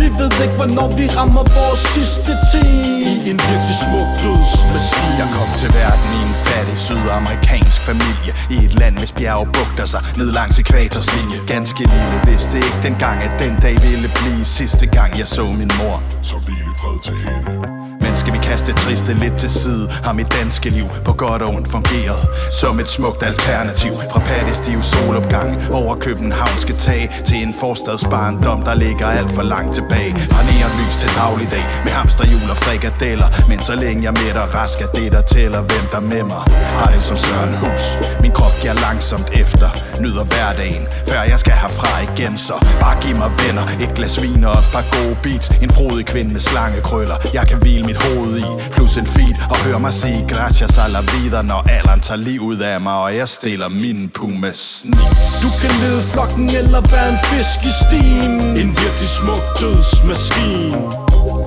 Vi 0.00 0.06
ved 0.20 0.32
ikke, 0.44 0.56
hvornår 0.60 0.88
vi 0.98 1.04
rammer 1.18 1.44
vores 1.58 1.82
sidste 1.94 2.32
tid. 2.52 2.72
I 3.10 3.30
en 3.30 3.38
virkelig 3.50 3.78
smuk 3.86 4.10
dødsmaskine. 4.22 5.14
Jeg 5.22 5.28
kom 5.36 5.48
til 5.60 5.70
verden 5.80 6.08
i 6.18 6.20
en 6.28 6.34
fattig 6.46 6.78
sydamerikansk 6.86 7.80
familie. 7.88 8.32
I 8.54 8.56
et 8.66 8.74
land, 8.80 8.94
hvis 8.98 9.12
bjerge 9.12 9.46
bugter 9.56 9.86
sig 9.92 10.00
ned 10.16 10.28
langs 10.38 10.58
ekvatorslinje 10.58 11.38
Ganske 11.46 11.82
lille 11.94 12.18
vidste 12.26 12.56
ikke 12.56 12.80
dengang, 12.82 13.18
at 13.26 13.32
den 13.44 13.54
dag 13.64 13.76
ville 13.88 14.08
blive 14.18 14.44
sidste 14.44 14.86
gang 14.86 15.18
jeg 15.18 15.28
så 15.28 15.44
min 15.60 15.70
mor. 15.80 15.96
Så 16.22 16.36
hvil 16.44 16.64
i 16.72 16.74
fred 16.80 16.96
til 17.06 17.16
hende. 17.24 17.73
Skal 18.14 18.32
vi 18.32 18.38
kaste 18.38 18.66
det 18.66 18.76
triste 18.76 19.14
lidt 19.14 19.36
til 19.36 19.50
side? 19.50 19.88
Har 20.04 20.12
mit 20.12 20.32
danske 20.40 20.70
liv 20.70 20.86
på 21.04 21.12
godt 21.12 21.42
og 21.42 21.54
ondt 21.54 21.70
fungeret? 21.70 22.22
Som 22.60 22.80
et 22.80 22.88
smukt 22.88 23.22
alternativ 23.22 23.92
Fra 24.12 24.20
pattestiv 24.20 24.82
solopgang. 24.82 25.50
Over 25.72 25.94
københavnske 25.96 26.72
tag 26.72 27.02
Til 27.26 27.36
en 27.42 27.54
forstadsbarndom 27.60 28.62
Der 28.62 28.74
ligger 28.74 29.06
alt 29.06 29.30
for 29.36 29.42
langt 29.42 29.74
tilbage. 29.74 30.12
Fra 30.32 30.42
neonlys 30.50 30.96
til 31.02 31.10
dagligdag 31.20 31.64
Med 31.84 31.92
hamsterhjul 31.92 32.50
og 32.50 32.56
frikadeller. 32.56 33.28
Men 33.48 33.60
så 33.60 33.74
længe 33.74 34.02
jeg 34.04 34.12
med 34.12 34.32
dig 34.38 34.46
rask 34.54 34.80
er 34.80 34.86
det 34.86 35.12
der 35.12 35.22
tæller 35.22 35.60
Hvem 35.60 35.86
der 35.92 36.00
med 36.00 36.22
mig 36.22 36.42
Har 36.78 36.90
det 36.94 37.02
som 37.02 37.16
Søren 37.16 37.54
Hus. 37.62 37.84
Min 38.20 38.32
krop 38.38 38.54
giver 38.62 38.74
langsomt 38.86 39.28
efter 39.42 39.68
Nyder 40.00 40.24
hverdagen 40.24 40.84
Før 41.08 41.22
jeg 41.22 41.38
skal 41.38 41.52
herfra 41.52 41.92
igen. 42.08 42.38
Så 42.38 42.54
bare 42.80 42.96
giv 43.02 43.16
mig 43.16 43.30
venner 43.42 43.64
Et 43.84 43.94
glas 43.94 44.22
vin 44.22 44.44
og 44.44 44.52
et 44.52 44.68
par 44.74 44.84
gode 44.96 45.16
beats. 45.22 45.48
En 45.64 45.70
frodig 45.70 46.06
kvinde 46.06 46.32
med 46.32 46.40
slangekrøller. 46.40 47.16
Jeg 47.34 47.46
kan 47.48 47.58
hvile 47.58 47.84
mit 47.84 48.03
hoved 48.04 48.36
i. 48.38 48.44
Plus 48.74 48.96
en 48.96 49.06
feed 49.06 49.34
og 49.50 49.56
hør 49.56 49.78
mig 49.78 49.94
sige 49.94 50.24
Gracias 50.28 50.78
a 50.78 50.86
la 50.88 51.00
vida 51.00 51.42
Når 51.42 51.60
alderen 51.76 52.00
tager 52.00 52.18
livet 52.18 52.62
af 52.62 52.80
mig 52.80 52.94
Og 52.94 53.16
jeg 53.16 53.28
stiller 53.28 53.68
min 53.68 54.10
puma 54.14 54.50
sneaks. 54.52 55.40
Du 55.44 55.50
kan 55.60 55.72
lede 55.82 56.02
flokken 56.12 56.48
eller 56.60 56.80
være 56.92 57.08
en 57.14 57.18
fisk 57.30 57.58
i 57.70 57.72
stien. 57.82 58.40
En 58.62 58.70
virkelig 58.82 59.10
smuk 59.18 59.44
dødsmaskine 59.60 60.78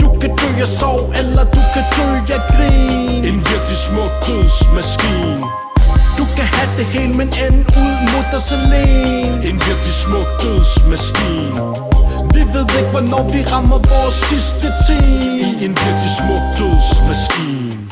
Du 0.02 0.08
kan 0.22 0.30
dø 0.42 0.50
af 0.66 0.68
sorg 0.80 1.14
eller 1.20 1.44
du 1.56 1.62
kan 1.74 1.86
dø 1.98 2.10
af 2.38 2.42
grin. 2.52 3.26
En 3.30 3.38
virkelig 3.52 3.80
smuk 3.88 4.12
dødsmaskine 4.28 5.40
Du 6.18 6.26
kan 6.36 6.46
have 6.56 6.70
det 6.78 6.86
hele, 6.86 7.14
men 7.14 7.28
ende 7.46 7.60
ud 7.84 7.96
mod 8.12 8.28
Ruddersalén 8.28 9.48
En 9.50 9.56
virkelig 9.68 9.96
smuk 10.04 10.28
dødsmaskine 10.42 11.62
vi 12.38 12.44
ved 12.54 12.68
ikke, 12.80 12.92
hvornår 12.92 13.24
vi 13.34 13.42
rammer 13.54 13.78
vores 13.78 14.16
sidste 14.30 14.68
time 14.88 15.40
I 15.40 15.66
en 15.66 15.74
virkelig 15.84 16.12
smuk 16.18 16.44
dødsmaskine. 16.58 17.88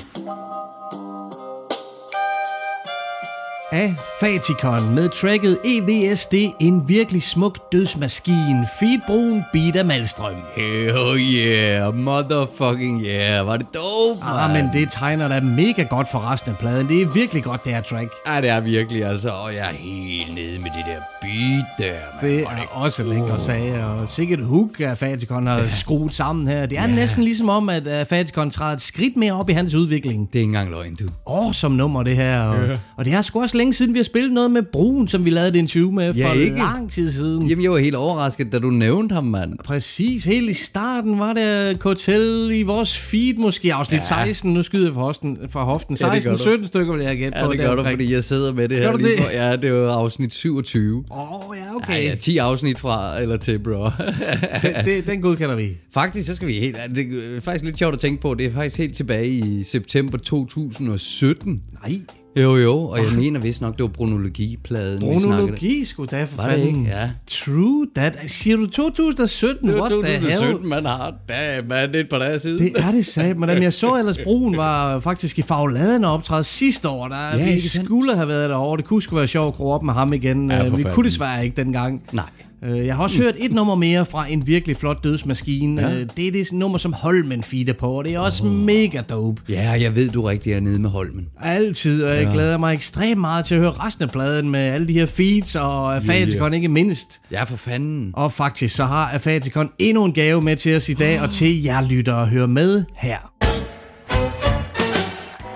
Af 3.75 3.95
Faticon 4.19 4.95
med 4.95 5.09
tracket 5.09 5.57
EVSD, 5.65 6.33
en 6.59 6.83
virkelig 6.87 7.23
smuk 7.23 7.71
dødsmaskine. 7.71 8.67
Feed 8.79 8.99
Brun, 9.07 9.43
beat 9.53 9.75
af 9.75 9.85
Malstrøm. 9.85 10.33
Hell 10.55 11.19
yeah, 11.19 11.95
motherfucking 11.95 13.01
yeah, 13.05 13.47
var 13.47 13.57
det 13.57 13.67
dope, 13.73 14.23
Ah, 14.25 14.53
men 14.53 14.69
det 14.73 14.87
tegner 14.91 15.27
da 15.27 15.39
mega 15.39 15.83
godt 15.83 16.11
for 16.11 16.31
resten 16.31 16.51
af 16.51 16.57
pladen. 16.57 16.87
Det 16.87 17.01
er 17.01 17.05
virkelig 17.13 17.43
godt, 17.43 17.63
det 17.65 17.73
her 17.73 17.81
track. 17.81 18.09
Ja, 18.27 18.41
det 18.41 18.49
er 18.49 18.59
virkelig, 18.59 19.05
altså, 19.05 19.29
og 19.29 19.53
jeg 19.53 19.61
er 19.69 19.75
helt 19.79 20.35
nede 20.35 20.59
med 20.61 20.69
det 20.77 20.85
der 20.87 20.99
beat 21.21 21.65
der, 21.89 21.93
man. 22.21 22.31
Det 22.31 22.41
er 22.41 22.47
også 22.71 23.03
lækre 23.03 23.39
sager, 23.39 23.85
og 23.85 24.09
sikkert 24.09 24.43
hook 24.45 24.79
af 24.79 24.97
Faticon 24.97 25.47
har 25.47 25.63
skruet 25.69 26.15
sammen 26.15 26.47
her. 26.47 26.65
Det 26.65 26.77
er 26.77 26.87
næsten 26.87 27.23
ligesom 27.23 27.49
om, 27.49 27.69
at 27.69 27.87
uh, 27.87 28.07
Faticon 28.09 28.51
træder 28.51 28.73
et 28.73 28.81
skridt 28.81 29.17
mere 29.17 29.33
op 29.33 29.49
i 29.49 29.53
hans 29.53 29.73
udvikling. 29.73 30.27
Det 30.27 30.35
er 30.35 30.39
ikke 30.39 30.49
engang 30.49 30.69
løgn, 30.69 30.95
du. 30.95 31.05
Awesome 31.27 31.75
nummer, 31.77 32.03
det 32.03 32.15
her. 32.15 32.41
Og, 32.41 32.65
Ja. 32.67 32.77
og 32.97 33.05
det 33.05 33.13
er 33.13 33.21
sgu 33.21 33.41
også 33.41 33.57
længe 33.65 33.73
siden, 33.73 33.93
vi 33.93 33.99
har 33.99 34.03
spillet 34.03 34.31
noget 34.33 34.51
med 34.51 34.61
Brun, 34.63 35.07
som 35.07 35.25
vi 35.25 35.29
lavede 35.29 35.49
et 35.49 35.55
interview 35.55 35.91
med 35.91 36.13
Ja, 36.13 36.27
for 36.29 36.33
ikke? 36.33 36.57
lang 36.57 36.91
tid 36.91 37.11
siden. 37.11 37.47
Jamen, 37.47 37.63
jeg 37.63 37.71
var 37.71 37.77
helt 37.77 37.95
overrasket, 37.95 38.51
da 38.51 38.59
du 38.59 38.69
nævnte 38.69 39.13
ham, 39.15 39.23
mand. 39.23 39.53
Præcis, 39.63 40.25
helt 40.25 40.49
i 40.49 40.53
starten 40.53 41.19
var 41.19 41.33
det 41.33 41.79
Kotel 41.79 42.51
i 42.53 42.61
vores 42.63 42.97
feed, 42.97 43.33
måske 43.37 43.73
afsnit 43.73 44.01
Ja. 44.11 44.19
ja. 44.19 44.25
16. 44.25 44.53
Nu 44.53 44.63
skyder 44.63 44.85
jeg 44.85 44.93
fra 44.93 45.01
hoften. 45.01 45.37
Fra 45.49 45.63
hoften. 45.63 45.97
Ja, 46.01 46.05
det 46.05 46.11
gør 46.11 46.19
16, 46.19 46.31
du. 46.31 46.37
17 46.43 46.67
stykker 46.67 46.93
vil 46.93 47.03
jeg 47.03 47.17
gætte 47.17 47.37
Ja, 47.37 47.45
på. 47.45 47.51
det 47.51 47.59
gør 47.59 47.75
du, 47.75 47.83
fordi 47.83 48.13
jeg 48.13 48.23
sidder 48.23 48.53
med 48.53 48.69
det 48.69 48.77
her 48.77 48.85
Gør 48.85 48.91
du 48.91 48.97
lige 48.97 49.09
det? 49.09 49.33
Ja, 49.33 49.55
det 49.55 49.73
var 49.73 49.91
afsnit 49.93 50.33
27. 50.33 51.03
Åh, 51.11 51.49
oh, 51.49 51.57
ja, 51.57 51.75
okay. 51.75 52.03
Ja, 52.03 52.09
ja, 52.09 52.15
10 52.15 52.37
afsnit 52.37 52.79
fra 52.79 53.21
eller 53.21 53.37
til, 53.37 53.59
bro. 53.59 53.83
det, 53.85 54.75
det, 54.85 55.07
den 55.07 55.21
godkender 55.21 55.55
vi. 55.55 55.77
Faktisk, 55.93 56.27
så 56.27 56.35
skal 56.35 56.47
vi 56.47 56.53
helt... 56.53 56.77
Det 56.95 57.35
er 57.37 57.41
faktisk 57.41 57.65
lidt 57.65 57.79
sjovt 57.79 57.93
at 57.93 57.99
tænke 57.99 58.21
på. 58.21 58.33
Det 58.33 58.45
er 58.45 58.51
faktisk 58.51 58.77
helt 58.77 58.95
tilbage 58.95 59.27
i 59.29 59.63
september 59.63 60.17
2017. 60.17 61.61
Nej. 61.83 61.99
Jo, 62.35 62.55
jo, 62.57 62.79
og 62.79 62.97
jeg 62.97 63.07
mener 63.15 63.39
vist 63.39 63.61
nok, 63.61 63.73
det 63.73 63.81
var 63.81 63.87
Bronologi-pladen. 63.87 65.01
vi 65.01 65.05
snakkede. 65.05 65.29
Bronologi 65.37 65.85
skulle 65.85 66.07
da 66.11 66.23
for 66.23 66.35
Var 66.35 66.49
det 66.49 66.59
fanden. 66.59 66.79
ikke? 66.85 66.91
Ja. 66.97 67.09
True 67.27 67.87
that. 67.95 68.17
Siger 68.27 68.57
du 68.57 68.67
2017? 68.67 69.67
Det 69.67 69.75
var 69.75 69.81
What 69.81 69.91
the 70.05 70.11
hell? 70.13 70.21
2017, 70.31 70.69
man 70.69 70.85
har. 70.85 71.13
Da, 71.29 71.61
man, 71.69 71.87
det 71.89 71.95
er 71.95 71.99
et 71.99 72.09
par 72.09 72.19
dage 72.19 72.39
siden. 72.39 72.63
Det 72.63 72.71
er 72.77 72.91
det 72.91 73.05
sat, 73.05 73.37
men 73.39 73.49
jeg 73.63 73.73
så 73.73 73.95
ellers 73.97 74.17
Brun 74.23 74.57
var 74.57 74.99
faktisk 74.99 75.39
i 75.39 75.41
Fagladen 75.41 76.03
og 76.05 76.13
optræde 76.13 76.43
sidste 76.43 76.89
år. 76.89 77.07
Der, 77.07 77.37
Ja, 77.37 77.43
vi 77.43 77.49
ikke 77.51 77.69
sandt? 77.69 77.87
skulle 77.87 78.15
have 78.15 78.27
været 78.27 78.49
derovre. 78.49 78.77
Det 78.77 78.85
kunne 78.85 79.01
sgu 79.01 79.15
være 79.15 79.27
sjovt 79.27 79.47
at 79.47 79.53
krue 79.53 79.73
op 79.73 79.83
med 79.83 79.93
ham 79.93 80.13
igen. 80.13 80.51
Ja, 80.51 80.55
Ja, 80.57 80.61
for 80.69 80.75
vi 80.75 80.81
fanden. 80.81 80.95
kunne 80.95 81.05
desværre 81.09 81.43
ikke 81.45 81.61
dengang. 81.61 82.03
Nej. 82.11 82.25
Øh, 82.65 82.85
Jeg 82.85 82.95
har 82.95 83.03
også 83.03 83.21
hørt 83.21 83.35
et 83.37 83.51
nummer 83.53 83.75
mere 83.75 84.05
fra 84.05 84.25
en 84.29 84.47
virkelig 84.47 84.77
flot 84.77 85.03
dødsmaskine. 85.03 85.81
Ja. 85.81 85.89
Ja. 85.89 86.03
Det 86.17 86.27
er 86.27 86.31
det 86.31 86.51
nummer, 86.53 86.77
som 86.77 86.93
Holmen 86.93 87.43
feeder 87.43 87.73
på, 87.73 87.87
og 87.91 88.05
det 88.05 88.13
er 88.15 88.19
også 88.19 88.43
oh. 88.43 88.51
mega 88.51 89.01
dope. 89.01 89.41
Ja, 89.49 89.71
jeg 89.71 89.95
ved, 89.95 90.09
du 90.09 90.21
rigtig 90.21 90.53
er 90.53 90.59
nede 90.59 90.79
med 90.79 90.89
Holmen. 90.89 91.27
Altid, 91.41 92.03
og 92.03 92.15
jeg 92.15 92.23
Ja. 92.23 92.31
glæder 92.33 92.57
mig 92.57 92.73
ekstremt 92.73 93.21
meget 93.21 93.45
til 93.45 93.55
at 93.55 93.61
høre 93.61 93.71
resten 93.71 94.03
af 94.03 94.09
pladen 94.09 94.49
med 94.49 94.59
alle 94.59 94.87
de 94.87 94.93
her 94.93 95.05
feeds 95.05 95.55
og 95.55 95.95
Afatikon 95.95 96.53
ikke 96.53 96.67
mindst. 96.67 97.21
Ja, 97.31 97.43
for 97.43 97.55
fanden. 97.55 98.11
Og 98.13 98.31
faktisk 98.31 98.75
så 98.75 98.85
har 98.85 99.09
Afatikon 99.09 99.69
endnu 99.79 100.05
en 100.05 100.13
gave 100.13 100.41
med 100.41 100.55
til 100.55 100.75
os 100.75 100.89
i 100.89 100.93
dag, 100.93 101.21
og 101.21 101.31
til 101.31 101.63
jer 101.63 101.81
lyttere 101.81 102.25
høre 102.25 102.47
med 102.47 102.83
her. 102.95 103.17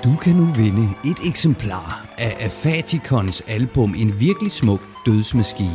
Du 0.04 0.16
kan 0.16 0.36
nu 0.36 0.46
vinde 0.46 0.88
et 1.06 1.18
eksemplar 1.28 2.06
af 2.18 2.36
Afatikons 2.40 3.44
album 3.48 3.96
En 3.98 4.20
virkelig 4.20 4.52
smuk 4.52 4.82
dødsmaskine 5.06 5.70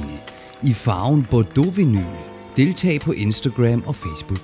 i 0.64 0.72
farven 0.72 1.26
Bordeaux 1.30 1.76
vinyl. 1.76 2.04
Deltag 2.56 3.00
på 3.00 3.12
Instagram 3.12 3.82
og 3.86 3.96
Facebook. 3.96 4.40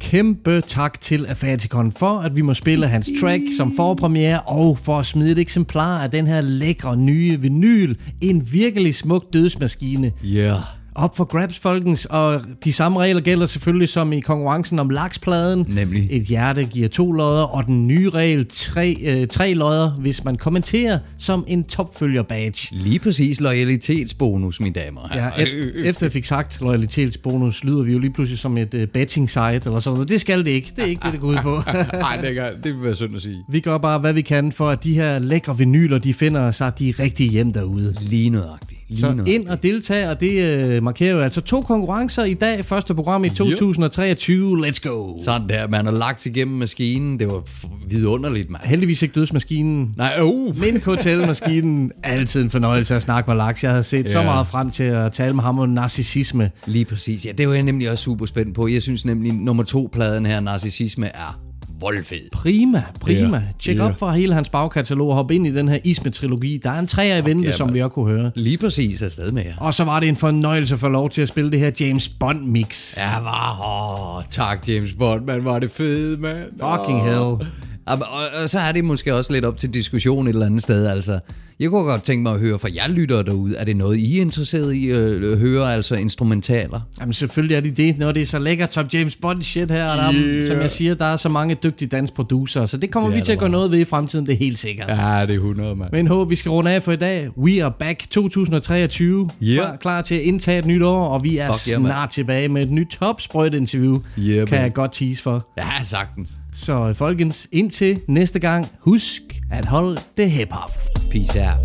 Kæmpe 0.00 0.60
tak 0.60 1.00
til 1.00 1.26
Afatikon 1.26 1.92
for, 1.92 2.18
at 2.18 2.36
vi 2.36 2.40
må 2.40 2.54
spille 2.54 2.88
hans 2.88 3.10
track 3.20 3.42
som 3.56 3.76
forpremiere, 3.76 4.40
og 4.40 4.78
for 4.78 4.98
at 4.98 5.06
smide 5.06 5.32
et 5.32 5.38
eksemplar 5.38 6.02
af 6.02 6.10
den 6.10 6.26
her 6.26 6.40
lækre 6.40 6.96
nye 6.96 7.40
vinyl. 7.40 7.94
En 8.22 8.48
virkelig 8.52 8.94
smuk 8.94 9.24
dødsmaskine. 9.32 10.12
Ja. 10.24 10.38
Yeah. 10.38 10.77
Op 10.98 11.16
for 11.16 11.24
grabs, 11.24 11.58
folkens, 11.58 12.04
og 12.04 12.42
de 12.64 12.72
samme 12.72 13.00
regler 13.00 13.20
gælder 13.20 13.46
selvfølgelig 13.46 13.88
som 13.88 14.12
i 14.12 14.20
konkurrencen 14.20 14.78
om 14.78 14.90
lakspladen. 14.90 15.66
Nemlig. 15.68 16.08
Et 16.10 16.22
hjerte 16.22 16.64
giver 16.64 16.88
to 16.88 17.12
lodder, 17.12 17.42
og 17.42 17.66
den 17.66 17.86
nye 17.86 18.10
regel 18.10 18.46
tre, 18.50 18.96
øh, 19.02 19.26
tre 19.26 19.54
lodder, 19.54 19.90
hvis 19.90 20.24
man 20.24 20.36
kommenterer 20.36 20.98
som 21.18 21.44
en 21.48 21.64
topfølger 21.64 22.22
badge. 22.22 22.68
Lige 22.70 22.98
præcis 22.98 23.40
loyalitetsbonus, 23.40 24.60
mine 24.60 24.74
damer. 24.74 25.00
Ja, 25.14 25.28
efter, 25.42 25.70
efter 25.84 26.06
jeg 26.06 26.12
fik 26.12 26.24
sagt 26.24 26.60
loyalitetsbonus, 26.60 27.64
lyder 27.64 27.82
vi 27.82 27.92
jo 27.92 27.98
lige 27.98 28.12
pludselig 28.12 28.38
som 28.38 28.58
et 28.58 28.74
uh, 28.74 28.82
betting 28.84 29.30
site 29.30 29.40
eller 29.64 29.78
sådan 29.78 29.94
noget. 29.94 30.08
Det 30.08 30.20
skal 30.20 30.44
det 30.44 30.50
ikke. 30.50 30.72
Det 30.76 30.84
er 30.84 30.88
ikke 30.88 31.02
det, 31.04 31.12
det 31.12 31.20
går 31.20 31.28
ud 31.28 31.38
på. 31.42 31.62
Nej, 31.92 32.16
det, 32.16 32.34
kan, 32.34 32.52
det 32.64 32.74
vil 32.74 32.82
være 32.82 32.94
synd 32.94 33.14
at 33.14 33.22
sige. 33.22 33.44
vi 33.48 33.60
gør 33.60 33.78
bare, 33.78 33.98
hvad 33.98 34.12
vi 34.12 34.22
kan, 34.22 34.52
for 34.52 34.68
at 34.68 34.84
de 34.84 34.94
her 34.94 35.18
lækre 35.18 35.58
vinyler, 35.58 35.98
de 35.98 36.14
finder 36.14 36.50
sig 36.50 36.78
de 36.78 36.94
rigtige 36.98 37.30
hjem 37.30 37.52
derude. 37.52 37.94
Lige 38.00 38.30
nøjagtigt. 38.30 38.77
Lige 38.88 39.00
Så 39.00 39.24
ind 39.26 39.48
og 39.48 39.62
deltage, 39.62 40.10
og 40.10 40.20
det 40.20 40.42
øh, 40.42 40.82
markerer 40.82 41.14
jo 41.14 41.20
altså 41.20 41.40
to 41.40 41.62
konkurrencer 41.62 42.24
i 42.24 42.34
dag. 42.34 42.64
Første 42.64 42.94
program 42.94 43.24
i 43.24 43.28
2023. 43.28 44.66
Let's 44.66 44.88
go! 44.88 45.22
Sådan 45.24 45.48
der, 45.48 45.68
man 45.68 45.84
har 45.84 45.92
lagt 45.92 46.26
igennem 46.26 46.56
maskinen. 46.56 47.18
Det 47.18 47.28
var 47.28 47.42
vidunderligt, 47.88 48.50
mand. 48.50 48.62
Heldigvis 48.64 49.02
ikke 49.02 49.14
dødsmaskinen. 49.14 49.94
Nej, 49.96 50.20
uh. 50.22 50.60
Men 50.60 50.82
hotelmaskinen 50.82 51.92
Altid 52.02 52.42
en 52.42 52.50
fornøjelse 52.50 52.96
at 52.96 53.02
snakke 53.02 53.30
med 53.30 53.36
Laks. 53.36 53.64
Jeg 53.64 53.70
havde 53.70 53.84
set 53.84 54.04
ja. 54.04 54.12
så 54.12 54.22
meget 54.22 54.46
frem 54.46 54.70
til 54.70 54.84
at 54.84 55.12
tale 55.12 55.34
med 55.34 55.42
ham 55.42 55.58
om 55.58 55.68
narcissisme. 55.68 56.50
Lige 56.66 56.84
præcis. 56.84 57.26
Ja, 57.26 57.32
det 57.32 57.48
var 57.48 57.54
jeg 57.54 57.62
nemlig 57.62 57.90
også 57.90 58.04
super 58.04 58.26
spændt 58.26 58.54
på. 58.54 58.68
Jeg 58.68 58.82
synes 58.82 59.04
nemlig, 59.04 59.32
nummer 59.32 59.62
to 59.62 59.88
pladen 59.92 60.26
her, 60.26 60.40
Narcissisme, 60.40 61.06
er 61.06 61.47
voldfed. 61.80 62.30
Prima, 62.32 62.82
prima. 63.00 63.36
Ja. 63.36 63.42
Tjek 63.58 63.76
Ja. 63.78 63.84
op 63.84 63.98
for 63.98 64.10
hele 64.10 64.34
hans 64.34 64.48
bagkatalog 64.48 65.08
og 65.08 65.14
hop 65.14 65.30
ind 65.30 65.46
i 65.46 65.54
den 65.54 65.68
her 65.68 65.78
Isme-trilogi. 65.84 66.60
Der 66.62 66.70
er 66.70 66.78
en 66.78 66.86
træer 66.86 67.16
i 67.16 67.24
vente, 67.24 67.48
Ja, 67.48 67.56
som 67.56 67.74
vi 67.74 67.80
også 67.82 67.88
kunne 67.94 68.10
høre. 68.10 68.30
Lige 68.34 68.58
præcis 68.58 69.02
afsted 69.02 69.32
med 69.32 69.44
jer. 69.44 69.54
Og 69.58 69.74
så 69.74 69.84
var 69.84 70.00
det 70.00 70.08
en 70.08 70.16
fornøjelse 70.16 70.74
at 70.74 70.80
få 70.80 70.88
lov 70.88 71.10
til 71.10 71.22
at 71.22 71.28
spille 71.28 71.50
det 71.50 71.58
her 71.60 71.70
James 71.80 72.08
Bond-mix. 72.08 72.94
Ja, 72.96 73.18
var 73.20 74.16
åh, 74.18 74.24
tak 74.30 74.68
James 74.68 74.92
Bond, 74.98 75.24
man 75.24 75.44
var 75.44 75.58
det 75.58 75.70
fede, 75.70 76.16
mand. 76.16 76.50
Fucking 76.50 77.04
hell. 77.04 77.48
Og, 77.88 77.98
og, 78.10 78.42
og 78.42 78.50
så 78.50 78.58
er 78.58 78.72
det 78.72 78.84
måske 78.84 79.14
også 79.14 79.32
lidt 79.32 79.44
op 79.44 79.58
til 79.58 79.74
diskussion 79.74 80.26
et 80.26 80.32
eller 80.32 80.46
andet 80.46 80.62
sted, 80.62 80.86
altså. 80.86 81.20
Jeg 81.60 81.70
kunne 81.70 81.82
godt 81.82 82.02
tænke 82.02 82.22
mig 82.22 82.32
at 82.32 82.40
høre 82.40 82.58
fra 82.58 82.68
jer 82.74 82.88
lyttere 82.88 83.22
derude, 83.22 83.56
er 83.56 83.64
det 83.64 83.76
noget, 83.76 83.98
I 83.98 84.18
er 84.18 84.20
interesseret 84.20 84.72
i 84.74 84.90
at 84.90 84.98
øh, 84.98 85.38
høre, 85.38 85.74
altså 85.74 85.94
instrumentaler? 85.94 86.80
Jamen 87.00 87.12
selvfølgelig 87.12 87.56
er 87.56 87.60
det 87.60 87.76
det, 87.76 87.98
når 87.98 88.12
det 88.12 88.22
er 88.22 88.26
så 88.26 88.38
lækkert 88.38 88.74
som 88.74 88.86
James 88.92 89.16
Bond 89.16 89.42
shit 89.42 89.70
her. 89.70 89.90
Og 89.90 89.96
der, 89.96 90.12
yeah. 90.12 90.24
Yeah. 90.24 90.48
Som 90.48 90.60
jeg 90.60 90.70
siger, 90.70 90.94
der 90.94 91.04
er 91.04 91.16
så 91.16 91.28
mange 91.28 91.54
dygtige 91.54 91.88
dansproducer, 91.88 92.66
så 92.66 92.76
det 92.76 92.90
kommer 92.90 93.10
Det 93.10 93.18
vi 93.18 93.24
til 93.24 93.32
at 93.32 93.38
gøre 93.38 93.48
noget 93.48 93.70
ved 93.70 93.78
i 93.78 93.84
fremtiden, 93.84 94.26
det 94.26 94.32
er 94.32 94.38
helt 94.38 94.58
sikkert. 94.58 94.88
Ja, 94.88 95.26
det 95.26 95.30
er 95.30 95.34
100, 95.34 95.76
mand. 95.76 95.92
Men 95.92 96.06
håber, 96.06 96.24
vi 96.24 96.36
skal 96.36 96.50
runde 96.50 96.70
af 96.70 96.82
for 96.82 96.92
i 96.92 96.96
dag. 96.96 97.38
We 97.38 97.64
are 97.64 97.72
back 97.78 98.10
2023. 98.10 99.30
Yeah. 99.42 99.56
Klar, 99.56 99.76
klar 99.76 100.02
til 100.02 100.14
at 100.14 100.20
indtage 100.20 100.58
et 100.58 100.66
nyt 100.66 100.82
år, 100.82 101.04
og 101.04 101.24
vi 101.24 101.38
er 101.38 101.52
Fuck 101.52 101.68
yeah, 101.68 101.80
snart 101.80 102.10
tilbage 102.10 102.48
med 102.48 102.62
et 102.62 102.70
nyt 102.70 102.88
topsprøjt-interview. 103.00 104.00
Yeah, 104.18 104.46
kan 104.46 104.56
man. 104.56 104.62
jeg 104.62 104.72
godt 104.74 104.92
tease 104.92 105.22
for. 105.22 105.48
Ja, 105.58 105.84
sagtens. 105.84 106.28
Så 106.58 106.94
folkens, 106.94 107.48
indtil 107.52 108.00
næste 108.06 108.38
gang, 108.38 108.66
husk 108.80 109.22
at 109.50 109.66
holde 109.66 110.00
det 110.16 110.30
hip-hop. 110.30 110.70
Peace 111.10 111.40
out. 111.40 111.64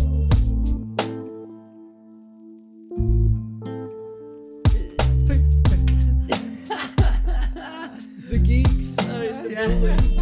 The 8.30 8.38
geeks. 8.46 8.98
Og 8.98 10.13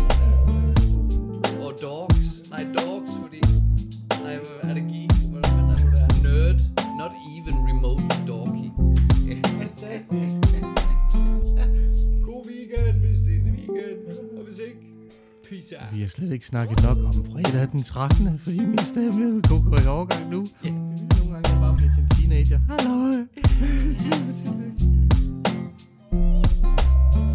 vi 15.93 16.01
har 16.01 16.09
slet 16.09 16.33
ikke 16.33 16.47
snakket 16.47 16.83
nok 16.83 16.99
om 16.99 17.25
fredag 17.33 17.69
den 17.73 17.83
13. 17.83 18.39
Fordi 18.39 18.65
min 18.65 18.79
stemme 18.79 19.09
er 19.09 19.33
ved 19.33 19.43
at 19.45 19.51
gå 19.51 19.77
i 19.85 19.87
overgang 19.87 20.31
nu. 20.31 20.47
Ja, 20.65 20.69
det 20.69 21.19
nogle 21.19 21.33
gange, 21.33 21.51
jeg 21.51 21.61
bare 21.61 21.77
bliver 21.77 21.91
til 21.95 22.03
en 22.03 22.09
teenager. 22.09 22.61
Hallo! 22.69 23.27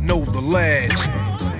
Know 0.01 0.25
the 0.25 0.51
lads. 0.51 1.56